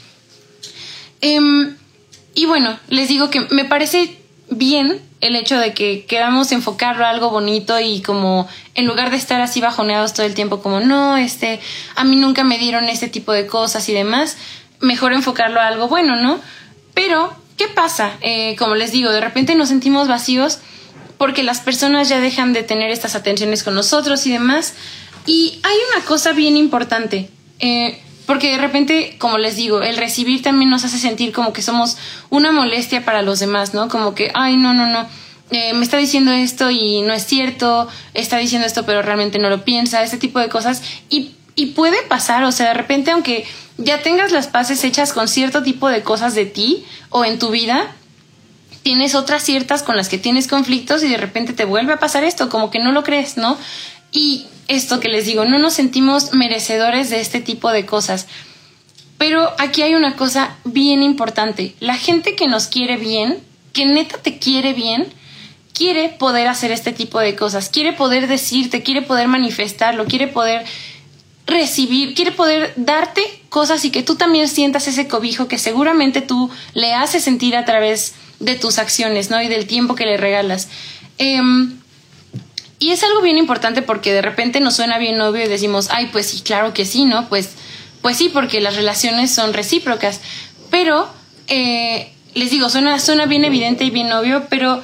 Eh, 1.22 1.76
y 2.36 2.46
bueno, 2.46 2.80
les 2.90 3.08
digo 3.08 3.30
que 3.30 3.42
me 3.50 3.66
parece 3.66 4.18
bien 4.50 5.02
el 5.22 5.36
hecho 5.36 5.58
de 5.58 5.74
que 5.74 6.06
queramos 6.06 6.52
enfocarlo 6.52 7.06
a 7.06 7.10
algo 7.10 7.30
bonito 7.30 7.80
y 7.80 8.02
como 8.02 8.48
en 8.76 8.86
lugar 8.86 9.10
de 9.10 9.18
estar 9.18 9.42
así 9.42 9.62
bajoneados 9.62 10.14
todo 10.14 10.26
el 10.26 10.36
tiempo 10.36 10.62
como 10.62 10.80
no, 10.80 11.18
este, 11.18 11.60
a 11.96 12.04
mí 12.04 12.16
nunca 12.16 12.44
me 12.44 12.60
dieron 12.60 12.86
este 12.86 13.08
tipo 13.08 13.32
de 13.32 13.48
cosas 13.48 13.90
y 13.90 13.94
demás, 13.94 14.38
mejor 14.80 15.14
enfocarlo 15.14 15.60
a 15.60 15.68
algo 15.68 15.88
bueno, 15.88 16.16
¿no? 16.16 16.40
Pero, 16.94 17.34
¿qué 17.58 17.68
pasa? 17.68 18.12
Eh, 18.22 18.56
como 18.58 18.76
les 18.76 18.92
digo, 18.92 19.12
de 19.12 19.22
repente 19.22 19.56
nos 19.56 19.70
sentimos 19.70 20.08
vacíos 20.08 20.60
porque 21.18 21.42
las 21.44 21.62
personas 21.62 22.10
ya 22.10 22.20
dejan 22.20 22.54
de 22.54 22.64
tener 22.64 22.92
estas 22.92 23.16
atenciones 23.16 23.64
con 23.64 23.74
nosotros 23.74 24.26
y 24.28 24.32
demás. 24.32 24.76
Y 25.26 25.60
hay 25.64 25.76
una 25.94 26.06
cosa 26.06 26.32
bien 26.32 26.56
importante. 26.56 27.30
Eh, 27.60 28.00
porque 28.28 28.52
de 28.52 28.58
repente, 28.60 29.16
como 29.18 29.40
les 29.40 29.56
digo, 29.56 29.82
el 29.82 29.98
recibir 29.98 30.44
también 30.44 30.70
nos 30.70 30.84
hace 30.84 31.00
sentir 31.00 31.32
como 31.32 31.54
que 31.54 31.64
somos 31.64 31.98
una 32.30 32.52
molestia 32.52 33.04
para 33.06 33.24
los 33.24 33.40
demás, 33.40 33.74
¿no? 33.74 33.88
Como 33.88 34.14
que, 34.14 34.32
ay, 34.36 34.58
no, 34.58 34.74
no, 34.74 34.86
no, 34.86 35.08
eh, 35.50 35.74
me 35.74 35.84
está 35.84 35.96
diciendo 35.96 36.34
esto 36.34 36.70
y 36.70 37.02
no 37.04 37.14
es 37.14 37.26
cierto, 37.26 37.88
está 38.14 38.38
diciendo 38.38 38.68
esto 38.68 38.86
pero 38.86 39.02
realmente 39.02 39.40
no 39.40 39.50
lo 39.50 39.64
piensa, 39.64 40.04
ese 40.04 40.18
tipo 40.18 40.40
de 40.40 40.50
cosas. 40.50 40.84
Y, 41.10 41.32
y 41.56 41.68
puede 41.68 42.04
pasar, 42.04 42.44
o 42.44 42.52
sea, 42.52 42.68
de 42.68 42.74
repente, 42.74 43.12
aunque 43.12 43.46
ya 43.78 44.02
tengas 44.02 44.34
las 44.34 44.48
paces 44.48 44.84
hechas 44.84 45.14
con 45.14 45.30
cierto 45.30 45.64
tipo 45.64 45.88
de 45.88 46.04
cosas 46.04 46.36
de 46.36 46.46
ti 46.46 46.86
o 47.10 47.24
en 47.24 47.40
tu 47.40 47.50
vida, 47.50 47.96
tienes 48.84 49.16
otras 49.16 49.42
ciertas 49.42 49.84
con 49.84 49.96
las 49.96 50.10
que 50.10 50.18
tienes 50.18 50.50
conflictos 50.50 51.02
y 51.02 51.08
de 51.08 51.18
repente 51.18 51.54
te 51.54 51.64
vuelve 51.64 51.94
a 51.94 52.00
pasar 52.00 52.26
esto, 52.26 52.50
como 52.50 52.72
que 52.72 52.80
no 52.80 52.92
lo 52.92 53.04
crees, 53.04 53.38
¿no? 53.38 53.58
Y 54.12 54.48
esto 54.68 55.00
que 55.00 55.10
les 55.10 55.26
digo, 55.26 55.46
no 55.46 55.60
nos 55.60 55.74
sentimos 55.74 56.34
merecedores 56.34 57.10
de 57.10 57.20
este 57.20 57.40
tipo 57.40 57.72
de 57.72 57.86
cosas. 57.86 58.28
Pero 59.18 59.52
aquí 59.58 59.82
hay 59.82 59.96
una 59.96 60.16
cosa 60.16 60.56
bien 60.64 61.02
importante. 61.02 61.76
La 61.80 61.98
gente 61.98 62.36
que 62.36 62.48
nos 62.48 62.68
quiere 62.68 62.98
bien, 62.98 63.40
que 63.74 63.86
neta 63.86 64.18
te 64.18 64.38
quiere 64.38 64.74
bien, 64.74 65.08
quiere 65.74 66.10
poder 66.10 66.48
hacer 66.48 66.72
este 66.72 66.92
tipo 66.92 67.20
de 67.20 67.36
cosas, 67.36 67.70
quiere 67.70 67.94
poder 67.94 68.28
decirte, 68.28 68.84
quiere 68.84 69.02
poder 69.02 69.28
manifestarlo, 69.28 70.06
quiere 70.06 70.28
poder 70.28 70.66
recibir, 71.46 72.14
quiere 72.14 72.32
poder 72.32 72.74
darte 72.76 73.22
cosas 73.50 73.86
y 73.86 73.92
que 73.92 74.04
tú 74.04 74.16
también 74.16 74.50
sientas 74.50 74.88
ese 74.88 75.08
cobijo 75.08 75.48
que 75.48 75.58
seguramente 75.58 76.22
tú 76.22 76.50
le 76.74 76.94
haces 76.94 77.24
sentir 77.24 77.56
a 77.56 77.66
través 77.66 78.16
de 78.40 78.56
tus 78.56 78.78
acciones, 78.80 79.30
¿no? 79.30 79.42
Y 79.42 79.48
del 79.48 79.66
tiempo 79.66 79.96
que 79.96 80.06
le 80.06 80.18
regalas. 80.18 80.68
Em, 81.18 81.80
Y 82.80 82.92
es 82.92 83.04
algo 83.04 83.22
bien 83.22 83.38
importante 83.38 83.82
porque 83.82 84.14
de 84.14 84.22
repente 84.22 84.60
nos 84.60 84.76
suena 84.76 84.98
bien 84.98 85.20
obvio 85.22 85.46
y 85.46 85.48
decimos, 85.48 85.90
ay, 85.92 86.10
pues 86.12 86.28
sí, 86.28 86.42
claro 86.42 86.74
que 86.74 86.86
sí, 86.86 87.06
¿no? 87.06 87.28
Pues, 87.28 87.50
pues 88.02 88.18
sí, 88.18 88.30
porque 88.30 88.62
las 88.62 88.76
relaciones 88.76 89.34
son 89.34 89.54
recíprocas. 89.54 90.22
Pero, 90.70 91.10
eh, 91.48 92.12
les 92.36 92.52
digo, 92.52 92.70
suena, 92.70 93.00
suena 93.00 93.26
bien 93.26 93.46
evidente 93.46 93.84
y 93.84 93.90
bien 93.90 94.12
obvio, 94.14 94.46
pero 94.50 94.84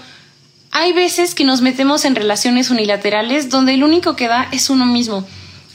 hay 0.72 0.92
veces 0.92 1.36
que 1.36 1.44
nos 1.44 1.62
metemos 1.62 2.04
en 2.04 2.16
relaciones 2.16 2.72
unilaterales 2.72 3.50
donde 3.50 3.76
el 3.76 3.84
único 3.84 4.16
que 4.16 4.28
da 4.28 4.48
es 4.52 4.72
uno 4.72 4.88
mismo. 4.88 5.24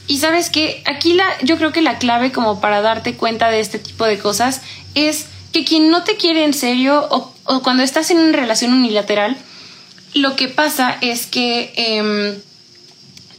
Y 0.07 0.17
sabes 0.17 0.49
que 0.49 0.83
aquí 0.85 1.13
la, 1.13 1.25
yo 1.41 1.57
creo 1.57 1.71
que 1.71 1.81
la 1.81 1.99
clave 1.99 2.33
como 2.33 2.59
para 2.59 2.81
darte 2.81 3.13
cuenta 3.15 3.49
de 3.49 3.61
este 3.61 3.79
tipo 3.79 4.05
de 4.05 4.19
cosas 4.19 4.61
es 4.95 5.27
que 5.53 5.63
quien 5.63 5.89
no 5.89 6.03
te 6.03 6.17
quiere 6.17 6.43
en 6.43 6.53
serio 6.53 7.07
o, 7.11 7.61
cuando 7.61 7.83
estás 7.83 8.11
en 8.11 8.19
una 8.19 8.37
relación 8.37 8.73
unilateral, 8.73 9.37
lo 10.13 10.35
que 10.35 10.47
pasa 10.47 10.97
es 11.01 11.25
que 11.25 11.73
em, 11.75 12.35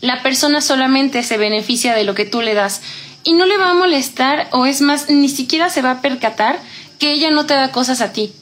la 0.01 0.23
persona 0.23 0.61
solamente 0.61 1.23
se 1.23 1.37
beneficia 1.37 1.95
de 1.95 2.05
lo 2.05 2.15
que 2.15 2.25
tú 2.25 2.41
le 2.41 2.55
das 2.55 2.81
y 3.25 3.35
no 3.35 3.47
le 3.47 3.59
va 3.59 3.71
a 3.71 3.75
molestar 3.75 4.49
o 4.53 4.67
es 4.67 4.81
más, 4.81 5.11
ni 5.11 5.29
siquiera 5.29 5.69
se 5.69 5.83
va 5.83 5.93
a 5.93 6.01
percatar 6.01 6.59
que 6.99 7.13
ella 7.13 7.31
no 7.31 7.47
te 7.47 7.55
da 7.55 7.73
cosas 7.73 8.01
a 8.01 8.13
ti 8.13 8.33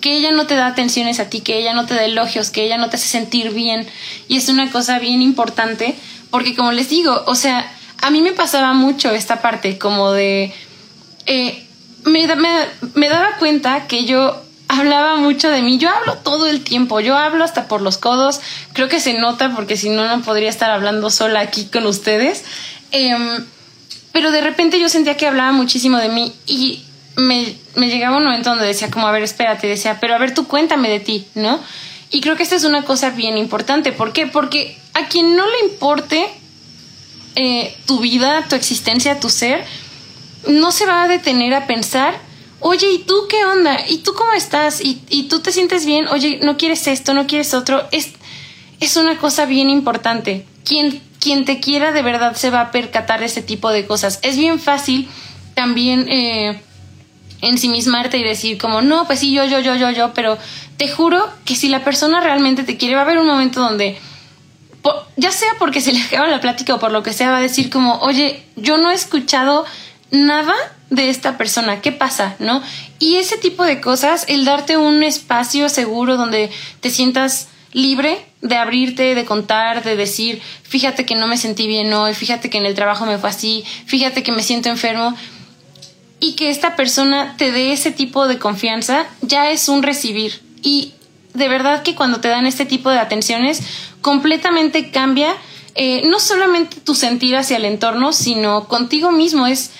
que 0.00 0.16
ella 0.16 0.32
no 0.32 0.46
te 0.46 0.54
da 0.54 0.66
atenciones 0.66 1.20
a 1.20 1.30
ti, 1.30 1.40
que 1.40 1.58
ella 1.58 1.72
no 1.72 1.86
te 1.86 1.94
da 1.94 2.04
elogios, 2.04 2.50
que 2.50 2.64
ella 2.64 2.78
no 2.78 2.90
te 2.90 2.96
hace 2.96 3.08
sentir 3.08 3.50
bien. 3.54 3.86
Y 4.28 4.36
es 4.36 4.48
una 4.48 4.70
cosa 4.70 4.98
bien 4.98 5.22
importante, 5.22 5.94
porque 6.30 6.54
como 6.54 6.72
les 6.72 6.88
digo, 6.88 7.22
o 7.26 7.34
sea, 7.34 7.72
a 8.02 8.10
mí 8.10 8.20
me 8.20 8.32
pasaba 8.32 8.72
mucho 8.74 9.10
esta 9.12 9.40
parte, 9.40 9.78
como 9.78 10.12
de... 10.12 10.52
Eh, 11.26 11.64
me, 12.04 12.26
me, 12.94 13.08
daba 13.08 13.38
cuenta 13.38 13.86
que 13.86 14.04
yo 14.04 14.43
hablaba 14.68 15.16
mucho 15.16 15.50
de 15.50 15.62
mí. 15.62 15.78
Yo 15.78 15.90
hablo 15.90 16.14
todo 16.18 16.46
el 16.46 16.62
tiempo, 16.62 17.00
yo 17.00 17.16
hablo 17.16 17.44
hasta 17.44 17.68
por 17.68 17.82
los 17.82 17.98
codos. 17.98 18.40
Creo 18.72 18.88
que 18.88 19.00
se 19.00 19.14
nota 19.14 19.54
porque 19.54 19.76
si 19.76 19.88
no, 19.88 20.06
no 20.06 20.22
podría 20.22 20.48
estar 20.48 20.70
hablando 20.70 21.10
sola 21.10 21.40
aquí 21.40 21.66
con 21.66 21.86
ustedes. 21.86 22.44
Em, 22.90 23.44
pero 24.12 24.30
de 24.30 24.40
repente 24.40 24.80
yo 24.80 24.88
sentía 24.88 25.16
que 25.16 25.26
hablaba 25.26 25.52
muchísimo 25.52 25.98
de 25.98 26.08
mí 26.08 26.32
y 26.46 26.84
me, 27.16 27.54
me, 27.74 27.88
llegaba 27.88 28.16
un 28.16 28.24
momento 28.24 28.50
donde 28.50 28.66
decía 28.66 28.90
como, 28.90 29.06
a 29.06 29.12
ver, 29.12 29.22
espérate, 29.22 29.66
decía, 29.66 29.98
pero 30.00 30.14
a 30.14 30.18
ver, 30.18 30.34
tú 30.34 30.46
cuéntame 30.46 30.88
de 30.88 31.00
ti, 31.00 31.26
¿no? 31.34 31.60
Y 32.10 32.20
creo 32.20 32.36
que 32.36 32.44
esta 32.44 32.56
es 32.56 32.64
una 32.64 32.84
cosa 32.84 33.10
bien 33.10 33.36
importante. 33.38 33.92
¿Por 33.92 34.12
qué? 34.12 34.26
Porque 34.26 34.78
a 34.94 35.06
quien 35.06 35.36
no 35.36 35.44
le 35.46 35.58
importe 35.68 36.28
eh, 37.36 37.76
tu 37.86 37.98
vida, 37.98 38.44
tu 38.48 38.54
existencia, 38.54 39.18
tu 39.18 39.28
ser, 39.28 39.64
no 40.46 40.70
se 40.70 40.86
va 40.86 41.02
a 41.02 41.08
detener 41.08 41.54
a 41.54 41.66
pensar, 41.66 42.14
oye, 42.66 42.90
¿y 42.92 42.98
tú 43.00 43.26
qué 43.28 43.44
onda? 43.44 43.78
¿Y 43.86 43.98
tú 43.98 44.14
cómo 44.14 44.32
estás? 44.32 44.80
¿Y, 44.80 45.02
y 45.10 45.24
tú 45.24 45.40
te 45.40 45.52
sientes 45.52 45.84
bien? 45.84 46.08
Oye, 46.08 46.40
¿no 46.42 46.56
quieres 46.56 46.86
esto? 46.86 47.12
¿No 47.12 47.26
quieres 47.26 47.52
otro? 47.52 47.86
Es, 47.92 48.12
es 48.80 48.96
una 48.96 49.18
cosa 49.18 49.44
bien 49.44 49.68
importante. 49.68 50.46
Quien, 50.64 51.02
quien 51.20 51.44
te 51.44 51.60
quiera 51.60 51.92
de 51.92 52.00
verdad 52.00 52.34
se 52.36 52.48
va 52.48 52.62
a 52.62 52.70
percatar 52.70 53.20
de 53.20 53.26
ese 53.26 53.42
tipo 53.42 53.70
de 53.70 53.86
cosas. 53.86 54.18
Es 54.22 54.36
bien 54.36 54.58
fácil 54.58 55.08
también... 55.54 56.06
Eh, 56.08 56.60
ensimismarte 57.42 58.16
y 58.16 58.24
decir 58.24 58.56
como, 58.56 58.80
no, 58.80 59.06
pues 59.06 59.18
sí, 59.18 59.34
yo, 59.34 59.44
yo, 59.44 59.60
yo, 59.60 59.74
yo, 59.74 59.90
yo, 59.90 60.14
pero 60.14 60.38
te 60.78 60.88
juro 60.88 61.28
que 61.44 61.54
si 61.54 61.68
la 61.68 61.84
persona 61.84 62.22
realmente 62.22 62.62
te 62.62 62.78
quiere, 62.78 62.94
va 62.94 63.02
a 63.02 63.04
haber 63.04 63.18
un 63.18 63.26
momento 63.26 63.60
donde, 63.60 63.98
ya 65.18 65.30
sea 65.30 65.50
porque 65.58 65.82
se 65.82 65.92
le 65.92 66.00
acaba 66.02 66.26
la 66.26 66.40
plática 66.40 66.74
o 66.74 66.78
por 66.78 66.90
lo 66.90 67.02
que 67.02 67.12
sea, 67.12 67.32
va 67.32 67.38
a 67.38 67.42
decir 67.42 67.68
como, 67.68 67.98
oye, 67.98 68.42
yo 68.56 68.78
no 68.78 68.90
he 68.90 68.94
escuchado 68.94 69.66
nada 70.10 70.54
de 70.90 71.08
esta 71.08 71.36
persona, 71.36 71.80
¿qué 71.80 71.92
pasa? 71.92 72.36
¿No? 72.38 72.62
Y 72.98 73.16
ese 73.16 73.36
tipo 73.38 73.64
de 73.64 73.80
cosas, 73.80 74.24
el 74.28 74.44
darte 74.44 74.76
un 74.76 75.02
espacio 75.02 75.68
seguro 75.68 76.16
donde 76.16 76.50
te 76.80 76.90
sientas 76.90 77.48
libre 77.72 78.24
de 78.40 78.56
abrirte, 78.56 79.14
de 79.14 79.24
contar, 79.24 79.82
de 79.82 79.96
decir, 79.96 80.40
fíjate 80.62 81.04
que 81.04 81.16
no 81.16 81.26
me 81.26 81.36
sentí 81.36 81.66
bien 81.66 81.92
hoy, 81.92 82.14
fíjate 82.14 82.50
que 82.50 82.58
en 82.58 82.66
el 82.66 82.74
trabajo 82.74 83.06
me 83.06 83.18
fue 83.18 83.30
así, 83.30 83.64
fíjate 83.86 84.22
que 84.22 84.32
me 84.32 84.42
siento 84.42 84.68
enfermo, 84.68 85.16
y 86.20 86.34
que 86.34 86.50
esta 86.50 86.76
persona 86.76 87.34
te 87.36 87.52
dé 87.52 87.72
ese 87.72 87.90
tipo 87.90 88.26
de 88.26 88.38
confianza 88.38 89.06
ya 89.20 89.50
es 89.50 89.68
un 89.68 89.82
recibir. 89.82 90.40
Y 90.62 90.94
de 91.34 91.48
verdad 91.48 91.82
que 91.82 91.94
cuando 91.94 92.20
te 92.20 92.28
dan 92.28 92.46
este 92.46 92.64
tipo 92.64 92.88
de 92.90 92.98
atenciones, 92.98 93.60
completamente 94.00 94.90
cambia 94.90 95.34
eh, 95.74 96.02
no 96.06 96.20
solamente 96.20 96.76
tu 96.80 96.94
sentir 96.94 97.36
hacia 97.36 97.56
el 97.56 97.64
entorno, 97.64 98.12
sino 98.12 98.68
contigo 98.68 99.10
mismo. 99.10 99.46
Es, 99.46 99.72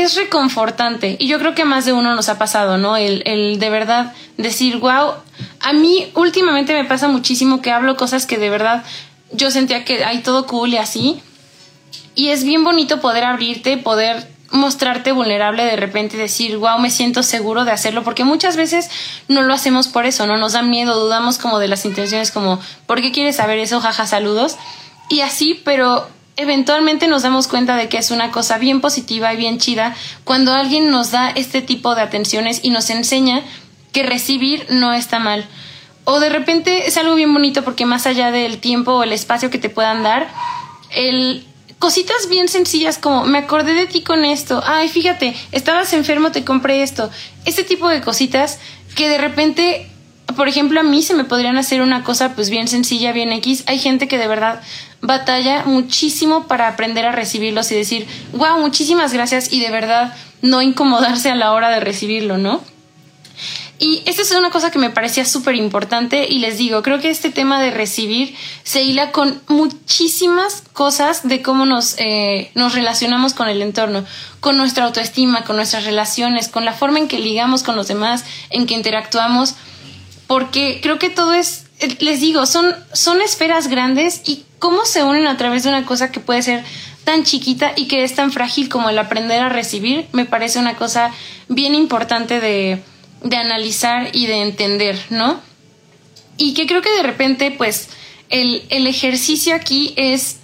es 0.00 0.16
reconfortante. 0.16 1.16
Y 1.18 1.28
yo 1.28 1.38
creo 1.38 1.54
que 1.54 1.64
más 1.64 1.84
de 1.84 1.92
uno 1.92 2.14
nos 2.14 2.28
ha 2.28 2.38
pasado, 2.38 2.78
¿no? 2.78 2.96
El, 2.96 3.22
el 3.26 3.58
de 3.58 3.70
verdad 3.70 4.12
decir, 4.36 4.78
wow, 4.78 5.14
a 5.60 5.72
mí 5.72 6.10
últimamente 6.14 6.72
me 6.72 6.84
pasa 6.84 7.08
muchísimo 7.08 7.60
que 7.60 7.70
hablo 7.70 7.96
cosas 7.96 8.26
que 8.26 8.38
de 8.38 8.50
verdad 8.50 8.84
yo 9.32 9.50
sentía 9.50 9.84
que 9.84 10.04
hay 10.04 10.18
todo 10.18 10.46
cool 10.46 10.70
y 10.70 10.76
así. 10.78 11.22
Y 12.14 12.28
es 12.28 12.44
bien 12.44 12.64
bonito 12.64 13.00
poder 13.00 13.24
abrirte, 13.24 13.78
poder 13.78 14.30
mostrarte 14.50 15.12
vulnerable 15.12 15.64
de 15.64 15.76
repente 15.76 16.16
decir, 16.16 16.58
wow, 16.58 16.78
me 16.78 16.90
siento 16.90 17.22
seguro 17.22 17.64
de 17.64 17.72
hacerlo, 17.72 18.04
porque 18.04 18.24
muchas 18.24 18.56
veces 18.56 18.90
no 19.28 19.42
lo 19.42 19.54
hacemos 19.54 19.88
por 19.88 20.04
eso, 20.04 20.26
¿no? 20.26 20.36
Nos 20.36 20.52
da 20.52 20.62
miedo, 20.62 21.00
dudamos 21.00 21.38
como 21.38 21.58
de 21.58 21.68
las 21.68 21.86
intenciones, 21.86 22.30
como, 22.30 22.60
¿por 22.86 23.00
qué 23.00 23.12
quieres 23.12 23.36
saber 23.36 23.58
eso? 23.58 23.80
Jaja, 23.80 24.06
saludos. 24.06 24.56
Y 25.08 25.20
así, 25.20 25.60
pero 25.64 26.06
eventualmente 26.36 27.08
nos 27.08 27.22
damos 27.22 27.48
cuenta 27.48 27.76
de 27.76 27.88
que 27.88 27.98
es 27.98 28.10
una 28.10 28.30
cosa 28.30 28.58
bien 28.58 28.80
positiva 28.80 29.32
y 29.32 29.36
bien 29.36 29.58
chida 29.58 29.94
cuando 30.24 30.52
alguien 30.52 30.90
nos 30.90 31.10
da 31.10 31.30
este 31.30 31.62
tipo 31.62 31.94
de 31.94 32.02
atenciones 32.02 32.60
y 32.62 32.70
nos 32.70 32.90
enseña 32.90 33.42
que 33.92 34.02
recibir 34.02 34.66
no 34.70 34.92
está 34.92 35.18
mal. 35.18 35.46
O 36.04 36.18
de 36.18 36.30
repente 36.30 36.88
es 36.88 36.96
algo 36.96 37.14
bien 37.14 37.32
bonito 37.32 37.62
porque 37.62 37.86
más 37.86 38.06
allá 38.06 38.30
del 38.30 38.58
tiempo 38.58 38.92
o 38.92 39.02
el 39.02 39.12
espacio 39.12 39.50
que 39.50 39.58
te 39.58 39.70
puedan 39.70 40.02
dar, 40.02 40.28
el 40.90 41.46
cositas 41.78 42.28
bien 42.28 42.48
sencillas 42.48 42.96
como 42.96 43.24
me 43.24 43.38
acordé 43.38 43.74
de 43.74 43.86
ti 43.86 44.02
con 44.02 44.24
esto, 44.24 44.62
ay, 44.64 44.88
fíjate, 44.88 45.34
estabas 45.50 45.92
enfermo, 45.92 46.30
te 46.30 46.44
compré 46.44 46.82
esto. 46.82 47.10
Este 47.44 47.64
tipo 47.64 47.88
de 47.88 48.00
cositas 48.00 48.60
que 48.94 49.08
de 49.08 49.18
repente, 49.18 49.90
por 50.34 50.48
ejemplo, 50.48 50.80
a 50.80 50.82
mí 50.82 51.02
se 51.02 51.14
me 51.14 51.24
podrían 51.24 51.56
hacer 51.56 51.82
una 51.82 52.04
cosa 52.04 52.34
pues 52.34 52.50
bien 52.50 52.68
sencilla, 52.68 53.12
bien 53.12 53.32
X. 53.32 53.64
Hay 53.66 53.78
gente 53.78 54.08
que 54.08 54.18
de 54.18 54.28
verdad 54.28 54.60
batalla 55.00 55.64
muchísimo 55.64 56.46
para 56.46 56.68
aprender 56.68 57.04
a 57.06 57.12
recibirlos 57.12 57.70
y 57.72 57.76
decir, 57.76 58.06
wow, 58.32 58.58
muchísimas 58.60 59.12
gracias 59.12 59.52
y 59.52 59.60
de 59.60 59.70
verdad 59.70 60.14
no 60.42 60.62
incomodarse 60.62 61.30
a 61.30 61.34
la 61.34 61.52
hora 61.52 61.70
de 61.70 61.80
recibirlo, 61.80 62.38
¿no? 62.38 62.60
Y 63.82 64.00
esta 64.06 64.22
es 64.22 64.30
una 64.30 64.50
cosa 64.50 64.70
que 64.70 64.78
me 64.78 64.90
parecía 64.90 65.24
súper 65.24 65.56
importante 65.56 66.28
y 66.30 66.38
les 66.38 66.56
digo, 66.56 66.84
creo 66.84 67.00
que 67.00 67.10
este 67.10 67.30
tema 67.30 67.60
de 67.60 67.72
recibir 67.72 68.36
se 68.62 68.84
hila 68.84 69.10
con 69.10 69.42
muchísimas 69.48 70.62
cosas 70.72 71.26
de 71.26 71.42
cómo 71.42 71.66
nos, 71.66 71.96
eh, 71.98 72.52
nos 72.54 72.74
relacionamos 72.74 73.34
con 73.34 73.48
el 73.48 73.60
entorno, 73.60 74.04
con 74.38 74.56
nuestra 74.56 74.84
autoestima, 74.84 75.42
con 75.42 75.56
nuestras 75.56 75.84
relaciones, 75.84 76.46
con 76.46 76.64
la 76.64 76.74
forma 76.74 77.00
en 77.00 77.08
que 77.08 77.18
ligamos 77.18 77.64
con 77.64 77.74
los 77.74 77.88
demás, 77.88 78.24
en 78.50 78.66
que 78.66 78.74
interactuamos, 78.74 79.56
porque 80.26 80.80
creo 80.82 80.98
que 80.98 81.10
todo 81.10 81.34
es, 81.34 81.66
les 82.00 82.20
digo, 82.20 82.46
son, 82.46 82.74
son 82.92 83.20
esferas 83.20 83.68
grandes 83.68 84.22
y 84.24 84.44
cómo 84.58 84.84
se 84.84 85.02
unen 85.02 85.26
a 85.26 85.36
través 85.36 85.62
de 85.62 85.70
una 85.70 85.84
cosa 85.84 86.10
que 86.12 86.20
puede 86.20 86.42
ser 86.42 86.64
tan 87.04 87.24
chiquita 87.24 87.72
y 87.76 87.88
que 87.88 88.04
es 88.04 88.14
tan 88.14 88.30
frágil 88.30 88.68
como 88.68 88.88
el 88.88 88.98
aprender 88.98 89.40
a 89.40 89.48
recibir, 89.48 90.06
me 90.12 90.24
parece 90.24 90.58
una 90.58 90.76
cosa 90.76 91.10
bien 91.48 91.74
importante 91.74 92.40
de 92.40 92.82
de 93.22 93.36
analizar 93.36 94.10
y 94.12 94.26
de 94.26 94.42
entender, 94.42 94.98
¿no? 95.10 95.40
Y 96.36 96.54
que 96.54 96.66
creo 96.66 96.82
que 96.82 96.90
de 96.90 97.02
repente, 97.02 97.50
pues, 97.50 97.88
el, 98.30 98.64
el 98.70 98.86
ejercicio 98.86 99.54
aquí 99.54 99.94
es 99.96 100.38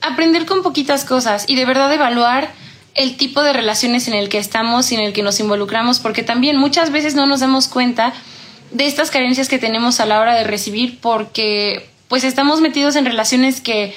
aprender 0.00 0.46
con 0.46 0.62
poquitas 0.62 1.04
cosas 1.04 1.44
y 1.46 1.56
de 1.56 1.66
verdad 1.66 1.92
evaluar 1.92 2.52
el 2.94 3.16
tipo 3.16 3.42
de 3.42 3.52
relaciones 3.52 4.08
en 4.08 4.14
el 4.14 4.28
que 4.28 4.38
estamos 4.38 4.90
y 4.90 4.96
en 4.96 5.02
el 5.02 5.12
que 5.12 5.22
nos 5.22 5.38
involucramos, 5.38 6.00
porque 6.00 6.22
también 6.22 6.56
muchas 6.56 6.90
veces 6.90 7.14
no 7.14 7.26
nos 7.26 7.40
damos 7.40 7.68
cuenta 7.68 8.12
de 8.70 8.86
estas 8.86 9.10
carencias 9.10 9.48
que 9.48 9.58
tenemos 9.58 10.00
a 10.00 10.06
la 10.06 10.20
hora 10.20 10.34
de 10.34 10.44
recibir, 10.44 10.98
porque 11.00 11.88
pues 12.08 12.24
estamos 12.24 12.60
metidos 12.60 12.96
en 12.96 13.04
relaciones 13.04 13.60
que, 13.60 13.94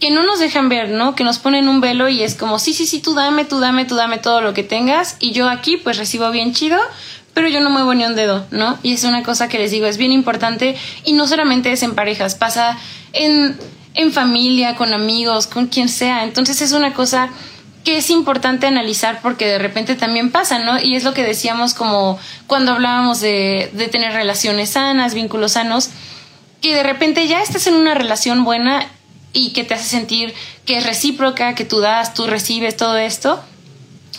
que 0.00 0.10
no 0.10 0.22
nos 0.22 0.38
dejan 0.38 0.68
ver, 0.68 0.90
¿no? 0.90 1.14
Que 1.14 1.24
nos 1.24 1.38
ponen 1.38 1.68
un 1.68 1.80
velo 1.80 2.08
y 2.08 2.22
es 2.22 2.34
como, 2.34 2.58
sí, 2.58 2.72
sí, 2.72 2.86
sí, 2.86 3.00
tú 3.00 3.14
dame, 3.14 3.44
tú 3.44 3.58
dame, 3.58 3.84
tú 3.84 3.96
dame 3.96 4.18
todo 4.18 4.40
lo 4.40 4.54
que 4.54 4.62
tengas 4.62 5.16
y 5.18 5.32
yo 5.32 5.48
aquí 5.48 5.76
pues 5.76 5.98
recibo 5.98 6.30
bien 6.30 6.52
chido, 6.52 6.78
pero 7.34 7.48
yo 7.48 7.60
no 7.60 7.70
muevo 7.70 7.94
ni 7.94 8.04
un 8.04 8.14
dedo, 8.14 8.46
¿no? 8.50 8.78
Y 8.82 8.92
es 8.92 9.04
una 9.04 9.22
cosa 9.22 9.48
que 9.48 9.58
les 9.58 9.70
digo, 9.70 9.86
es 9.86 9.96
bien 9.96 10.12
importante 10.12 10.76
y 11.04 11.12
no 11.12 11.26
solamente 11.26 11.72
es 11.72 11.82
en 11.82 11.94
parejas, 11.94 12.34
pasa 12.34 12.78
en, 13.12 13.56
en 13.94 14.12
familia, 14.12 14.76
con 14.76 14.92
amigos, 14.92 15.46
con 15.46 15.66
quien 15.66 15.88
sea. 15.88 16.24
Entonces 16.24 16.60
es 16.62 16.72
una 16.72 16.94
cosa 16.94 17.30
que 17.88 17.96
es 17.96 18.10
importante 18.10 18.66
analizar 18.66 19.20
porque 19.22 19.46
de 19.46 19.58
repente 19.58 19.94
también 19.94 20.30
pasa, 20.30 20.58
¿no? 20.58 20.78
Y 20.78 20.94
es 20.94 21.04
lo 21.04 21.14
que 21.14 21.24
decíamos 21.24 21.72
como 21.72 22.18
cuando 22.46 22.72
hablábamos 22.72 23.20
de, 23.20 23.70
de 23.72 23.88
tener 23.88 24.12
relaciones 24.12 24.68
sanas, 24.68 25.14
vínculos 25.14 25.52
sanos, 25.52 25.88
que 26.60 26.74
de 26.74 26.82
repente 26.82 27.26
ya 27.26 27.40
estás 27.40 27.66
en 27.66 27.72
una 27.72 27.94
relación 27.94 28.44
buena 28.44 28.86
y 29.32 29.54
que 29.54 29.64
te 29.64 29.72
hace 29.72 29.88
sentir 29.88 30.34
que 30.66 30.76
es 30.76 30.84
recíproca, 30.84 31.54
que 31.54 31.64
tú 31.64 31.80
das, 31.80 32.12
tú 32.12 32.26
recibes 32.26 32.76
todo 32.76 32.98
esto, 32.98 33.42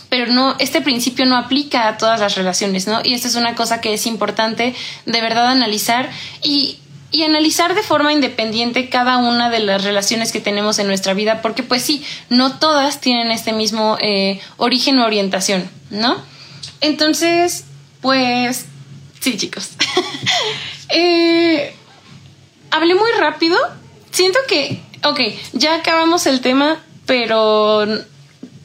pero 0.10 0.26
no, 0.34 0.56
este 0.58 0.82
principio 0.82 1.28
no 1.28 1.38
aplica 1.38 1.90
a 1.90 1.98
todas 1.98 2.20
las 2.20 2.34
relaciones, 2.34 2.88
¿no? 2.88 3.02
Y 3.04 3.14
esta 3.14 3.28
es 3.28 3.36
una 3.36 3.54
cosa 3.54 3.82
que 3.82 3.94
es 3.94 4.08
importante 4.08 4.74
de 5.06 5.22
verdad 5.22 5.46
analizar 5.46 6.10
y 6.42 6.80
y 7.12 7.24
analizar 7.24 7.74
de 7.74 7.82
forma 7.82 8.14
independiente 8.14 8.90
cada 8.90 9.18
una 9.18 9.50
de 9.50 9.60
las 9.60 9.84
relaciones 9.84 10.32
que 10.32 10.42
tenemos 10.42 10.78
en 10.80 10.88
nuestra 10.88 11.14
vida, 11.14 11.42
porque 11.42 11.64
pues 11.64 11.82
sí, 11.82 12.04
no 12.30 12.60
todas 12.60 13.02
tienen 13.02 13.32
este 13.32 13.52
mismo 13.52 13.98
eh, 14.00 14.40
origen 14.58 15.00
o 15.00 15.06
orientación, 15.06 15.70
¿no? 15.90 16.22
Entonces, 16.82 17.66
pues, 18.02 18.66
sí 19.20 19.38
chicos. 19.38 19.72
eh, 20.90 21.74
hablé 22.70 22.96
muy 22.96 23.12
rápido. 23.20 23.58
Siento 24.12 24.40
que, 24.48 24.80
ok, 25.04 25.20
ya 25.54 25.76
acabamos 25.76 26.28
el 26.28 26.42
tema, 26.42 26.80
pero 27.06 27.86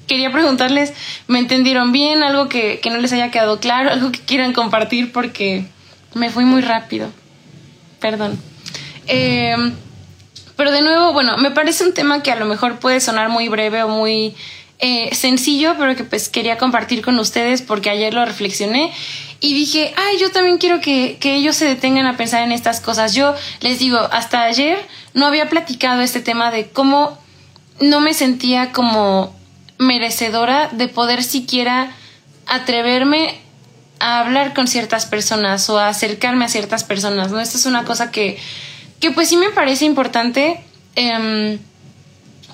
quería 0.07 0.31
preguntarles, 0.33 0.93
¿me 1.29 1.39
entendieron 1.39 1.93
bien? 1.93 2.23
Algo 2.23 2.49
que, 2.51 2.79
que 2.81 2.91
no 2.91 2.99
les 2.99 3.13
haya 3.13 3.31
quedado 3.31 3.59
claro, 3.59 3.91
algo 3.91 4.13
que 4.13 4.21
quieran 4.21 4.53
compartir 4.53 5.13
porque 5.13 5.67
me 6.13 6.31
fui 6.31 6.45
muy 6.45 6.61
rápido 6.61 7.11
perdón. 8.05 8.39
Eh, 9.07 9.57
pero 10.57 10.71
de 10.71 10.83
nuevo, 10.83 11.15
bueno, 11.15 11.39
me 11.39 11.51
parece 11.51 11.85
un 11.85 11.95
tema 11.95 12.23
que 12.23 12.31
a 12.31 12.37
lo 12.37 12.45
mejor 12.45 12.79
puede 12.79 13.01
sonar 13.01 13.31
muy 13.31 13.49
breve 13.49 13.83
o 13.83 13.89
muy 13.89 14.35
eh, 14.79 15.15
sencillo, 15.15 15.75
pero 15.79 15.97
que 15.97 16.05
pues 16.05 16.29
quería 16.29 16.59
compartir 16.59 17.01
con 17.01 17.19
ustedes 17.19 17.63
porque 17.63 17.89
ayer 17.89 18.13
lo 18.13 18.23
reflexioné 18.27 18.93
y 19.41 19.55
dije, 19.55 19.95
ay, 19.97 20.19
yo 20.19 20.31
también 20.31 20.59
quiero 20.59 20.83
que, 20.83 21.17
que, 21.19 21.37
ellos 21.37 21.57
se 21.57 21.65
detengan 21.65 22.05
a 22.05 22.19
pensar 22.19 22.43
en 22.43 22.53
estas 22.53 22.83
cosas. 22.83 23.15
Yo 23.15 23.35
les 23.61 23.79
digo, 23.79 23.97
hasta 24.13 24.43
ayer 24.43 24.79
no 25.15 25.25
había 25.25 25.49
platicado 25.49 26.03
este 26.03 26.21
tema 26.21 26.51
de 26.51 26.69
cómo 26.69 27.17
no 27.81 28.01
me 28.01 28.13
sentía 28.13 28.71
como 28.73 29.35
merecedora 29.79 30.69
de 30.73 30.89
poder 30.89 31.23
siquiera 31.23 31.91
atreverme 32.47 33.41
a 33.99 34.21
hablar 34.21 34.55
con 34.55 34.69
ciertas 34.69 35.07
personas 35.07 35.69
o 35.71 35.79
a 35.79 35.89
acercarme 35.89 36.45
a 36.45 36.49
ciertas 36.49 36.85
personas, 36.85 37.31
¿no? 37.31 37.41
Esto 37.41 37.59
es 37.59 37.67
una 37.67 37.85
cosa 37.85 38.11
que, 38.11 38.39
que 39.01 39.11
pues 39.11 39.29
sí 39.29 39.37
me 39.37 39.51
parece 39.51 39.85
importante 39.85 40.61
eh, 40.97 41.59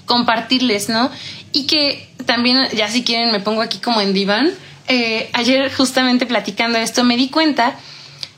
compartirles, 0.06 0.88
¿no? 0.88 1.10
Y 1.52 1.66
que 1.66 2.08
también, 2.26 2.68
ya 2.74 2.88
si 2.88 3.02
quieren, 3.02 3.32
me 3.32 3.40
pongo 3.40 3.62
aquí 3.62 3.78
como 3.78 4.00
en 4.00 4.12
diván. 4.12 4.50
Eh, 4.88 5.30
ayer 5.32 5.72
justamente 5.72 6.26
platicando 6.26 6.78
esto 6.78 7.04
me 7.04 7.16
di 7.16 7.28
cuenta 7.28 7.78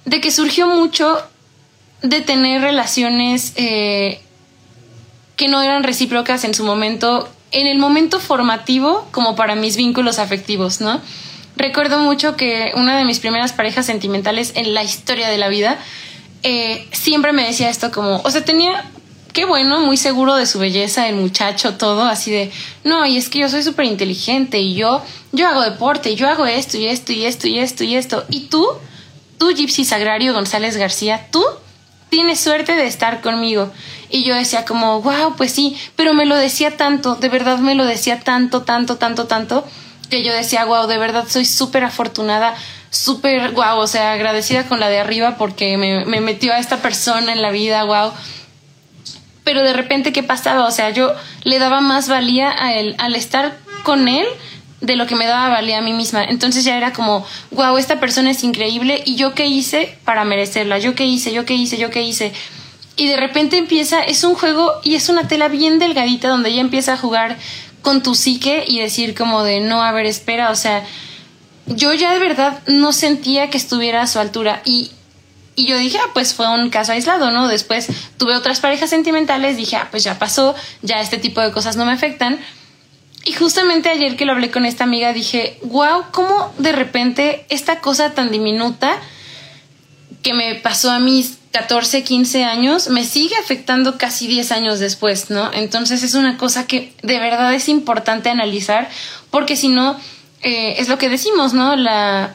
de 0.04 0.20
que 0.20 0.30
surgió 0.30 0.66
mucho 0.66 1.18
de 2.02 2.20
tener 2.20 2.60
relaciones 2.60 3.52
eh, 3.56 4.20
que 5.36 5.48
no 5.48 5.62
eran 5.62 5.82
recíprocas 5.82 6.44
en 6.44 6.52
su 6.52 6.64
momento, 6.64 7.28
en 7.52 7.66
el 7.66 7.78
momento 7.78 8.20
formativo 8.20 9.08
como 9.12 9.34
para 9.34 9.54
mis 9.54 9.76
vínculos 9.76 10.18
afectivos, 10.18 10.80
¿no? 10.80 11.00
Recuerdo 11.62 12.00
mucho 12.00 12.34
que 12.34 12.72
una 12.74 12.98
de 12.98 13.04
mis 13.04 13.20
primeras 13.20 13.52
parejas 13.52 13.86
sentimentales 13.86 14.50
en 14.56 14.74
la 14.74 14.82
historia 14.82 15.28
de 15.28 15.38
la 15.38 15.46
vida 15.46 15.78
eh, 16.42 16.88
siempre 16.90 17.32
me 17.32 17.46
decía 17.46 17.70
esto 17.70 17.92
como, 17.92 18.16
o 18.16 18.30
sea, 18.32 18.44
tenía, 18.44 18.90
qué 19.32 19.44
bueno, 19.44 19.80
muy 19.80 19.96
seguro 19.96 20.34
de 20.34 20.46
su 20.46 20.58
belleza, 20.58 21.08
el 21.08 21.14
muchacho, 21.14 21.74
todo, 21.74 22.02
así 22.02 22.32
de, 22.32 22.50
no, 22.82 23.06
y 23.06 23.16
es 23.16 23.28
que 23.28 23.38
yo 23.38 23.48
soy 23.48 23.62
súper 23.62 23.84
inteligente 23.84 24.58
y 24.58 24.74
yo, 24.74 25.04
yo 25.30 25.46
hago 25.46 25.60
deporte, 25.60 26.16
yo 26.16 26.28
hago 26.28 26.46
esto 26.46 26.78
y 26.78 26.88
esto 26.88 27.12
y 27.12 27.26
esto 27.26 27.46
y 27.46 27.60
esto 27.60 27.84
y 27.84 27.94
esto. 27.94 28.24
Y 28.28 28.40
tú, 28.48 28.66
tú, 29.38 29.54
Gypsy 29.54 29.84
Sagrario 29.84 30.34
González 30.34 30.76
García, 30.76 31.28
tú 31.30 31.44
tienes 32.08 32.40
suerte 32.40 32.74
de 32.74 32.86
estar 32.86 33.20
conmigo. 33.20 33.70
Y 34.10 34.24
yo 34.24 34.34
decía 34.34 34.64
como, 34.64 35.00
wow, 35.00 35.36
pues 35.36 35.52
sí, 35.52 35.76
pero 35.94 36.12
me 36.12 36.26
lo 36.26 36.34
decía 36.34 36.76
tanto, 36.76 37.14
de 37.14 37.28
verdad 37.28 37.58
me 37.58 37.76
lo 37.76 37.84
decía 37.84 38.18
tanto, 38.18 38.62
tanto, 38.62 38.96
tanto, 38.96 39.28
tanto 39.28 39.64
que 40.12 40.22
yo 40.22 40.34
decía, 40.34 40.66
wow, 40.66 40.86
de 40.86 40.98
verdad 40.98 41.24
soy 41.26 41.46
súper 41.46 41.84
afortunada, 41.84 42.54
súper, 42.90 43.52
wow, 43.52 43.78
o 43.78 43.86
sea, 43.86 44.12
agradecida 44.12 44.68
con 44.68 44.78
la 44.78 44.90
de 44.90 44.98
arriba 44.98 45.36
porque 45.38 45.78
me, 45.78 46.04
me, 46.04 46.20
metió 46.20 46.52
a 46.52 46.58
esta 46.58 46.82
persona 46.82 47.32
en 47.32 47.40
la 47.40 47.50
vida, 47.50 47.82
wow. 47.84 48.12
Pero 49.42 49.62
de 49.62 49.72
repente, 49.72 50.12
¿qué 50.12 50.22
pasaba? 50.22 50.66
O 50.66 50.70
sea, 50.70 50.90
yo 50.90 51.14
le 51.44 51.58
daba 51.58 51.80
más 51.80 52.10
valía 52.10 52.54
a 52.62 52.74
él, 52.74 52.94
al 52.98 53.14
estar 53.14 53.56
con 53.84 54.06
él 54.06 54.26
de 54.82 54.96
lo 54.96 55.06
que 55.06 55.16
me 55.16 55.26
daba 55.26 55.48
valía 55.48 55.78
a 55.78 55.82
mí 55.82 55.94
misma. 55.94 56.22
Entonces 56.24 56.62
ya 56.62 56.76
era 56.76 56.92
como, 56.92 57.24
wow, 57.52 57.78
esta 57.78 57.98
persona 57.98 58.32
es 58.32 58.44
increíble 58.44 59.02
y 59.06 59.16
yo 59.16 59.32
qué 59.32 59.46
hice 59.46 59.96
para 60.04 60.26
merecerla, 60.26 60.78
yo 60.78 60.94
qué 60.94 61.06
hice, 61.06 61.32
yo 61.32 61.46
qué 61.46 61.54
hice, 61.54 61.78
yo 61.78 61.88
qué 61.88 62.02
hice. 62.02 62.34
Y 62.96 63.06
de 63.08 63.16
repente 63.16 63.56
empieza, 63.56 64.02
es 64.02 64.24
un 64.24 64.34
juego 64.34 64.74
y 64.84 64.94
es 64.94 65.08
una 65.08 65.26
tela 65.26 65.48
bien 65.48 65.78
delgadita 65.78 66.28
donde 66.28 66.50
ella 66.50 66.60
empieza 66.60 66.92
a 66.92 66.96
jugar 66.98 67.38
con 67.82 68.02
tu 68.02 68.14
psique 68.14 68.64
y 68.66 68.80
decir 68.80 69.14
como 69.14 69.42
de 69.42 69.60
no, 69.60 69.82
a 69.82 69.92
ver, 69.92 70.06
espera, 70.06 70.50
o 70.50 70.56
sea, 70.56 70.84
yo 71.66 71.92
ya 71.94 72.12
de 72.12 72.18
verdad 72.18 72.60
no 72.66 72.92
sentía 72.92 73.50
que 73.50 73.58
estuviera 73.58 74.02
a 74.02 74.06
su 74.06 74.18
altura 74.18 74.62
y, 74.64 74.90
y 75.54 75.66
yo 75.66 75.76
dije, 75.76 75.98
ah, 75.98 76.10
pues 76.14 76.34
fue 76.34 76.48
un 76.48 76.70
caso 76.70 76.92
aislado, 76.92 77.30
¿no? 77.30 77.48
Después 77.48 77.88
tuve 78.16 78.34
otras 78.34 78.60
parejas 78.60 78.90
sentimentales, 78.90 79.56
dije, 79.56 79.76
ah, 79.76 79.88
pues 79.90 80.04
ya 80.04 80.18
pasó, 80.18 80.54
ya 80.82 81.00
este 81.00 81.18
tipo 81.18 81.40
de 81.40 81.52
cosas 81.52 81.76
no 81.76 81.84
me 81.84 81.92
afectan. 81.92 82.38
Y 83.24 83.32
justamente 83.34 83.88
ayer 83.88 84.16
que 84.16 84.24
lo 84.24 84.32
hablé 84.32 84.50
con 84.50 84.66
esta 84.66 84.84
amiga 84.84 85.12
dije, 85.12 85.58
wow, 85.62 86.04
cómo 86.10 86.52
de 86.58 86.72
repente 86.72 87.46
esta 87.50 87.80
cosa 87.80 88.14
tan 88.14 88.32
diminuta 88.32 88.96
que 90.22 90.34
me 90.34 90.56
pasó 90.56 90.90
a 90.90 90.98
mis 90.98 91.38
14, 91.52 92.02
15 92.02 92.44
años, 92.44 92.88
me 92.88 93.04
sigue 93.04 93.36
afectando 93.36 93.98
casi 93.98 94.26
10 94.26 94.52
años 94.52 94.80
después, 94.80 95.30
¿no? 95.30 95.52
Entonces 95.52 96.02
es 96.02 96.14
una 96.14 96.38
cosa 96.38 96.66
que 96.66 96.94
de 97.02 97.18
verdad 97.18 97.52
es 97.54 97.68
importante 97.68 98.30
analizar, 98.30 98.88
porque 99.30 99.54
si 99.54 99.68
no, 99.68 99.98
eh, 100.40 100.76
es 100.78 100.88
lo 100.88 100.96
que 100.96 101.10
decimos, 101.10 101.52
¿no? 101.52 101.76
La, 101.76 102.34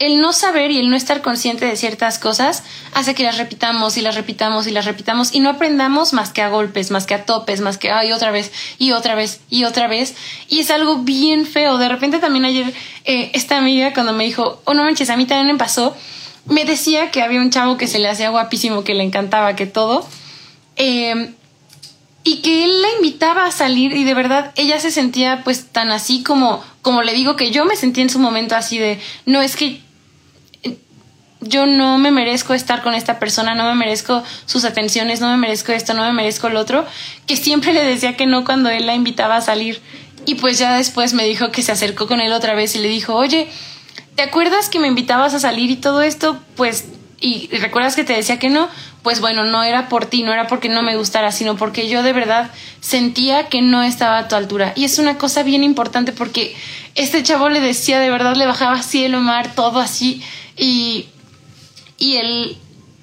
el 0.00 0.20
no 0.20 0.32
saber 0.32 0.72
y 0.72 0.78
el 0.78 0.90
no 0.90 0.96
estar 0.96 1.22
consciente 1.22 1.64
de 1.64 1.76
ciertas 1.76 2.18
cosas 2.18 2.64
hace 2.92 3.14
que 3.14 3.22
las 3.22 3.38
repitamos 3.38 3.96
y 3.96 4.00
las 4.00 4.14
repitamos 4.14 4.66
y 4.66 4.72
las 4.72 4.84
repitamos 4.84 5.32
y 5.32 5.40
no 5.40 5.50
aprendamos 5.50 6.12
más 6.12 6.30
que 6.30 6.42
a 6.42 6.48
golpes, 6.48 6.90
más 6.90 7.06
que 7.06 7.14
a 7.14 7.24
topes, 7.24 7.60
más 7.60 7.78
que 7.78 7.90
ay 7.90 8.12
otra 8.12 8.30
vez 8.30 8.52
y 8.78 8.92
otra 8.92 9.14
vez 9.14 9.40
y 9.48 9.64
otra 9.64 9.86
vez. 9.86 10.14
Y 10.48 10.60
es 10.60 10.70
algo 10.70 10.98
bien 10.98 11.46
feo. 11.46 11.78
De 11.78 11.88
repente 11.88 12.18
también 12.18 12.44
ayer 12.44 12.72
eh, 13.04 13.30
esta 13.34 13.58
amiga 13.58 13.92
cuando 13.92 14.12
me 14.12 14.24
dijo, 14.24 14.60
oh 14.64 14.74
no 14.74 14.82
manches, 14.82 15.10
a 15.10 15.16
mí 15.16 15.26
también 15.26 15.54
me 15.54 15.58
pasó 15.58 15.96
me 16.48 16.64
decía 16.64 17.10
que 17.10 17.22
había 17.22 17.40
un 17.40 17.50
chavo 17.50 17.76
que 17.76 17.86
se 17.86 17.98
le 17.98 18.08
hacía 18.08 18.30
guapísimo, 18.30 18.84
que 18.84 18.94
le 18.94 19.04
encantaba, 19.04 19.54
que 19.56 19.66
todo. 19.66 20.06
Eh, 20.76 21.32
y 22.24 22.42
que 22.42 22.64
él 22.64 22.82
la 22.82 22.88
invitaba 22.96 23.46
a 23.46 23.52
salir 23.52 23.92
y 23.92 24.04
de 24.04 24.12
verdad 24.12 24.52
ella 24.56 24.78
se 24.80 24.90
sentía 24.90 25.42
pues 25.44 25.66
tan 25.66 25.90
así 25.90 26.22
como, 26.22 26.62
como 26.82 27.02
le 27.02 27.14
digo 27.14 27.36
que 27.36 27.50
yo 27.50 27.64
me 27.64 27.74
sentí 27.74 28.02
en 28.02 28.10
su 28.10 28.18
momento 28.18 28.54
así 28.54 28.78
de, 28.78 28.98
no 29.24 29.40
es 29.40 29.56
que 29.56 29.80
yo 31.40 31.66
no 31.66 31.98
me 31.98 32.10
merezco 32.10 32.52
estar 32.52 32.82
con 32.82 32.94
esta 32.94 33.18
persona, 33.18 33.54
no 33.54 33.64
me 33.64 33.74
merezco 33.74 34.22
sus 34.44 34.64
atenciones, 34.64 35.20
no 35.20 35.30
me 35.30 35.36
merezco 35.36 35.72
esto, 35.72 35.94
no 35.94 36.02
me 36.02 36.12
merezco 36.12 36.48
lo 36.48 36.60
otro, 36.60 36.84
que 37.26 37.36
siempre 37.36 37.72
le 37.72 37.84
decía 37.84 38.16
que 38.16 38.26
no 38.26 38.44
cuando 38.44 38.68
él 38.68 38.86
la 38.86 38.94
invitaba 38.94 39.36
a 39.36 39.40
salir. 39.40 39.80
Y 40.26 40.34
pues 40.34 40.58
ya 40.58 40.76
después 40.76 41.14
me 41.14 41.24
dijo 41.24 41.50
que 41.50 41.62
se 41.62 41.72
acercó 41.72 42.06
con 42.08 42.20
él 42.20 42.32
otra 42.32 42.54
vez 42.54 42.74
y 42.74 42.80
le 42.80 42.88
dijo, 42.88 43.14
oye, 43.14 43.48
¿te 44.18 44.24
acuerdas 44.24 44.68
que 44.68 44.80
me 44.80 44.88
invitabas 44.88 45.32
a 45.34 45.38
salir 45.38 45.70
y 45.70 45.76
todo 45.76 46.02
esto? 46.02 46.40
Pues, 46.56 46.86
y 47.20 47.46
recuerdas 47.58 47.94
que 47.94 48.02
te 48.02 48.14
decía 48.14 48.40
que 48.40 48.48
no, 48.48 48.68
pues 49.04 49.20
bueno, 49.20 49.44
no 49.44 49.62
era 49.62 49.88
por 49.88 50.06
ti, 50.06 50.24
no 50.24 50.32
era 50.32 50.48
porque 50.48 50.68
no 50.68 50.82
me 50.82 50.96
gustara, 50.96 51.30
sino 51.30 51.54
porque 51.56 51.88
yo 51.88 52.02
de 52.02 52.12
verdad 52.12 52.50
sentía 52.80 53.48
que 53.48 53.62
no 53.62 53.84
estaba 53.84 54.18
a 54.18 54.26
tu 54.26 54.34
altura. 54.34 54.72
Y 54.74 54.82
es 54.82 54.98
una 54.98 55.18
cosa 55.18 55.44
bien 55.44 55.62
importante 55.62 56.10
porque 56.10 56.56
este 56.96 57.22
chavo 57.22 57.48
le 57.48 57.60
decía, 57.60 58.00
de 58.00 58.10
verdad 58.10 58.34
le 58.34 58.44
bajaba 58.46 58.82
cielo, 58.82 59.20
mar, 59.20 59.54
todo 59.54 59.78
así. 59.78 60.20
Y, 60.56 61.06
y 61.96 62.16
él, 62.16 62.58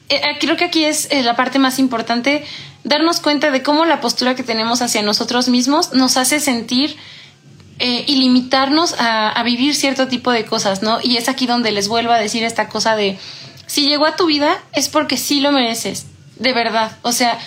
eh, 0.09 0.21
creo 0.41 0.57
que 0.57 0.65
aquí 0.65 0.83
es 0.83 1.07
eh, 1.11 1.23
la 1.23 1.37
parte 1.37 1.59
más 1.59 1.79
importante, 1.79 2.43
darnos 2.83 3.21
cuenta 3.21 3.51
de 3.51 3.63
cómo 3.63 3.85
la 3.85 4.01
postura 4.01 4.35
que 4.35 4.43
tenemos 4.43 4.81
hacia 4.81 5.01
nosotros 5.01 5.47
mismos 5.47 5.93
nos 5.93 6.17
hace 6.17 6.41
sentir 6.41 6.97
eh, 7.77 8.05
y 8.07 8.15
limitarnos 8.15 8.95
a, 8.99 9.41
vivir 9.43 9.75
cierto 9.75 10.07
tipo 10.07 10.31
de 10.31 10.45
cosas, 10.45 10.81
¿no? 10.81 10.99
Y 11.03 11.17
es 11.17 11.27
aquí 11.27 11.45
donde 11.45 11.71
les 11.71 11.87
vuelvo 11.89 12.13
a 12.13 12.17
decir 12.17 12.43
esta 12.43 12.69
cosa 12.69 12.95
de, 12.95 13.17
si 13.67 13.87
llegó 13.87 14.05
a 14.05 14.15
tu 14.15 14.27
vida 14.27 14.57
es 14.71 14.87
porque 14.87 15.17
sí 15.17 15.41
lo 15.41 15.51
mereces, 15.51 16.05
de 16.37 16.53
verdad. 16.53 16.97
O 17.01 17.11
sea, 17.11 17.37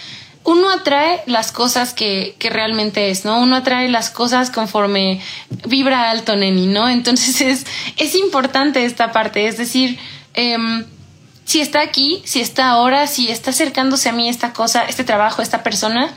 uno 0.45 0.71
atrae 0.71 1.23
las 1.27 1.51
cosas 1.51 1.95
que, 1.95 2.37
que 2.39 2.51
realmente 2.51 3.11
es, 3.11 3.25
¿no? 3.25 3.41
Uno 3.41 3.57
atrae 3.57 3.89
las 3.89 4.11
cosas 4.11 4.51
conforme 4.51 5.21
vibra 5.67 6.11
alto, 6.11 6.37
Neni, 6.37 6.67
¿no? 6.67 6.89
Entonces 6.89 7.41
es, 7.43 7.67
es 7.97 8.15
importante 8.15 8.85
esta 8.85 9.13
parte, 9.13 9.47
es 9.47 9.57
decir, 9.57 9.99
em, 10.35 10.85
si 11.47 11.63
está 11.63 11.81
aquí, 11.81 12.21
si 12.27 12.43
está 12.43 12.69
ahora, 12.69 13.07
si 13.07 13.31
está 13.31 13.51
acercándose 13.51 14.11
a 14.11 14.13
mí 14.13 14.29
esta 14.29 14.53
cosa, 14.53 14.85
este 14.85 15.05
trabajo, 15.05 15.41
esta 15.41 15.63
persona, 15.63 16.13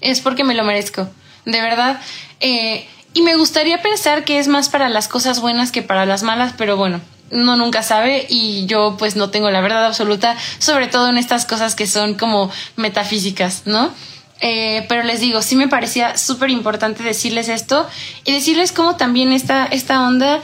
es 0.00 0.20
porque 0.20 0.42
me 0.42 0.54
lo 0.54 0.64
merezco. 0.64 1.08
De 1.44 1.60
verdad, 1.60 2.00
eh, 2.40 2.88
y 3.14 3.22
me 3.22 3.36
gustaría 3.36 3.82
pensar 3.82 4.24
que 4.24 4.38
es 4.38 4.48
más 4.48 4.68
para 4.68 4.88
las 4.88 5.08
cosas 5.08 5.40
buenas 5.40 5.72
que 5.72 5.82
para 5.82 6.06
las 6.06 6.22
malas, 6.22 6.54
pero 6.56 6.76
bueno, 6.76 7.00
uno 7.30 7.56
nunca 7.56 7.82
sabe 7.82 8.26
y 8.28 8.66
yo 8.66 8.96
pues 8.98 9.16
no 9.16 9.30
tengo 9.30 9.50
la 9.50 9.60
verdad 9.60 9.86
absoluta, 9.86 10.36
sobre 10.58 10.88
todo 10.88 11.08
en 11.08 11.18
estas 11.18 11.44
cosas 11.44 11.74
que 11.74 11.86
son 11.86 12.14
como 12.14 12.50
metafísicas, 12.76 13.62
¿no? 13.64 13.90
Eh, 14.40 14.86
pero 14.88 15.02
les 15.02 15.20
digo, 15.20 15.42
sí 15.42 15.56
me 15.56 15.68
parecía 15.68 16.16
súper 16.16 16.50
importante 16.50 17.02
decirles 17.02 17.48
esto 17.48 17.88
y 18.24 18.32
decirles 18.32 18.70
cómo 18.70 18.96
también 18.96 19.32
esta, 19.32 19.66
esta 19.66 20.06
onda 20.06 20.40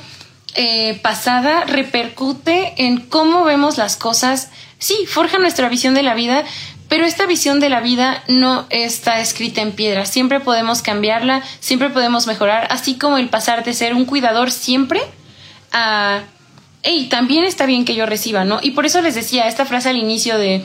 eh, 0.57 0.99
pasada 1.03 1.65
repercute 1.65 2.75
en 2.77 2.99
cómo 2.99 3.45
vemos 3.45 3.79
las 3.79 3.97
cosas 3.97 4.49
sí, 4.85 5.07
forja 5.07 5.39
nuestra 5.39 5.69
visión 5.69 5.95
de 5.95 6.03
la 6.03 6.15
vida, 6.15 6.45
pero 6.89 7.05
esta 7.05 7.27
visión 7.27 7.61
de 7.61 7.69
la 7.69 7.81
vida 7.81 8.23
no 8.29 8.67
está 8.71 9.21
escrita 9.21 9.63
en 9.63 9.73
piedra. 9.73 10.07
Siempre 10.07 10.41
podemos 10.41 10.83
cambiarla, 10.83 11.43
siempre 11.61 11.91
podemos 11.91 12.27
mejorar, 12.27 12.69
así 12.71 12.95
como 12.95 13.19
el 13.19 13.29
pasar 13.29 13.65
de 13.65 13.75
ser 13.75 13.95
un 13.95 14.05
cuidador 14.05 14.51
siempre 14.51 15.01
a, 15.73 16.23
hey, 16.83 17.09
también 17.11 17.45
está 17.45 17.67
bien 17.67 17.85
que 17.85 17.95
yo 17.95 18.07
reciba, 18.07 18.45
¿no? 18.45 18.61
Y 18.63 18.73
por 18.73 18.87
eso 18.87 19.01
les 19.03 19.15
decía 19.15 19.49
esta 19.49 19.65
frase 19.65 19.89
al 19.89 19.97
inicio 19.97 20.39
de 20.39 20.63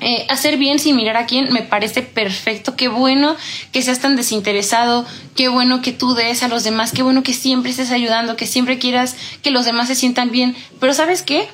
eh, 0.00 0.26
hacer 0.30 0.56
bien 0.56 0.78
sin 0.78 0.96
mirar 0.96 1.16
a 1.16 1.26
quién 1.26 1.52
me 1.52 1.62
parece 1.62 2.02
perfecto. 2.02 2.74
Qué 2.76 2.88
bueno 2.88 3.36
que 3.72 3.82
seas 3.82 4.00
tan 4.00 4.16
desinteresado, 4.16 5.06
qué 5.36 5.48
bueno 5.48 5.82
que 5.82 5.92
tú 5.92 6.14
des 6.14 6.42
a 6.42 6.48
los 6.48 6.64
demás, 6.64 6.92
qué 6.92 7.02
bueno 7.02 7.22
que 7.22 7.34
siempre 7.34 7.70
estés 7.70 7.90
ayudando, 7.90 8.36
que 8.36 8.46
siempre 8.46 8.78
quieras 8.78 9.16
que 9.42 9.50
los 9.50 9.64
demás 9.64 9.88
se 9.88 9.94
sientan 9.94 10.30
bien. 10.30 10.56
Pero 10.80 10.94
¿sabes 10.94 11.22
qué? 11.22 11.48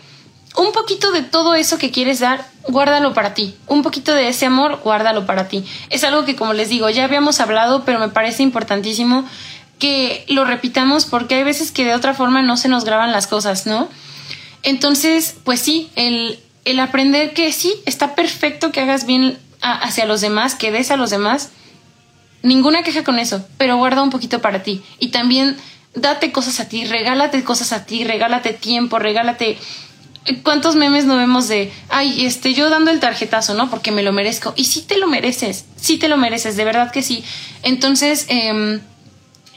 Un 0.58 0.72
poquito 0.72 1.12
de 1.12 1.22
todo 1.22 1.54
eso 1.54 1.78
que 1.78 1.90
quieres 1.90 2.20
dar, 2.20 2.46
guárdalo 2.68 3.14
para 3.14 3.32
ti. 3.32 3.54
Un 3.66 3.82
poquito 3.82 4.12
de 4.12 4.28
ese 4.28 4.44
amor, 4.44 4.80
guárdalo 4.84 5.24
para 5.24 5.48
ti. 5.48 5.64
Es 5.88 6.04
algo 6.04 6.26
que, 6.26 6.36
como 6.36 6.52
les 6.52 6.68
digo, 6.68 6.90
ya 6.90 7.04
habíamos 7.04 7.40
hablado, 7.40 7.84
pero 7.84 7.98
me 7.98 8.08
parece 8.08 8.42
importantísimo 8.42 9.24
que 9.78 10.26
lo 10.28 10.44
repitamos 10.44 11.06
porque 11.06 11.36
hay 11.36 11.44
veces 11.44 11.70
que 11.70 11.84
de 11.84 11.94
otra 11.94 12.12
forma 12.12 12.42
no 12.42 12.56
se 12.56 12.68
nos 12.68 12.84
graban 12.84 13.12
las 13.12 13.26
cosas, 13.26 13.66
¿no? 13.66 13.88
Entonces, 14.64 15.36
pues 15.44 15.60
sí, 15.60 15.88
el 15.94 16.40
el 16.68 16.80
aprender 16.80 17.32
que 17.32 17.50
sí, 17.50 17.72
está 17.86 18.14
perfecto 18.14 18.72
que 18.72 18.80
hagas 18.80 19.06
bien 19.06 19.38
hacia 19.62 20.04
los 20.04 20.20
demás, 20.20 20.54
que 20.54 20.70
des 20.70 20.90
a 20.90 20.98
los 20.98 21.08
demás. 21.08 21.48
Ninguna 22.42 22.82
queja 22.82 23.04
con 23.04 23.18
eso, 23.18 23.42
pero 23.56 23.78
guarda 23.78 24.02
un 24.02 24.10
poquito 24.10 24.42
para 24.42 24.62
ti. 24.62 24.82
Y 24.98 25.08
también 25.08 25.56
date 25.94 26.30
cosas 26.30 26.60
a 26.60 26.68
ti, 26.68 26.84
regálate 26.84 27.42
cosas 27.42 27.72
a 27.72 27.86
ti, 27.86 28.04
regálate 28.04 28.52
tiempo, 28.52 28.98
regálate. 28.98 29.58
¿Cuántos 30.36 30.76
memes 30.76 31.04
no 31.04 31.16
vemos 31.16 31.48
de, 31.48 31.72
ay, 31.88 32.26
este, 32.26 32.54
yo 32.54 32.70
dando 32.70 32.90
el 32.90 33.00
tarjetazo, 33.00 33.54
¿no? 33.54 33.70
Porque 33.70 33.92
me 33.92 34.02
lo 34.02 34.12
merezco. 34.12 34.52
Y 34.56 34.64
sí 34.64 34.82
te 34.82 34.98
lo 34.98 35.06
mereces, 35.06 35.64
sí 35.76 35.98
te 35.98 36.08
lo 36.08 36.16
mereces, 36.16 36.56
de 36.56 36.64
verdad 36.64 36.90
que 36.90 37.02
sí. 37.02 37.24
Entonces, 37.62 38.26
em, 38.28 38.80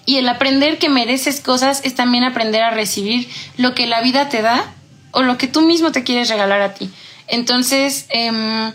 y 0.05 0.17
el 0.17 0.27
aprender 0.27 0.77
que 0.77 0.89
mereces 0.89 1.41
cosas 1.41 1.81
es 1.83 1.95
también 1.95 2.23
aprender 2.23 2.63
a 2.63 2.71
recibir 2.71 3.27
lo 3.57 3.75
que 3.75 3.85
la 3.85 4.01
vida 4.01 4.29
te 4.29 4.41
da 4.41 4.73
o 5.11 5.21
lo 5.23 5.37
que 5.37 5.47
tú 5.47 5.61
mismo 5.61 5.91
te 5.91 6.03
quieres 6.03 6.29
regalar 6.29 6.61
a 6.61 6.73
ti. 6.73 6.89
Entonces, 7.27 8.05
em, 8.09 8.73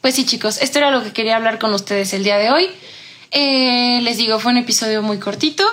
pues 0.00 0.14
sí 0.14 0.26
chicos, 0.26 0.58
esto 0.60 0.78
era 0.78 0.90
lo 0.90 1.02
que 1.02 1.12
quería 1.12 1.36
hablar 1.36 1.58
con 1.58 1.72
ustedes 1.72 2.12
el 2.12 2.24
día 2.24 2.36
de 2.36 2.50
hoy. 2.50 2.68
Eh, 3.30 4.00
les 4.02 4.16
digo, 4.18 4.38
fue 4.38 4.52
un 4.52 4.58
episodio 4.58 5.02
muy 5.02 5.18
cortito, 5.18 5.64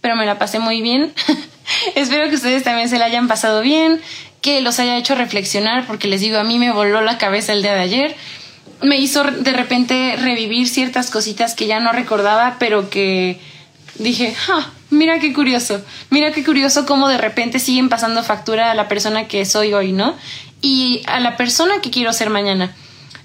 pero 0.00 0.16
me 0.16 0.26
la 0.26 0.38
pasé 0.38 0.58
muy 0.58 0.82
bien. 0.82 1.12
Espero 1.94 2.28
que 2.28 2.36
ustedes 2.36 2.62
también 2.62 2.88
se 2.88 2.98
la 2.98 3.06
hayan 3.06 3.28
pasado 3.28 3.60
bien, 3.62 4.00
que 4.42 4.60
los 4.60 4.78
haya 4.80 4.98
hecho 4.98 5.14
reflexionar, 5.14 5.86
porque 5.86 6.08
les 6.08 6.20
digo, 6.20 6.36
a 6.36 6.44
mí 6.44 6.58
me 6.58 6.72
voló 6.72 7.00
la 7.00 7.16
cabeza 7.16 7.52
el 7.52 7.62
día 7.62 7.74
de 7.74 7.80
ayer. 7.80 8.16
Me 8.82 8.98
hizo 8.98 9.22
de 9.22 9.52
repente 9.52 10.16
revivir 10.18 10.68
ciertas 10.68 11.10
cositas 11.10 11.54
que 11.54 11.68
ya 11.68 11.78
no 11.80 11.92
recordaba, 11.92 12.56
pero 12.58 12.90
que 12.90 13.40
dije, 13.98 14.34
ah, 14.50 14.70
mira 14.90 15.20
qué 15.20 15.32
curioso, 15.32 15.80
mira 16.10 16.32
qué 16.32 16.44
curioso 16.44 16.86
cómo 16.86 17.08
de 17.08 17.18
repente 17.18 17.60
siguen 17.60 17.88
pasando 17.88 18.24
factura 18.24 18.72
a 18.72 18.74
la 18.74 18.88
persona 18.88 19.28
que 19.28 19.44
soy 19.44 19.72
hoy, 19.74 19.92
¿no? 19.92 20.16
Y 20.60 21.02
a 21.06 21.20
la 21.20 21.36
persona 21.36 21.80
que 21.80 21.90
quiero 21.90 22.12
ser 22.12 22.28
mañana. 22.28 22.74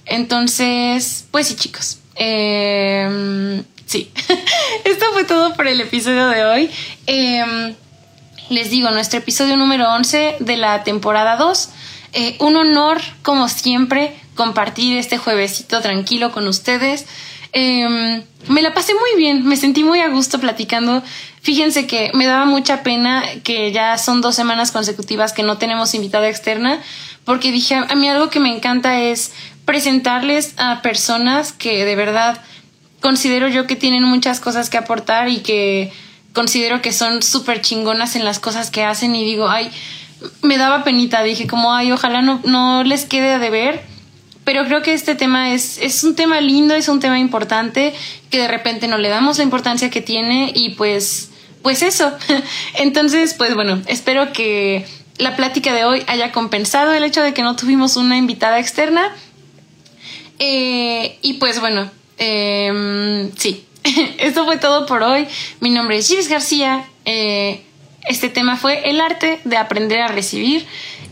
Entonces, 0.05 1.25
pues 1.31 1.47
sí, 1.47 1.55
chicos. 1.55 1.99
Em, 2.15 3.63
sí, 3.87 4.11
esto 4.85 5.05
fue 5.13 5.23
todo 5.23 5.55
por 5.55 5.67
el 5.67 5.81
episodio 5.81 6.27
de 6.27 6.45
hoy. 6.45 6.69
Em, 7.07 7.75
les 8.49 8.69
digo, 8.69 8.89
nuestro 8.91 9.19
episodio 9.19 9.57
número 9.57 9.91
11 9.93 10.37
de 10.39 10.57
la 10.57 10.83
temporada 10.83 11.35
2. 11.37 11.69
Eh, 12.13 12.35
un 12.39 12.55
honor, 12.55 13.01
como 13.21 13.49
siempre, 13.49 14.15
compartir 14.35 14.97
este 14.97 15.17
juevesito 15.17 15.81
tranquilo 15.81 16.31
con 16.31 16.47
ustedes. 16.47 17.05
Em, 17.51 18.23
me 18.47 18.61
la 18.61 18.73
pasé 18.73 18.93
muy 18.93 19.21
bien, 19.21 19.45
me 19.45 19.57
sentí 19.57 19.83
muy 19.83 19.99
a 19.99 20.09
gusto 20.09 20.39
platicando. 20.39 21.03
Fíjense 21.41 21.87
que 21.87 22.11
me 22.13 22.25
daba 22.25 22.45
mucha 22.45 22.83
pena 22.83 23.23
que 23.43 23.71
ya 23.71 23.97
son 23.97 24.21
dos 24.21 24.35
semanas 24.35 24.71
consecutivas 24.71 25.33
que 25.33 25.43
no 25.43 25.57
tenemos 25.57 25.93
invitada 25.93 26.29
externa, 26.29 26.79
porque 27.25 27.51
dije, 27.51 27.75
a 27.75 27.95
mí 27.95 28.07
algo 28.07 28.29
que 28.29 28.39
me 28.39 28.55
encanta 28.55 28.99
es 28.99 29.33
presentarles 29.65 30.53
a 30.57 30.81
personas 30.81 31.51
que 31.51 31.83
de 31.83 31.95
verdad 31.95 32.41
considero 33.01 33.47
yo 33.47 33.67
que 33.67 33.75
tienen 33.75 34.03
muchas 34.03 34.39
cosas 34.39 34.69
que 34.69 34.77
aportar 34.77 35.29
y 35.29 35.39
que 35.39 35.91
considero 36.37 36.81
que 36.81 36.93
son 36.93 37.21
súper 37.21 37.61
chingonas 37.61 38.15
en 38.15 38.23
las 38.23 38.39
cosas 38.39 38.71
que 38.71 38.85
hacen 38.85 39.15
y 39.15 39.25
digo, 39.25 39.49
ay, 39.49 39.69
me 40.41 40.57
daba 40.57 40.85
penita, 40.85 41.23
dije 41.23 41.47
como, 41.47 41.73
ay, 41.73 41.91
ojalá 41.91 42.21
no, 42.21 42.39
no 42.45 42.83
les 42.83 43.05
quede 43.05 43.33
a 43.33 43.39
deber 43.39 43.83
pero 44.47 44.63
creo 44.63 44.81
que 44.81 44.93
este 44.93 45.13
tema 45.13 45.53
es, 45.53 45.77
es 45.77 46.05
un 46.05 46.15
tema 46.15 46.39
lindo, 46.39 46.73
es 46.73 46.87
un 46.87 47.01
tema 47.01 47.19
importante, 47.19 47.93
que 48.29 48.37
de 48.37 48.47
repente 48.47 48.87
no 48.87 48.97
le 48.97 49.09
damos 49.09 49.39
la 49.39 49.43
importancia 49.43 49.89
que 49.89 49.99
tiene 49.99 50.53
y 50.55 50.69
pues, 50.69 51.31
pues 51.61 51.81
eso. 51.81 52.13
Entonces, 52.75 53.33
pues 53.33 53.55
bueno, 53.55 53.81
espero 53.87 54.31
que 54.31 54.85
la 55.17 55.35
plática 55.35 55.73
de 55.73 55.83
hoy 55.83 56.01
haya 56.07 56.31
compensado 56.31 56.93
el 56.93 57.03
hecho 57.03 57.21
de 57.23 57.33
que 57.33 57.41
no 57.41 57.57
tuvimos 57.57 57.97
una 57.97 58.15
invitada 58.15 58.57
externa. 58.57 59.13
Eh, 60.39 61.19
y 61.21 61.33
pues 61.33 61.59
bueno, 61.59 61.91
em, 62.17 63.29
sí, 63.35 63.65
esto 64.19 64.45
fue 64.45 64.57
todo 64.57 64.85
por 64.85 65.03
hoy. 65.03 65.27
Mi 65.59 65.69
nombre 65.69 65.97
es 65.97 66.07
Gilles 66.07 66.29
García. 66.29 66.85
Eh, 67.05 67.61
este 68.07 68.29
tema 68.29 68.57
fue 68.57 68.89
el 68.89 69.01
arte 69.01 69.39
de 69.43 69.57
aprender 69.57 70.01
a 70.01 70.07
recibir. 70.07 70.65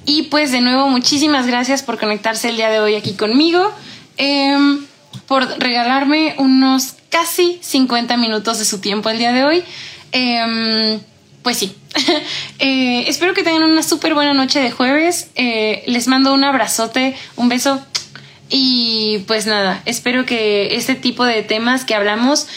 Y 0.06 0.24
pues 0.24 0.52
de 0.52 0.62
nuevo, 0.62 0.88
muchísimas 0.90 1.48
gracias 1.48 1.84
por 1.84 2.00
conectarse 2.00 2.50
el 2.50 2.58
día 2.58 2.70
de 2.70 2.80
hoy 2.80 2.96
aquí 2.96 3.14
conmigo, 3.14 3.72
em, 4.18 4.86
por 5.28 5.48
regalarme 5.60 6.36
unos 6.38 6.96
casi 7.10 7.60
50 7.62 8.18
minutos 8.18 8.60
de 8.60 8.66
su 8.66 8.80
tiempo 8.80 9.10
el 9.10 9.18
día 9.18 9.32
de 9.34 9.44
hoy. 9.44 9.64
Em, 10.12 11.00
pues 11.42 11.58
sí, 11.58 11.76
eh, 12.60 13.06
espero 13.08 13.34
que 13.34 13.44
tengan 13.44 13.64
una 13.64 13.84
súper 13.84 14.14
buena 14.14 14.34
noche 14.34 14.60
de 14.60 14.72
jueves. 14.72 15.30
Eh, 15.36 15.84
les 15.88 16.08
mando 16.08 16.34
un 16.34 16.44
abrazote, 16.44 17.16
un 17.36 17.50
beso. 17.50 17.84
Y 18.50 19.20
pues 19.28 19.48
nada, 19.48 19.82
espero 19.86 20.26
que 20.26 20.76
este 20.76 20.96
tipo 20.96 21.26
de 21.26 21.42
temas 21.42 21.84
que 21.84 21.96
hablamos, 21.96 22.48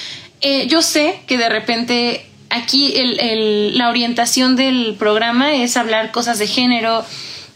eh, 0.40 0.66
yo 0.66 0.82
sé 0.82 1.20
que 1.26 1.38
de 1.38 1.48
repente 1.48 2.26
aquí 2.50 2.94
la 3.74 3.88
orientación 3.88 4.56
del 4.56 4.96
programa 4.98 5.54
es 5.54 5.76
hablar 5.76 6.12
cosas 6.12 6.38
de 6.38 6.46
género, 6.46 7.04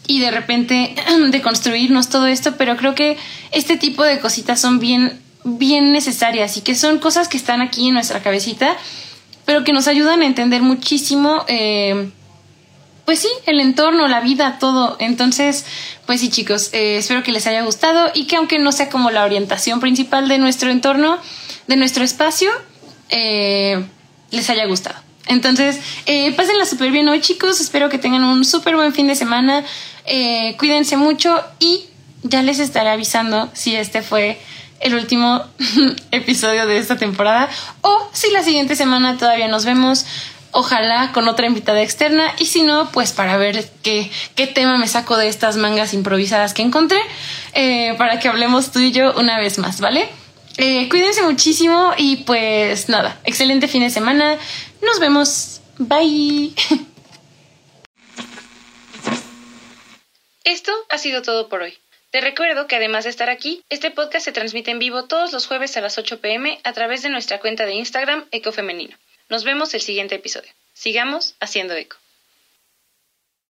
y 0.07 0.19
de 0.19 0.31
repente 0.31 0.95
de 1.29 1.41
construirnos 1.41 2.09
todo 2.09 2.27
esto, 2.27 2.55
pero 2.57 2.77
creo 2.77 2.95
que 2.95 3.17
este 3.51 3.77
tipo 3.77 4.03
de 4.03 4.19
cositas 4.19 4.59
son 4.59 4.79
bien, 4.79 5.19
bien 5.43 5.91
necesarias 5.91 6.57
y 6.57 6.61
que 6.61 6.75
son 6.75 6.99
cosas 6.99 7.27
que 7.27 7.37
están 7.37 7.61
aquí 7.61 7.87
en 7.87 7.93
nuestra 7.93 8.21
cabecita, 8.21 8.75
pero 9.45 9.63
que 9.63 9.73
nos 9.73 9.87
ayudan 9.87 10.21
a 10.21 10.25
entender 10.25 10.61
muchísimo, 10.61 11.43
eh, 11.47 12.09
pues 13.05 13.19
sí, 13.19 13.29
el 13.45 13.59
entorno, 13.59 14.07
la 14.07 14.21
vida, 14.21 14.57
todo. 14.59 14.95
Entonces, 14.99 15.65
pues 16.05 16.21
sí, 16.21 16.29
chicos, 16.29 16.69
eh, 16.73 16.97
espero 16.97 17.23
que 17.23 17.31
les 17.31 17.47
haya 17.47 17.61
gustado 17.63 18.11
y 18.13 18.25
que 18.25 18.37
aunque 18.37 18.59
no 18.59 18.71
sea 18.71 18.89
como 18.89 19.11
la 19.11 19.23
orientación 19.23 19.79
principal 19.79 20.27
de 20.27 20.37
nuestro 20.37 20.69
entorno, 20.69 21.17
de 21.67 21.75
nuestro 21.75 22.03
espacio, 22.03 22.49
eh, 23.09 23.83
les 24.31 24.49
haya 24.49 24.65
gustado. 24.65 24.99
Entonces, 25.27 25.79
eh, 26.05 26.33
pásenla 26.33 26.65
súper 26.65 26.91
bien 26.91 27.07
hoy, 27.07 27.21
chicos. 27.21 27.61
Espero 27.61 27.89
que 27.89 27.97
tengan 27.97 28.23
un 28.23 28.43
súper 28.43 28.75
buen 28.75 28.93
fin 28.93 29.07
de 29.07 29.15
semana. 29.15 29.63
Eh, 30.05 30.55
cuídense 30.57 30.97
mucho 30.97 31.41
y 31.59 31.85
ya 32.23 32.41
les 32.41 32.59
estaré 32.59 32.89
avisando 32.89 33.49
si 33.53 33.75
este 33.75 34.01
fue 34.01 34.39
el 34.79 34.95
último 34.95 35.43
episodio 36.11 36.65
de 36.67 36.77
esta 36.77 36.97
temporada 36.97 37.49
o 37.81 38.09
si 38.11 38.31
la 38.31 38.43
siguiente 38.43 38.75
semana 38.75 39.17
todavía 39.17 39.47
nos 39.47 39.65
vemos. 39.65 40.05
Ojalá 40.53 41.11
con 41.13 41.27
otra 41.27 41.47
invitada 41.47 41.81
externa 41.81 42.33
y 42.37 42.45
si 42.45 42.61
no, 42.61 42.89
pues 42.91 43.11
para 43.11 43.37
ver 43.37 43.67
qué, 43.81 44.09
qué 44.35 44.47
tema 44.47 44.77
me 44.77 44.87
saco 44.87 45.17
de 45.17 45.27
estas 45.27 45.57
mangas 45.57 45.93
improvisadas 45.93 46.53
que 46.53 46.61
encontré 46.61 46.99
eh, 47.53 47.95
para 47.97 48.19
que 48.19 48.27
hablemos 48.27 48.71
tú 48.71 48.79
y 48.79 48.91
yo 48.91 49.13
una 49.17 49.39
vez 49.39 49.57
más, 49.57 49.81
¿vale? 49.81 50.07
Eh, 50.57 50.87
cuídense 50.89 51.23
muchísimo 51.23 51.93
y 51.97 52.17
pues 52.17 52.87
nada, 52.87 53.19
excelente 53.23 53.67
fin 53.67 53.81
de 53.81 53.89
semana. 53.89 54.37
Nos 54.81 54.99
vemos. 54.99 55.61
Bye. 55.79 56.53
Esto 60.43 60.71
ha 60.89 60.97
sido 60.99 61.23
todo 61.23 61.49
por 61.49 61.63
hoy. 61.63 61.73
Te 62.11 62.21
recuerdo 62.21 62.67
que 62.67 62.75
además 62.75 63.05
de 63.05 63.09
estar 63.09 63.31
aquí, 63.31 63.63
este 63.69 63.89
podcast 63.89 64.25
se 64.25 64.31
transmite 64.31 64.69
en 64.69 64.77
vivo 64.77 65.05
todos 65.05 65.33
los 65.33 65.47
jueves 65.47 65.75
a 65.77 65.81
las 65.81 65.97
8 65.97 66.21
pm 66.21 66.59
a 66.63 66.73
través 66.73 67.01
de 67.01 67.09
nuestra 67.09 67.39
cuenta 67.39 67.65
de 67.65 67.73
Instagram 67.73 68.25
Ecofemenino. 68.29 68.95
Nos 69.29 69.43
vemos 69.43 69.73
el 69.73 69.81
siguiente 69.81 70.15
episodio. 70.15 70.51
Sigamos 70.73 71.35
haciendo 71.39 71.73
eco. 71.75 71.97